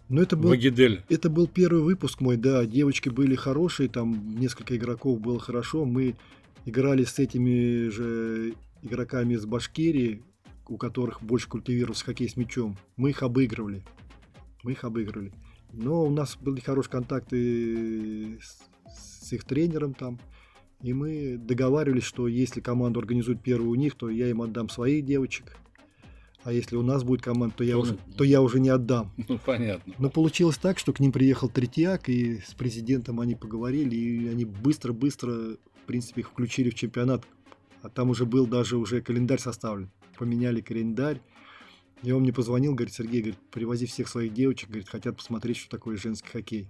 Ну, 0.08 0.20
это 0.20 0.36
был, 0.36 0.52
это 0.52 1.30
был 1.30 1.46
первый 1.46 1.82
выпуск 1.82 2.20
мой, 2.20 2.36
да. 2.36 2.66
Девочки 2.66 3.08
были 3.08 3.34
хорошие, 3.34 3.88
там 3.88 4.36
несколько 4.38 4.76
игроков 4.76 5.20
было 5.20 5.40
хорошо. 5.40 5.84
Мы 5.84 6.16
играли 6.66 7.04
с 7.04 7.18
этими 7.18 7.88
же 7.88 8.54
игроками 8.82 9.34
из 9.34 9.46
Башкирии, 9.46 10.22
у 10.68 10.76
которых 10.76 11.22
больше 11.22 11.48
культивировался 11.48 12.04
хоккей 12.04 12.28
с 12.28 12.36
мячом. 12.36 12.76
Мы 12.96 13.10
их 13.10 13.22
обыгрывали. 13.22 13.82
Мы 14.62 14.72
их 14.72 14.84
обыгрывали. 14.84 15.32
Но 15.72 16.04
у 16.04 16.10
нас 16.10 16.36
были 16.36 16.60
хорошие 16.60 16.92
контакты 16.92 18.38
с, 18.40 19.24
с 19.24 19.32
их 19.32 19.44
тренером 19.44 19.94
там. 19.94 20.20
И 20.82 20.92
мы 20.92 21.38
договаривались, 21.38 22.04
что 22.04 22.28
если 22.28 22.60
команду 22.60 23.00
организует 23.00 23.42
первую 23.42 23.70
у 23.70 23.74
них, 23.76 23.94
то 23.94 24.10
я 24.10 24.28
им 24.28 24.42
отдам 24.42 24.68
своих 24.68 25.04
девочек. 25.04 25.56
А 26.44 26.52
если 26.52 26.76
у 26.76 26.82
нас 26.82 27.04
будет 27.04 27.22
команда, 27.22 27.54
то 27.58 27.64
я, 27.64 27.78
уже, 27.78 27.96
то 28.16 28.24
я 28.24 28.42
уже 28.42 28.58
не 28.58 28.68
отдам. 28.68 29.12
Ну, 29.28 29.38
понятно. 29.38 29.94
Но 29.98 30.10
получилось 30.10 30.56
так, 30.56 30.78
что 30.78 30.92
к 30.92 30.98
ним 30.98 31.12
приехал 31.12 31.48
Третьяк, 31.48 32.08
и 32.08 32.38
с 32.40 32.54
президентом 32.54 33.20
они 33.20 33.34
поговорили, 33.36 33.94
и 33.94 34.28
они 34.28 34.44
быстро-быстро, 34.44 35.30
в 35.30 35.86
принципе, 35.86 36.22
их 36.22 36.30
включили 36.30 36.70
в 36.70 36.74
чемпионат. 36.74 37.24
А 37.82 37.88
там 37.88 38.10
уже 38.10 38.26
был 38.26 38.46
даже 38.46 38.76
уже 38.76 39.00
календарь 39.00 39.40
составлен. 39.40 39.90
Поменяли 40.18 40.60
календарь. 40.60 41.20
И 42.02 42.10
он 42.10 42.22
мне 42.22 42.32
позвонил, 42.32 42.74
говорит, 42.74 42.94
Сергей, 42.94 43.20
говорит, 43.20 43.38
привози 43.50 43.86
всех 43.86 44.08
своих 44.08 44.34
девочек, 44.34 44.68
говорит, 44.68 44.88
хотят 44.88 45.16
посмотреть, 45.16 45.58
что 45.58 45.70
такое 45.70 45.96
женский 45.96 46.28
хоккей. 46.28 46.68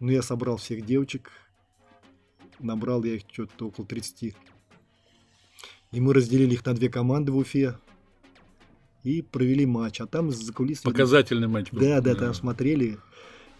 Ну, 0.00 0.10
я 0.10 0.22
собрал 0.22 0.56
всех 0.56 0.84
девочек, 0.84 1.30
набрал 2.58 3.04
я 3.04 3.14
их 3.14 3.22
что-то 3.30 3.68
около 3.68 3.86
30. 3.86 4.34
И 5.92 6.00
мы 6.00 6.12
разделили 6.12 6.54
их 6.54 6.66
на 6.66 6.74
две 6.74 6.88
команды 6.88 7.30
в 7.30 7.36
Уфе. 7.36 7.78
И 9.06 9.22
провели 9.22 9.66
матч. 9.66 10.00
А 10.00 10.06
там 10.06 10.32
за 10.32 10.52
кулисами... 10.52 10.90
Показательный 10.90 11.46
матч 11.46 11.70
был. 11.70 11.80
Да, 11.80 12.00
да, 12.00 12.16
там 12.16 12.34
смотрели. 12.34 12.98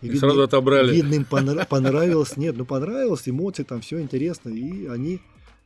И, 0.02 0.08
и 0.08 0.16
сразу 0.16 0.42
отобрали. 0.42 0.92
Видно, 0.92 1.14
им 1.14 1.24
понравилось. 1.24 2.36
Нет, 2.36 2.56
ну 2.56 2.64
понравилось, 2.66 3.28
эмоции, 3.28 3.62
там 3.62 3.80
все 3.80 4.00
интересно. 4.00 4.48
И 4.48 4.86
они 4.86 5.20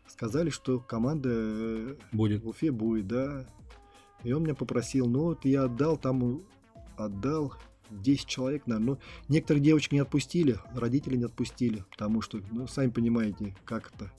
сказали, 0.07 0.51
что 0.51 0.81
команда 0.81 1.31
э, 1.33 1.95
будет. 2.13 2.45
в 2.45 2.49
Уфе 2.49 2.71
будет, 2.71 3.09
да. 3.09 3.47
И 4.23 4.33
он 4.33 4.43
меня 4.43 4.55
попросил, 4.55 5.07
ну 5.07 5.21
вот 5.21 5.47
я 5.47 5.65
отдал, 5.65 5.97
там 5.97 6.43
отдал 6.99 7.55
10 7.91 8.27
человек, 8.27 8.67
наверное. 8.67 8.97
Но 8.97 8.99
некоторые 9.29 9.65
девочки 9.65 9.95
не 9.95 10.01
отпустили, 10.01 10.59
родители 10.75 11.17
не 11.17 11.25
отпустили, 11.25 11.87
потому 11.91 12.21
что, 12.21 12.43
ну, 12.53 12.67
сами 12.67 12.91
понимаете, 12.91 13.57
как 13.65 13.91
это 13.95 14.13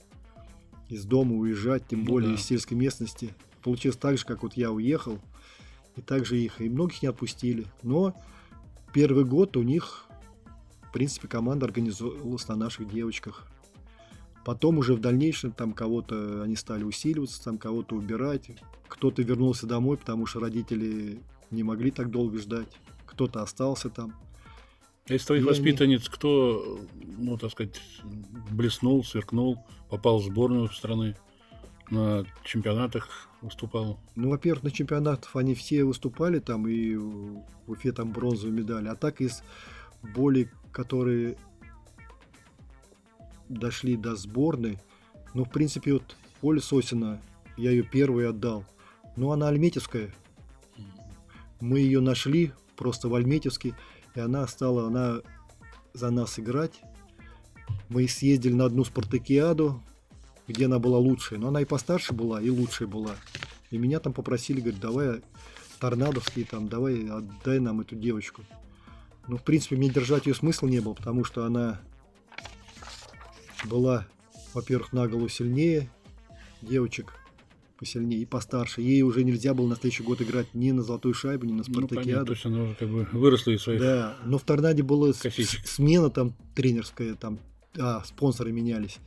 из 0.88 1.04
дома 1.04 1.36
уезжать, 1.36 1.86
тем 1.86 2.00
ну, 2.00 2.06
более 2.06 2.30
да. 2.30 2.34
из 2.34 2.42
сельской 2.42 2.76
местности. 2.76 3.32
Получилось 3.62 3.96
так 3.96 4.18
же, 4.18 4.24
как 4.24 4.42
вот 4.42 4.54
я 4.54 4.72
уехал, 4.72 5.20
и 5.96 6.00
также 6.00 6.38
их, 6.38 6.60
и 6.60 6.68
многих 6.68 7.02
не 7.02 7.08
отпустили. 7.08 7.66
Но 7.82 8.14
первый 8.92 9.24
год 9.24 9.56
у 9.56 9.62
них, 9.62 10.06
в 10.82 10.92
принципе, 10.92 11.28
команда 11.28 11.66
организовалась 11.66 12.48
на 12.48 12.56
наших 12.56 12.88
девочках. 12.88 13.46
Потом 14.44 14.78
уже 14.78 14.94
в 14.94 15.00
дальнейшем 15.00 15.52
там 15.52 15.72
кого-то 15.72 16.42
они 16.42 16.56
стали 16.56 16.82
усиливаться, 16.82 17.42
там 17.44 17.58
кого-то 17.58 17.94
убирать. 17.94 18.50
Кто-то 18.88 19.22
вернулся 19.22 19.66
домой, 19.66 19.96
потому 19.96 20.26
что 20.26 20.40
родители 20.40 21.20
не 21.50 21.62
могли 21.62 21.90
так 21.90 22.10
долго 22.10 22.38
ждать. 22.38 22.68
Кто-то 23.06 23.42
остался 23.42 23.88
там. 23.88 24.14
А 25.08 25.14
из 25.14 25.24
твоих 25.24 25.44
и 25.44 25.46
воспитанниц 25.46 26.00
они... 26.00 26.14
кто, 26.14 26.80
ну, 27.18 27.36
так 27.36 27.52
сказать, 27.52 27.80
блеснул, 28.50 29.04
сверкнул, 29.04 29.58
попал 29.88 30.18
в 30.18 30.24
сборную 30.24 30.68
страны, 30.70 31.16
на 31.90 32.24
чемпионатах 32.44 33.28
выступал? 33.40 33.98
Ну, 34.14 34.30
во-первых, 34.30 34.64
на 34.64 34.70
чемпионатах 34.70 35.34
они 35.36 35.54
все 35.54 35.84
выступали 35.84 36.38
там, 36.38 36.66
и 36.66 36.94
в 36.96 37.42
Уфе 37.66 37.92
там 37.92 38.12
бронзовую 38.12 38.54
медаль. 38.54 38.88
А 38.88 38.94
так 38.94 39.20
из 39.20 39.42
более, 40.14 40.50
которые 40.72 41.36
дошли 43.48 43.96
до 43.96 44.16
сборной, 44.16 44.78
ну, 45.34 45.44
в 45.44 45.50
принципе, 45.50 45.94
вот 45.94 46.16
Оля 46.42 46.60
Сосина, 46.60 47.20
я 47.56 47.70
ее 47.70 47.82
первой 47.82 48.28
отдал. 48.28 48.64
Ну, 49.16 49.30
она 49.30 49.48
альметьевская. 49.48 50.12
Мы 51.60 51.80
ее 51.80 52.00
нашли 52.00 52.52
просто 52.76 53.08
в 53.08 53.14
Альметьевске, 53.14 53.76
и 54.14 54.20
она 54.20 54.46
стала, 54.48 54.86
она 54.86 55.20
за 55.94 56.10
нас 56.10 56.38
играть. 56.38 56.80
Мы 57.88 58.08
съездили 58.08 58.54
на 58.54 58.64
одну 58.64 58.84
спартакиаду, 58.84 59.80
где 60.52 60.66
она 60.66 60.78
была 60.78 60.98
лучшая. 60.98 61.38
Но 61.38 61.48
она 61.48 61.60
и 61.60 61.64
постарше 61.64 62.12
была, 62.12 62.40
и 62.40 62.50
лучшая 62.50 62.88
была. 62.88 63.16
И 63.70 63.78
меня 63.78 64.00
там 64.00 64.12
попросили, 64.12 64.60
говорят, 64.60 64.80
давай 64.80 65.22
торнадовский, 65.80 66.44
там, 66.44 66.68
давай 66.68 67.08
отдай 67.08 67.58
нам 67.58 67.80
эту 67.80 67.96
девочку. 67.96 68.42
Ну, 69.28 69.36
в 69.36 69.42
принципе, 69.42 69.76
мне 69.76 69.88
держать 69.88 70.26
ее 70.26 70.34
смысла 70.34 70.68
не 70.68 70.80
было, 70.80 70.94
потому 70.94 71.24
что 71.24 71.44
она 71.44 71.80
была, 73.64 74.06
во-первых, 74.54 74.92
на 74.92 75.08
голову 75.08 75.28
сильнее 75.28 75.90
девочек, 76.60 77.14
посильнее 77.78 78.20
и 78.20 78.24
постарше. 78.24 78.80
Ей 78.80 79.02
уже 79.02 79.24
нельзя 79.24 79.54
было 79.54 79.66
на 79.66 79.74
следующий 79.74 80.02
год 80.02 80.22
играть 80.22 80.54
ни 80.54 80.70
на 80.70 80.82
золотую 80.82 81.14
шайбу, 81.14 81.46
ни 81.46 81.52
на 81.52 81.64
спартакиаду. 81.64 82.20
Ну, 82.20 82.26
то 82.26 82.32
есть 82.32 82.46
она 82.46 82.62
уже 82.62 82.74
как 82.74 82.88
бы 82.88 83.08
выросла 83.12 83.50
из 83.50 83.62
своих 83.62 83.80
Да, 83.80 84.16
но 84.24 84.38
в 84.38 84.42
Торнаде 84.42 84.82
была 84.82 85.12
смена 85.12 86.10
там 86.10 86.34
тренерская, 86.54 87.14
там 87.14 87.38
а, 87.78 88.02
спонсоры 88.04 88.52
менялись. 88.52 88.98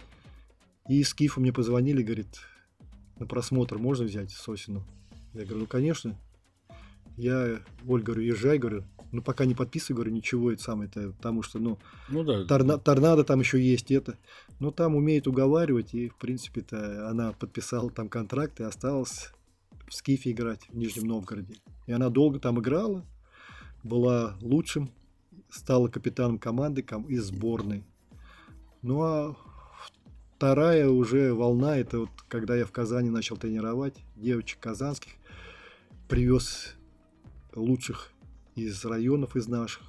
И 0.88 1.04
с 1.04 1.14
Кифа 1.14 1.40
мне 1.40 1.52
позвонили, 1.52 2.04
говорит, 2.04 2.40
на 3.18 3.26
просмотр 3.26 3.78
можно 3.78 4.06
взять 4.06 4.32
Сосину? 4.32 4.84
Я 5.34 5.42
говорю, 5.42 5.62
ну 5.62 5.66
конечно. 5.68 6.16
Я, 7.18 7.62
Оль, 7.88 8.04
говорю, 8.04 8.22
езжай, 8.22 8.58
говорю, 8.58 8.84
ну 9.12 9.22
пока 9.22 9.46
не 9.46 9.56
подписывай, 9.56 9.96
говорю, 9.96 10.12
ничего, 10.12 10.52
это 10.52 10.62
самое, 10.62 10.90
это, 10.90 11.12
потому 11.12 11.42
что, 11.42 11.60
ну, 11.60 11.80
ну 12.10 12.24
да. 12.24 12.46
торна, 12.46 12.78
торнадо 12.78 13.24
там 13.24 13.40
еще 13.40 13.60
есть 13.60 13.90
это. 13.92 14.18
Но 14.60 14.72
там 14.72 14.96
умеет 14.96 15.28
уговаривать, 15.28 15.94
и, 15.94 16.10
в 16.10 16.16
принципе-то, 16.18 17.10
она 17.10 17.32
подписала 17.32 17.90
там 17.90 18.10
контракт 18.10 18.60
и 18.60 18.64
осталась 18.64 19.32
в 19.88 19.94
Скифе 19.94 20.32
играть 20.32 20.68
в 20.70 20.78
Нижнем 20.78 21.08
Новгороде. 21.08 21.56
И 21.88 21.92
она 21.92 22.10
долго 22.10 22.40
там 22.40 22.60
играла, 22.60 23.06
была 23.84 24.38
лучшим, 24.42 24.92
стала 25.50 25.88
капитаном 25.88 26.38
команды 26.38 26.86
из 27.08 27.26
сборной. 27.26 27.84
Ну 28.82 29.02
а 29.02 29.36
вторая 30.36 30.90
уже 30.90 31.34
волна, 31.34 31.78
это 31.78 32.00
вот 32.00 32.10
когда 32.28 32.56
я 32.56 32.66
в 32.66 32.72
Казани 32.72 33.10
начал 33.10 33.38
тренировать 33.38 33.96
девочек 34.18 34.60
казанских, 34.60 35.14
привез 36.10 36.76
лучших 37.56 38.12
из 38.56 38.84
районов, 38.84 39.38
из 39.38 39.48
наших. 39.48 39.84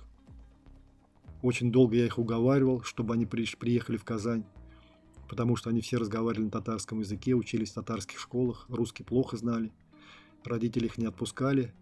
Очень 1.43 1.73
долго 1.73 1.97
я 1.97 2.07
их 2.07 2.19
уговаривал, 2.19 2.83
чтобы 2.83 3.15
они 3.15 3.27
приехали 3.27 3.97
в 3.97 4.05
Казань, 4.05 4.45
потому 5.29 5.57
что 5.57 5.71
они 5.71 5.81
все 5.81 5.99
разговаривали 5.99 6.45
на 6.45 6.51
татарском 6.51 7.01
языке, 7.01 7.35
учились 7.35 7.73
в 7.73 7.75
татарских 7.75 8.21
школах, 8.21 8.67
русский 8.69 9.03
плохо 9.03 9.37
знали, 9.37 9.73
родители 10.45 10.87
их 10.87 10.97
не 10.97 11.07
отпускали. 11.07 11.75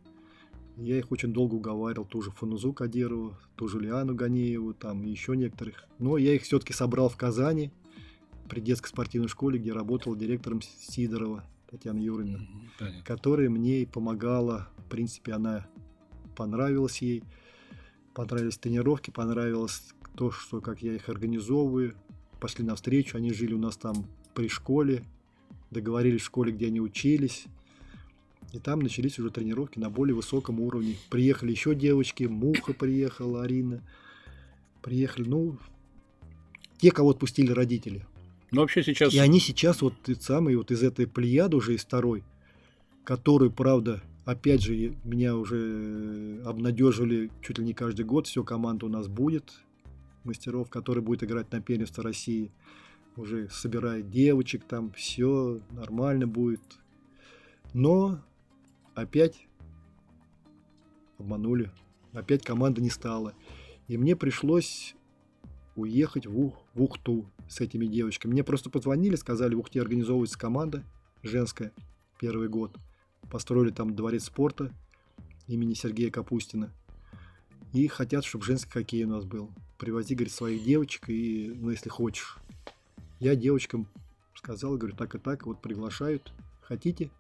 Я 0.76 0.98
их 0.98 1.12
очень 1.12 1.32
долго 1.32 1.54
уговаривал, 1.54 2.04
ту 2.04 2.20
же 2.20 2.32
Фанузу 2.32 2.72
Кадирову, 2.72 3.36
ту 3.54 3.68
же 3.68 3.78
Лиану 3.78 4.14
Ганееву, 4.14 4.74
там 4.74 5.04
и 5.04 5.10
еще 5.10 5.36
некоторых. 5.36 5.84
Но 5.98 6.16
я 6.16 6.34
их 6.34 6.42
все-таки 6.42 6.72
собрал 6.72 7.08
в 7.08 7.16
Казани, 7.16 7.70
при 8.48 8.60
детской 8.60 8.88
спортивной 8.88 9.28
школе, 9.28 9.58
где 9.58 9.72
работала 9.72 10.16
директором 10.16 10.60
Сидорова 10.62 11.44
Татьяна 11.70 11.98
Юрьевна, 11.98 12.40
Понятно. 12.78 13.02
которая 13.04 13.50
мне 13.50 13.86
помогала. 13.86 14.68
В 14.78 14.90
принципе, 14.90 15.32
она 15.32 15.66
понравилась 16.36 17.02
ей, 17.02 17.24
понравились 18.14 18.58
тренировки, 18.58 19.10
понравилось 19.10 19.82
то, 20.16 20.30
что 20.30 20.60
как 20.60 20.82
я 20.82 20.94
их 20.94 21.08
организовываю. 21.08 21.94
Пошли 22.40 22.64
навстречу, 22.64 23.16
они 23.16 23.32
жили 23.32 23.54
у 23.54 23.58
нас 23.58 23.76
там 23.76 24.06
при 24.34 24.48
школе, 24.48 25.02
договорились 25.70 26.20
в 26.22 26.26
школе, 26.26 26.52
где 26.52 26.66
они 26.66 26.80
учились. 26.80 27.46
И 28.52 28.58
там 28.60 28.80
начались 28.80 29.18
уже 29.18 29.30
тренировки 29.30 29.78
на 29.78 29.90
более 29.90 30.14
высоком 30.14 30.60
уровне. 30.60 30.96
Приехали 31.10 31.50
еще 31.50 31.74
девочки, 31.74 32.24
Муха 32.24 32.72
приехала, 32.72 33.42
Арина. 33.42 33.82
Приехали, 34.80 35.28
ну, 35.28 35.58
те, 36.78 36.92
кого 36.92 37.10
отпустили 37.10 37.50
родители. 37.50 38.06
Ну, 38.54 38.60
вообще 38.60 38.82
сейчас... 38.82 39.12
И 39.12 39.18
они 39.18 39.40
сейчас 39.40 39.82
вот 39.82 39.94
самые 40.20 40.56
вот 40.56 40.70
из 40.70 40.82
этой 40.82 41.06
плеяды 41.06 41.56
уже 41.56 41.74
из 41.74 41.84
второй, 41.84 42.22
который, 43.02 43.50
правда, 43.50 44.00
опять 44.24 44.62
же, 44.62 44.94
меня 45.04 45.36
уже 45.36 46.40
обнадеживали 46.44 47.30
чуть 47.42 47.58
ли 47.58 47.64
не 47.64 47.74
каждый 47.74 48.04
год, 48.04 48.26
все, 48.28 48.44
команда 48.44 48.86
у 48.86 48.88
нас 48.88 49.08
будет, 49.08 49.52
мастеров, 50.22 50.70
который 50.70 51.02
будет 51.02 51.24
играть 51.24 51.50
на 51.50 51.60
первенство 51.60 52.04
России, 52.04 52.52
уже 53.16 53.48
собирает 53.50 54.10
девочек 54.10 54.64
там, 54.64 54.92
все 54.92 55.60
нормально 55.72 56.26
будет. 56.26 56.62
Но 57.72 58.20
опять 58.94 59.48
обманули, 61.18 61.70
опять 62.12 62.44
команда 62.44 62.80
не 62.80 62.90
стала. 62.90 63.34
И 63.88 63.96
мне 63.96 64.14
пришлось 64.14 64.94
уехать 65.76 66.26
в, 66.26 66.38
Ух, 66.38 66.54
в 66.74 66.82
Ухту 66.82 67.26
с 67.48 67.60
этими 67.60 67.86
девочками. 67.86 68.32
Мне 68.32 68.44
просто 68.44 68.70
позвонили, 68.70 69.16
сказали, 69.16 69.54
в 69.54 69.60
Ухте 69.60 69.80
организовывается 69.80 70.38
команда 70.38 70.84
женская, 71.22 71.72
первый 72.20 72.48
год. 72.48 72.76
Построили 73.30 73.70
там 73.70 73.94
дворец 73.94 74.24
спорта 74.24 74.70
имени 75.46 75.74
Сергея 75.74 76.10
Капустина. 76.10 76.70
И 77.72 77.88
хотят, 77.88 78.24
чтобы 78.24 78.44
женский 78.44 78.70
хоккей 78.70 79.04
у 79.04 79.08
нас 79.08 79.24
был. 79.24 79.50
Привози, 79.78 80.14
говорит, 80.14 80.32
своих 80.32 80.64
девочек, 80.64 81.08
и, 81.08 81.52
ну, 81.56 81.70
если 81.70 81.88
хочешь. 81.88 82.38
Я 83.18 83.34
девочкам 83.34 83.88
сказал, 84.36 84.76
говорю, 84.76 84.96
так 84.96 85.14
и 85.14 85.18
так, 85.18 85.46
вот 85.46 85.60
приглашают. 85.60 86.32
Хотите? 86.60 87.10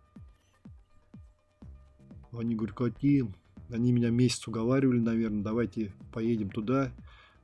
Они 2.32 2.54
говорят, 2.54 2.76
какие? 2.76 3.32
Они 3.70 3.92
меня 3.92 4.10
месяц 4.10 4.46
уговаривали, 4.46 5.00
наверное, 5.00 5.42
давайте 5.42 5.92
поедем 6.12 6.50
туда. 6.50 6.92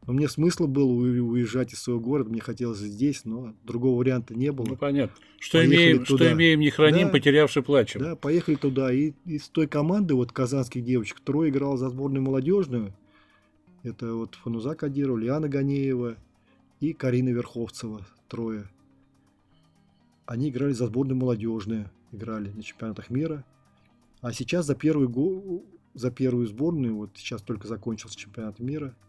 Но 0.06 0.14
мне 0.14 0.28
смысла 0.28 0.66
было 0.66 0.90
уезжать 0.90 1.74
из 1.74 1.82
своего 1.82 2.00
города, 2.00 2.30
мне 2.30 2.40
хотелось 2.40 2.78
здесь, 2.78 3.24
но 3.24 3.54
другого 3.64 3.98
варианта 3.98 4.34
не 4.34 4.50
было. 4.50 4.66
Ну, 4.66 4.76
понятно. 4.76 5.14
Что, 5.38 5.64
имеем, 5.64 6.04
туда. 6.04 6.24
что 6.24 6.32
имеем, 6.32 6.60
не 6.60 6.70
храним, 6.70 7.08
да, 7.08 7.12
потерявши 7.12 7.62
плачем. 7.62 8.00
Да, 8.00 8.16
поехали 8.16 8.56
туда. 8.56 8.92
И 8.92 9.12
из 9.26 9.48
той 9.48 9.66
команды, 9.66 10.14
вот 10.14 10.32
казанских 10.32 10.84
девочек, 10.84 11.20
трое 11.20 11.50
играл 11.50 11.76
за 11.76 11.90
сборную 11.90 12.22
молодежную. 12.22 12.94
Это 13.82 14.14
вот 14.14 14.36
Фануза 14.36 14.74
Кадирова, 14.74 15.18
Лиана 15.18 15.48
Ганеева 15.48 16.16
и 16.80 16.92
Карина 16.92 17.30
Верховцева, 17.30 18.06
трое. 18.28 18.68
Они 20.26 20.48
играли 20.48 20.72
за 20.72 20.86
сборную 20.86 21.16
молодежную, 21.16 21.90
играли 22.12 22.50
на 22.50 22.62
чемпионатах 22.62 23.10
мира. 23.10 23.44
А 24.22 24.32
сейчас 24.32 24.66
за 24.66 24.74
первый 24.74 25.08
гол, 25.08 25.64
за 25.94 26.10
первую 26.10 26.46
сборную, 26.46 26.96
вот 26.96 27.10
сейчас 27.16 27.42
только 27.42 27.68
закончился 27.68 28.18
чемпионат 28.18 28.60
мира– 28.60 28.94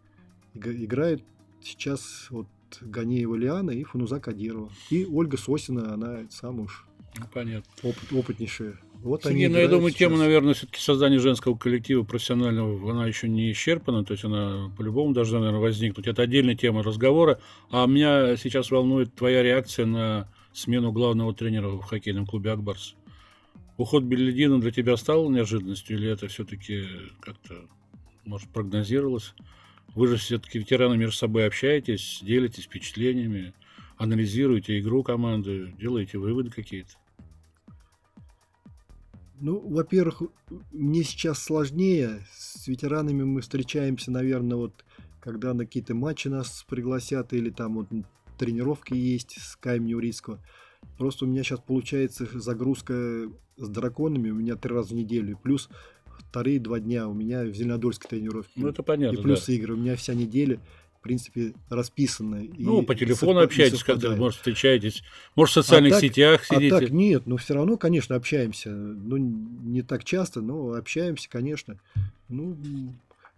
играет 0.54 1.22
сейчас 1.62 2.28
вот 2.30 2.46
Ганеева 2.80 3.34
Лиана 3.34 3.70
и 3.70 3.84
Фануза 3.84 4.20
Кадирова. 4.20 4.70
И 4.90 5.04
Ольга 5.04 5.36
Сосина, 5.36 5.94
она 5.94 6.20
самая 6.30 6.66
уж 6.66 6.86
ну, 7.18 7.26
Понятно. 7.32 7.70
Опыт, 7.82 8.12
опытнейшая 8.12 8.78
Вот 9.02 9.24
Сергей, 9.24 9.48
ну 9.48 9.58
я 9.58 9.68
думаю, 9.68 9.90
сейчас. 9.90 9.98
тема, 9.98 10.16
наверное, 10.16 10.54
все-таки 10.54 10.80
создания 10.80 11.18
женского 11.18 11.56
коллектива 11.56 12.04
профессионального, 12.04 12.90
она 12.90 13.06
еще 13.06 13.28
не 13.28 13.52
исчерпана, 13.52 14.04
то 14.04 14.12
есть 14.12 14.24
она 14.24 14.72
по-любому 14.76 15.12
должна, 15.12 15.38
наверное, 15.40 15.60
возникнуть. 15.60 16.06
Это 16.06 16.22
отдельная 16.22 16.54
тема 16.54 16.82
разговора. 16.82 17.38
А 17.70 17.86
меня 17.86 18.36
сейчас 18.36 18.70
волнует 18.70 19.14
твоя 19.14 19.42
реакция 19.42 19.86
на 19.86 20.32
смену 20.52 20.92
главного 20.92 21.34
тренера 21.34 21.68
в 21.68 21.82
хоккейном 21.82 22.26
клубе 22.26 22.52
«Акбарс». 22.52 22.94
Уход 23.76 24.04
Беледина 24.04 24.60
для 24.60 24.70
тебя 24.70 24.96
стал 24.96 25.28
неожиданностью 25.30 25.96
или 25.96 26.08
это 26.08 26.28
все-таки 26.28 26.84
как-то, 27.20 27.66
может, 28.24 28.48
прогнозировалось? 28.50 29.34
Вы 29.94 30.08
же 30.08 30.16
все-таки 30.16 30.58
ветераны 30.58 30.96
между 30.96 31.16
собой 31.16 31.46
общаетесь, 31.46 32.20
делитесь 32.22 32.64
впечатлениями, 32.64 33.52
анализируете 33.96 34.78
игру 34.80 35.02
команды, 35.02 35.74
делаете 35.78 36.18
выводы 36.18 36.50
какие-то. 36.50 36.92
Ну, 39.40 39.58
во-первых, 39.58 40.22
мне 40.70 41.02
сейчас 41.02 41.42
сложнее. 41.42 42.24
С 42.32 42.68
ветеранами 42.68 43.24
мы 43.24 43.40
встречаемся, 43.40 44.10
наверное, 44.10 44.56
вот 44.56 44.84
когда 45.20 45.52
на 45.52 45.66
какие-то 45.66 45.94
матчи 45.94 46.28
нас 46.28 46.64
пригласят 46.68 47.32
или 47.32 47.50
там 47.50 47.74
вот 47.74 47.88
тренировки 48.38 48.94
есть 48.94 49.36
с 49.40 49.56
Каем 49.56 49.84
Неурийского. 49.84 50.40
Просто 50.96 51.24
у 51.24 51.28
меня 51.28 51.42
сейчас 51.42 51.60
получается 51.60 52.26
загрузка 52.38 53.28
с 53.56 53.68
драконами 53.68 54.30
у 54.30 54.34
меня 54.34 54.56
три 54.56 54.74
раза 54.74 54.90
в 54.90 54.96
неделю. 54.96 55.38
Плюс 55.42 55.68
вторые 56.18 56.60
два 56.60 56.80
дня 56.80 57.08
у 57.08 57.14
меня 57.14 57.44
в 57.44 57.54
Зеленодольской 57.54 58.08
тренировке. 58.08 58.52
Ну, 58.56 58.68
это 58.68 58.82
понятно. 58.82 59.18
И 59.18 59.22
плюс 59.22 59.46
да. 59.46 59.52
игры. 59.52 59.74
У 59.74 59.76
меня 59.76 59.96
вся 59.96 60.14
неделя 60.14 60.60
в 60.98 61.02
принципе, 61.02 61.52
расписано. 61.68 62.46
Ну, 62.56 62.84
по 62.84 62.94
телефону 62.94 63.40
совпад... 63.40 63.46
общаетесь, 63.46 63.82
как-то, 63.82 64.14
может, 64.14 64.38
встречаетесь, 64.38 65.02
может, 65.34 65.50
в 65.50 65.54
социальных 65.54 65.94
а 65.94 65.96
так, 65.96 66.00
сетях 66.00 66.44
сидите. 66.44 66.76
А 66.76 66.78
так 66.78 66.90
нет, 66.90 67.26
но 67.26 67.36
все 67.38 67.54
равно, 67.54 67.76
конечно, 67.76 68.14
общаемся. 68.14 68.70
Ну, 68.70 69.16
не 69.16 69.82
так 69.82 70.04
часто, 70.04 70.42
но 70.42 70.74
общаемся, 70.74 71.28
конечно. 71.28 71.80
Ну, 72.28 72.56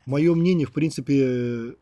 мое 0.04 0.34
мнение, 0.34 0.66
в 0.66 0.72
принципе, 0.72 1.76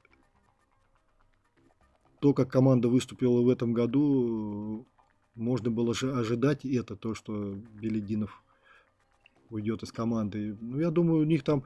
то, 2.20 2.32
как 2.32 2.48
команда 2.48 2.86
выступила 2.86 3.40
в 3.40 3.48
этом 3.48 3.72
году, 3.72 4.86
можно 5.34 5.72
было 5.72 5.94
же 5.94 6.12
ожидать 6.12 6.64
это, 6.64 6.94
то, 6.94 7.16
что 7.16 7.56
Белединов 7.80 8.44
уйдет 9.52 9.82
из 9.82 9.92
команды. 9.92 10.56
Ну, 10.60 10.80
я 10.80 10.90
думаю, 10.90 11.20
у 11.20 11.24
них 11.24 11.44
там 11.44 11.64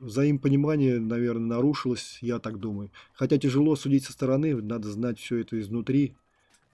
взаимопонимание, 0.00 0.98
наверное, 0.98 1.56
нарушилось, 1.56 2.18
я 2.20 2.38
так 2.38 2.58
думаю. 2.58 2.90
Хотя 3.12 3.38
тяжело 3.38 3.76
судить 3.76 4.04
со 4.04 4.12
стороны, 4.12 4.60
надо 4.60 4.90
знать 4.90 5.18
все 5.18 5.36
это 5.38 5.60
изнутри, 5.60 6.16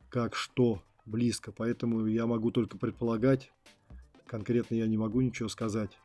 как 0.09 0.35
что 0.35 0.83
близко. 1.05 1.53
Поэтому 1.53 2.07
я 2.07 2.27
могу 2.27 2.51
только 2.51 2.79
предполагать, 2.79 3.53
конкретно 4.27 4.77
я 4.77 4.87
не 4.87 4.97
могу 4.97 5.21
ничего 5.21 5.49
сказать. 5.49 5.99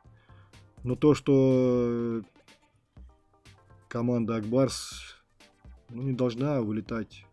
Но 0.83 0.95
то, 0.95 1.15
что 1.15 2.21
команда 3.87 4.35
Акбарс 4.35 5.15
ну, 5.89 6.03
не 6.03 6.13
должна 6.13 6.61
вылетать 6.61 7.25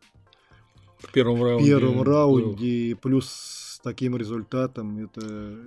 в 0.99 1.11
первом 1.13 1.43
раунде, 1.43 1.77
в 1.77 1.81
первом 1.81 2.03
раунде 2.03 2.97
плюс 2.97 3.29
с 3.29 3.81
таким 3.83 4.17
результатом, 4.17 4.99
это 4.99 5.59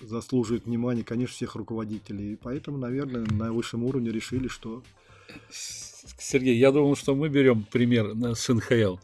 заслуживает 0.00 0.66
внимания, 0.66 1.04
конечно, 1.04 1.34
всех 1.34 1.54
руководителей. 1.54 2.32
И 2.32 2.36
поэтому, 2.36 2.78
наверное, 2.78 3.24
на 3.30 3.52
высшем 3.52 3.84
уровне 3.84 4.10
решили, 4.10 4.48
что... 4.48 4.82
Сергей, 6.18 6.56
я 6.56 6.72
думал, 6.72 6.96
что 6.96 7.14
мы 7.14 7.28
берем 7.28 7.64
пример 7.64 8.12
с 8.34 8.48
НХЛ, 8.52 8.96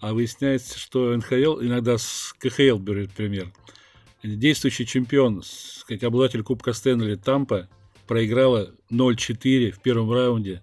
а 0.00 0.12
выясняется, 0.14 0.78
что 0.78 1.14
НХЛ 1.16 1.60
иногда 1.60 1.98
с 1.98 2.34
КХЛ 2.38 2.78
берет 2.78 3.10
пример. 3.12 3.52
Действующий 4.22 4.86
чемпион, 4.86 5.42
как 5.86 6.02
обладатель 6.02 6.42
Кубка 6.42 6.72
Стэнли 6.72 7.16
Тампа, 7.16 7.68
проиграла 8.06 8.74
0-4 8.90 9.72
в 9.72 9.80
первом 9.80 10.12
раунде, 10.12 10.62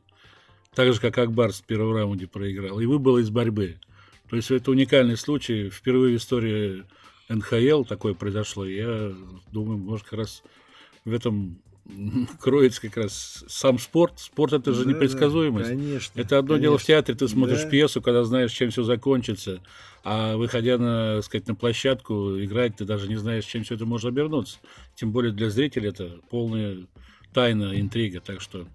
так 0.73 0.93
же, 0.93 0.99
как 0.99 1.17
Акбарс 1.17 1.61
в 1.61 1.65
первом 1.65 1.93
раунде 1.93 2.27
проиграл, 2.27 2.79
и 2.79 2.85
выбыла 2.85 3.19
из 3.19 3.29
борьбы. 3.29 3.79
То 4.29 4.35
есть 4.37 4.49
это 4.49 4.71
уникальный 4.71 5.17
случай, 5.17 5.69
впервые 5.69 6.17
в 6.17 6.21
истории 6.21 6.85
НХЛ 7.35 7.83
такое 7.83 8.13
произошло. 8.13 8.65
Я 8.65 9.13
думаю, 9.51 9.77
может, 9.77 10.05
как 10.05 10.19
раз 10.19 10.43
в 11.05 11.13
этом 11.13 11.61
кроется 12.39 12.81
как 12.81 12.97
раз 12.97 13.43
сам 13.47 13.79
спорт. 13.79 14.19
Спорт 14.19 14.53
это 14.53 14.73
же 14.73 14.85
да, 14.85 14.91
непредсказуемость. 14.91 15.69
Да, 15.69 15.75
конечно. 15.75 16.19
Это 16.19 16.37
одно 16.37 16.49
конечно. 16.49 16.61
дело 16.61 16.77
в 16.77 16.83
театре, 16.83 17.17
ты 17.17 17.27
смотришь 17.27 17.63
да. 17.63 17.69
пьесу, 17.69 18.01
когда 18.01 18.23
знаешь, 18.23 18.51
чем 18.51 18.69
все 18.69 18.83
закончится. 18.83 19.61
А 20.03 20.35
выходя 20.35 20.77
на, 20.77 21.21
сказать, 21.21 21.47
на 21.47 21.55
площадку 21.55 22.39
играть, 22.39 22.75
ты 22.77 22.85
даже 22.85 23.07
не 23.07 23.17
знаешь, 23.17 23.45
чем 23.45 23.63
все 23.63 23.75
это 23.75 23.85
может 23.85 24.07
обернуться. 24.07 24.57
Тем 24.95 25.11
более 25.11 25.31
для 25.31 25.49
зрителя 25.49 25.89
это 25.89 26.19
полная 26.29 26.77
тайна, 27.33 27.79
интрига. 27.79 28.19
Так 28.19 28.41
что 28.41 28.65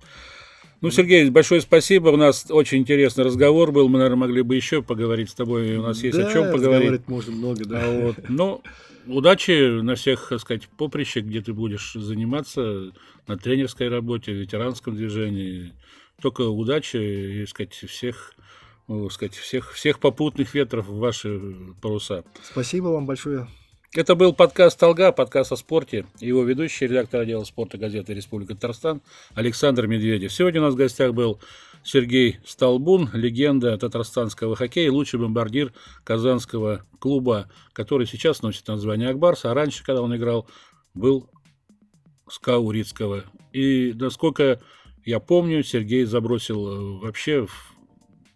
ну, 0.81 0.91
Сергей, 0.91 1.31
большое 1.31 1.61
спасибо. 1.61 2.09
У 2.09 2.17
нас 2.17 2.47
очень 2.51 2.79
интересный 2.79 3.25
разговор 3.25 3.73
был. 3.73 3.89
Мы, 3.89 3.99
наверное, 3.99 4.21
могли 4.21 4.43
бы 4.43 4.57
еще 4.57 4.83
поговорить 4.83 5.31
с 5.31 5.35
тобой. 5.35 5.77
У 5.77 5.83
нас 5.83 6.03
есть 6.03 6.17
да, 6.17 6.29
о 6.29 6.33
чем 6.33 6.53
поговорить. 6.53 7.09
можно 7.09 7.33
много, 7.33 7.65
да. 7.65 7.83
А 7.83 8.01
вот. 8.03 8.17
Ну, 8.29 8.63
удачи 9.07 9.81
на 9.81 9.95
всех, 9.95 10.29
так 10.29 10.41
сказать, 10.41 10.69
поприщах, 10.69 11.25
где 11.25 11.41
ты 11.41 11.53
будешь 11.53 11.93
заниматься, 11.95 12.93
на 13.27 13.37
тренерской 13.37 13.89
работе, 13.89 14.33
ветеранском 14.33 14.95
движении. 14.95 15.73
Только 16.21 16.43
удачи 16.43 16.97
и, 16.97 17.41
так 17.41 17.49
сказать, 17.49 17.75
всех 17.75 18.35
ну, 18.89 19.11
сказать, 19.11 19.35
всех, 19.35 19.73
всех 19.73 19.99
попутных 19.99 20.55
ветров 20.55 20.87
в 20.87 20.99
ваши 20.99 21.41
паруса. 21.81 22.25
Спасибо 22.43 22.89
вам 22.89 23.07
большое. 23.07 23.49
Это 23.93 24.15
был 24.15 24.33
подкаст 24.35 24.79
«Толга», 24.79 25.13
подкаст 25.13 25.53
о 25.53 25.57
спорте. 25.57 26.07
Его 26.21 26.43
ведущий, 26.43 26.87
редактор 26.87 27.21
отдела 27.21 27.45
спорта 27.45 27.79
газеты 27.79 28.15
«Республика 28.15 28.55
Татарстан» 28.55 29.01
Александр 29.35 29.87
Медведев. 29.87 30.33
Сегодня 30.33 30.61
у 30.61 30.65
нас 30.65 30.75
в 30.75 30.77
гостях 30.77 31.15
был 31.15 31.41
Сергей 31.83 32.39
Столбун, 32.45 33.09
легенда 33.15 33.79
татарстанского 33.79 34.57
хоккея, 34.57 34.91
лучший 34.91 35.21
бомбардир 35.21 35.73
казанского 36.05 36.85
клуба, 36.99 37.49
который 37.73 38.07
сейчас 38.07 38.43
носит 38.43 38.67
название 38.69 39.11
«Акбарс», 39.11 39.45
а 39.45 39.55
раньше, 39.55 39.85
когда 39.85 40.03
он 40.03 40.15
играл, 40.15 40.47
был 40.93 41.31
СКА 42.29 42.59
Урицкого. 42.59 43.25
И, 43.53 43.95
насколько 43.95 44.61
я 45.05 45.21
помню, 45.21 45.63
Сергей 45.63 46.05
забросил 46.05 46.67
э, 46.67 47.01
вообще 47.05 47.47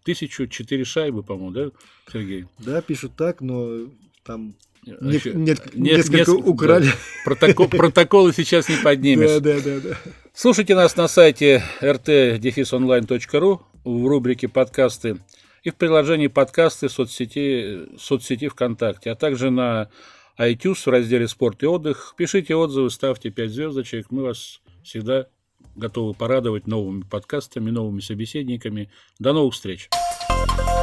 тысячу 0.05 0.47
четыре 0.47 0.85
шайбы, 0.85 1.23
по-моему, 1.23 1.51
да, 1.51 1.71
Сергей? 2.11 2.47
Да, 2.59 2.81
пишут 2.81 3.17
так, 3.17 3.41
но 3.41 3.89
там 4.25 4.55
нет, 4.87 5.25
нет, 5.25 5.35
нет, 5.35 5.75
несколько 5.75 6.17
несколько 6.19 6.49
украли. 6.49 6.87
Да. 6.87 6.93
Протокол, 7.25 7.69
протоколы 7.69 8.33
сейчас 8.33 8.69
не 8.69 8.77
поднимешь. 8.77 9.41
Да, 9.41 9.41
да, 9.41 9.61
да, 9.61 9.81
да. 9.81 9.97
Слушайте 10.33 10.75
нас 10.75 10.97
на 10.97 11.09
сайте 11.09 11.63
rt-online.ru 11.81 13.61
в 13.85 14.07
рубрике 14.07 14.49
«Подкасты» 14.49 15.19
и 15.63 15.71
в 15.71 15.77
приложении 15.77 16.29
«Подкасты» 16.29 16.89
соцсети, 16.89 17.89
соцсети 17.99 18.49
ВКонтакте, 18.49 19.11
а 19.11 19.15
также 19.15 19.51
на 19.51 19.91
iTunes 20.39 20.83
в 20.85 20.89
разделе 20.89 21.29
«Спорт 21.29 21.63
и 21.63 21.67
отдых». 21.67 22.15
Пишите 22.17 22.55
отзывы, 22.55 22.91
ставьте 22.91 23.31
5 23.31 23.51
звездочек. 23.51 24.07
Мы 24.11 24.23
вас 24.23 24.61
всегда 24.83 25.27
готовы 25.77 26.15
порадовать 26.15 26.67
новыми 26.67 27.03
подкастами, 27.03 27.71
новыми 27.71 28.01
собеседниками. 28.01 28.91
До 29.19 29.33
новых 29.33 29.55
встреч! 29.55 29.89
thank 30.31 30.69
you 30.69 30.80